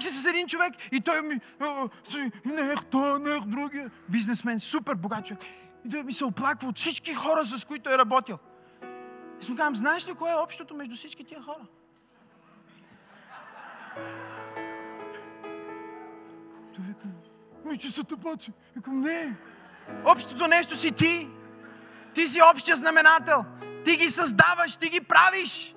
Си 0.05 0.23
с 0.23 0.27
един 0.27 0.47
човек 0.47 0.75
и 0.93 1.01
той 1.01 1.23
ми, 1.23 1.41
не 2.45 2.73
ех 2.73 2.85
той, 2.85 3.21
не 3.21 3.37
ех 3.37 3.45
другия. 3.45 3.91
Бизнесмен, 4.09 4.61
супер 4.61 4.95
богат 4.95 5.27
човек. 5.27 5.43
И 5.87 5.91
той 5.91 6.03
ми 6.03 6.13
се 6.13 6.25
оплаква 6.25 6.69
от 6.69 6.79
всички 6.79 7.15
хора, 7.15 7.45
с 7.45 7.65
които 7.65 7.91
е 7.91 7.99
работил. 7.99 8.39
И 9.41 9.45
си 9.45 9.57
казвам, 9.57 9.77
знаеш 9.77 10.09
ли 10.09 10.15
кое 10.15 10.31
е 10.31 10.35
общото 10.35 10.75
между 10.75 10.97
всички 10.97 11.25
тия 11.25 11.43
хора? 11.43 11.67
Той 16.75 16.85
вика, 16.85 17.09
ми 17.65 17.79
че 17.79 17.91
са 17.91 18.05
тъпаци. 18.05 18.53
Викам, 18.77 19.01
не. 19.01 19.37
Общото 20.05 20.49
нещо 20.49 20.77
си 20.77 20.93
ти. 20.93 21.29
Ти 22.15 22.29
си 22.29 22.41
общия 22.53 22.77
знаменател. 22.77 23.45
Ти 23.85 23.97
ги 23.97 24.11
създаваш, 24.11 24.77
ти 24.77 24.89
ги 24.89 25.01
правиш. 25.01 25.74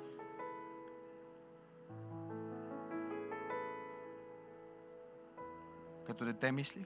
Като 6.18 6.26
дете 6.26 6.52
мислих. 6.52 6.86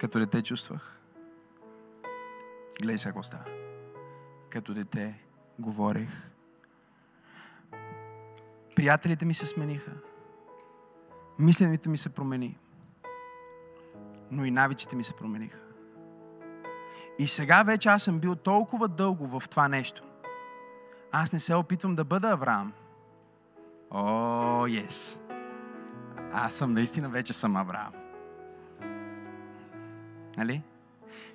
Като 0.00 0.18
дете 0.18 0.42
чувствах. 0.42 1.00
Гледай 2.80 2.98
сега 2.98 3.10
какво 3.10 3.22
става. 3.22 3.44
Като 4.50 4.74
дете 4.74 5.20
говорих. 5.58 6.10
Приятелите 8.76 9.24
ми 9.24 9.34
се 9.34 9.46
смениха. 9.46 9.92
Мислените 11.38 11.88
ми 11.88 11.98
се 11.98 12.08
промени. 12.08 12.58
Но 14.30 14.44
и 14.44 14.50
навиците 14.50 14.96
ми 14.96 15.04
се 15.04 15.16
промениха. 15.16 15.60
И 17.18 17.28
сега 17.28 17.62
вече 17.62 17.88
аз 17.88 18.02
съм 18.02 18.18
бил 18.18 18.34
толкова 18.34 18.88
дълго 18.88 19.40
в 19.40 19.48
това 19.48 19.68
нещо. 19.68 20.02
Аз 21.12 21.32
не 21.32 21.40
се 21.40 21.54
опитвам 21.54 21.94
да 21.94 22.04
бъда 22.04 22.28
Авраам. 22.28 22.72
О, 23.90 23.98
oh, 23.98 24.86
yes. 24.86 25.23
Аз 26.36 26.54
съм 26.54 26.72
наистина 26.72 27.08
вече 27.08 27.32
съм 27.32 27.56
Авраам. 27.56 27.92
Нали? 30.36 30.62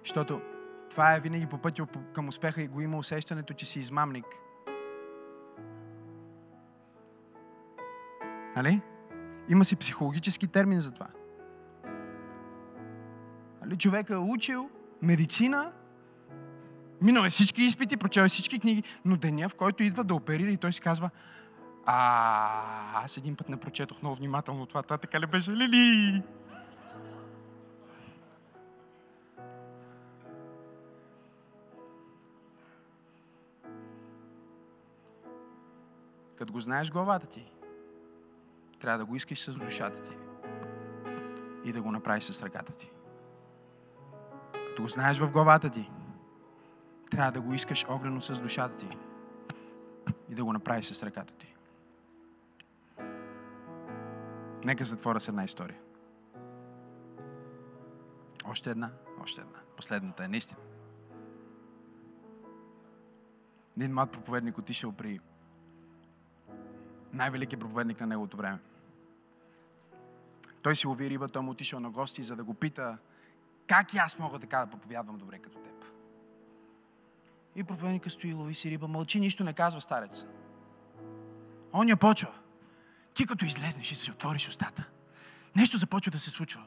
Защото 0.03 0.41
това 0.89 1.15
е 1.15 1.19
винаги 1.19 1.45
по 1.45 1.57
пътя 1.57 1.87
към 2.13 2.27
успеха 2.27 2.61
и 2.61 2.67
го 2.67 2.81
има 2.81 2.97
усещането, 2.97 3.53
че 3.53 3.65
си 3.65 3.79
измамник. 3.79 4.25
Нали? 8.55 8.81
Има 9.49 9.65
си 9.65 9.75
психологически 9.75 10.47
термин 10.47 10.81
за 10.81 10.91
това. 10.91 11.07
Нали? 13.61 13.77
Човек 13.77 14.09
е 14.09 14.15
учил 14.15 14.69
медицина, 15.01 15.71
минал 17.01 17.23
е 17.23 17.29
всички 17.29 17.61
изпити, 17.61 17.97
прочел 17.97 18.21
е 18.21 18.27
всички 18.27 18.59
книги, 18.59 18.83
но 19.05 19.17
деня, 19.17 19.49
в 19.49 19.55
който 19.55 19.83
идва 19.83 20.03
да 20.03 20.15
оперира 20.15 20.51
и 20.51 20.57
той 20.57 20.73
си 20.73 20.81
казва, 20.81 21.09
а, 21.91 23.03
аз 23.03 23.17
един 23.17 23.35
път 23.35 23.49
не 23.49 23.57
прочетох 23.57 24.01
много 24.01 24.15
внимателно 24.15 24.65
това, 24.65 24.83
това 24.83 24.97
така 24.97 25.19
ли 25.19 25.25
беше? 25.25 25.51
Лили! 25.51 26.23
Като 36.35 36.53
го 36.53 36.59
знаеш 36.59 36.91
главата 36.91 37.27
ти, 37.27 37.51
трябва 38.79 38.97
да 38.97 39.05
го 39.05 39.15
искаш 39.15 39.39
с 39.39 39.55
душата 39.55 40.01
ти 40.03 40.17
и 41.63 41.73
да 41.73 41.81
го 41.81 41.91
направиш 41.91 42.23
с 42.23 42.43
ръката 42.43 42.77
ти. 42.77 42.91
Като 44.53 44.81
го 44.81 44.87
знаеш 44.87 45.19
в 45.19 45.31
главата 45.31 45.69
ти, 45.69 45.91
трябва 47.11 47.31
да 47.31 47.41
го 47.41 47.53
искаш 47.53 47.85
огнено 47.89 48.21
с 48.21 48.41
душата 48.41 48.75
ти 48.75 48.97
и 50.29 50.35
да 50.35 50.43
го 50.43 50.53
направиш 50.53 50.85
с 50.85 51.03
ръката 51.03 51.33
ти. 51.33 51.55
Нека 54.65 54.83
затворя 54.83 55.19
с 55.19 55.27
една 55.27 55.43
история. 55.43 55.79
Още 58.45 58.69
една, 58.69 58.91
още 59.21 59.41
една. 59.41 59.59
Последната 59.75 60.23
е 60.23 60.27
наистина. 60.27 60.59
Един 63.77 63.93
млад 63.93 64.11
проповедник 64.11 64.57
отишъл 64.57 64.91
при 64.91 65.19
най-великият 67.13 67.59
проповедник 67.59 67.99
на 67.99 68.07
неговото 68.07 68.37
време. 68.37 68.59
Той 70.61 70.75
си 70.75 70.87
лови 70.87 71.09
риба, 71.09 71.27
той 71.27 71.41
му 71.41 71.51
отишъл 71.51 71.79
на 71.79 71.89
гости, 71.89 72.23
за 72.23 72.35
да 72.35 72.43
го 72.43 72.53
пита 72.53 72.97
как 73.67 73.93
и 73.93 73.97
аз 73.97 74.19
мога 74.19 74.39
така 74.39 74.59
да 74.59 74.67
проповядвам 74.67 75.17
добре 75.17 75.39
като 75.39 75.57
теб. 75.57 75.85
И 77.55 77.63
проповедника 77.63 78.09
стои, 78.09 78.33
лови 78.33 78.53
си 78.53 78.71
риба, 78.71 78.87
мълчи, 78.87 79.19
нищо 79.19 79.43
не 79.43 79.53
казва 79.53 79.81
старец. 79.81 80.25
Он 81.73 81.89
я 81.89 81.97
почва. 81.97 82.38
Ти 83.13 83.25
като 83.25 83.45
излезнеш 83.45 83.91
и 83.91 83.95
си 83.95 84.11
отвориш 84.11 84.47
устата, 84.47 84.83
нещо 85.55 85.77
започва 85.77 86.11
да 86.11 86.19
се 86.19 86.29
случва. 86.29 86.63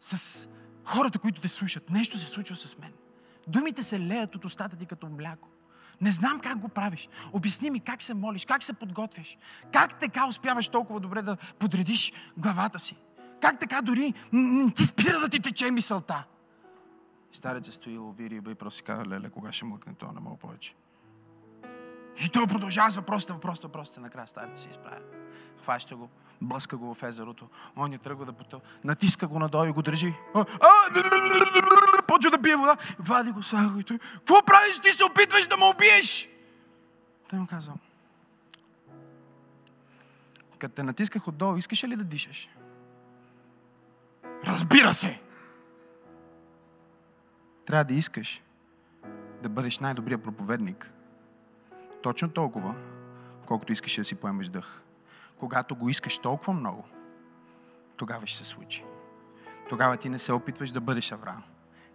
С 0.00 0.48
хората, 0.84 1.18
които 1.18 1.40
те 1.40 1.48
слушат, 1.48 1.90
нещо 1.90 2.18
се 2.18 2.26
случва 2.26 2.56
с 2.56 2.78
мен. 2.78 2.92
Думите 3.48 3.82
се 3.82 4.00
леят 4.00 4.34
от 4.34 4.44
устата 4.44 4.76
ти 4.76 4.86
като 4.86 5.08
мляко. 5.08 5.48
Не 6.00 6.12
знам 6.12 6.40
как 6.40 6.58
го 6.58 6.68
правиш. 6.68 7.08
Обясни 7.32 7.70
ми 7.70 7.80
как 7.80 8.02
се 8.02 8.14
молиш, 8.14 8.46
как 8.46 8.62
се 8.62 8.72
подготвяш. 8.72 9.38
Как 9.72 9.98
така 9.98 10.26
успяваш 10.28 10.68
толкова 10.68 11.00
добре 11.00 11.22
да 11.22 11.36
подредиш 11.36 12.12
главата 12.36 12.78
си. 12.78 12.96
Как 13.40 13.60
така 13.60 13.82
дори 13.82 14.14
ти 14.76 14.86
спира 14.86 15.20
да 15.20 15.28
ти 15.28 15.40
тече 15.40 15.70
мисълта. 15.70 16.24
Старецът 17.32 17.74
стои, 17.74 17.98
лови 17.98 18.30
риба 18.30 18.50
и 18.50 18.54
просто 18.54 18.76
си 18.76 18.82
казва, 18.82 19.06
леле, 19.06 19.30
кога 19.30 19.52
ще 19.52 19.64
млъкне 19.64 19.94
това, 19.94 20.12
не 20.12 20.20
мога 20.20 20.36
повече. 20.36 20.74
И 22.24 22.28
той 22.28 22.46
продължава 22.46 22.90
с 22.90 22.96
въпросите, 22.96 23.32
въпросите, 23.32 23.66
въпросите. 23.66 24.00
Накрая 24.00 24.28
старецът 24.28 24.58
се 24.58 24.68
изправя. 24.68 25.00
Хваща 25.62 25.96
го, 25.96 26.08
блъска 26.40 26.76
го 26.76 26.94
в 26.94 27.02
езерото. 27.02 27.48
Он 27.76 27.90
не 27.90 27.98
тръгва 27.98 28.24
да 28.24 28.32
потъл. 28.32 28.60
Натиска 28.84 29.28
го 29.28 29.38
надолу 29.38 29.64
и 29.64 29.72
го 29.72 29.82
държи. 29.82 30.14
Почва 32.06 32.30
да 32.30 32.42
пие 32.42 32.56
вода. 32.56 32.76
Вади 32.98 33.30
го, 33.30 33.42
слага 33.42 33.68
го 33.68 33.78
и 33.78 33.84
той. 33.84 33.98
Какво 33.98 34.42
правиш? 34.42 34.78
Ти 34.78 34.92
се 34.92 35.04
опитваш 35.04 35.46
да 35.46 35.56
ме 35.56 35.64
убиеш! 35.64 36.28
Той 37.30 37.38
му 37.38 37.46
казва. 37.46 37.74
Като 40.58 40.74
те 40.74 40.82
натисках 40.82 41.28
отдолу, 41.28 41.56
искаш 41.56 41.84
ли 41.84 41.96
да 41.96 42.04
дишаш? 42.04 42.48
Разбира 44.46 44.94
се! 44.94 45.20
Трябва 47.66 47.84
да 47.84 47.94
искаш 47.94 48.42
да 49.42 49.48
бъдеш 49.48 49.78
най-добрия 49.78 50.22
проповедник. 50.22 50.92
Точно 52.02 52.28
толкова, 52.28 52.74
колкото 53.46 53.72
искаш 53.72 53.96
да 53.96 54.04
си 54.04 54.14
поемеш 54.14 54.48
дъх. 54.48 54.82
Когато 55.38 55.76
го 55.76 55.88
искаш 55.88 56.18
толкова 56.18 56.52
много, 56.52 56.84
тогава 57.96 58.26
ще 58.26 58.38
се 58.38 58.44
случи. 58.44 58.84
Тогава 59.68 59.96
ти 59.96 60.08
не 60.08 60.18
се 60.18 60.32
опитваш 60.32 60.70
да 60.70 60.80
бъдеш 60.80 61.12
Авраам. 61.12 61.42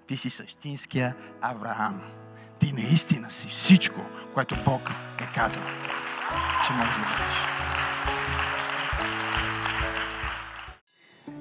Ти 0.08 0.18
си 0.18 0.30
същинския 0.30 1.16
Авраам. 1.42 2.02
Ти 2.60 2.74
наистина 2.74 3.30
си 3.30 3.48
всичко, 3.48 4.02
което 4.34 4.56
Бог 4.66 4.90
е 5.20 5.34
казал, 5.36 5.64
че 6.68 6.74
можеш 6.74 6.96
да 6.96 7.02
бъдеш. 7.02 7.55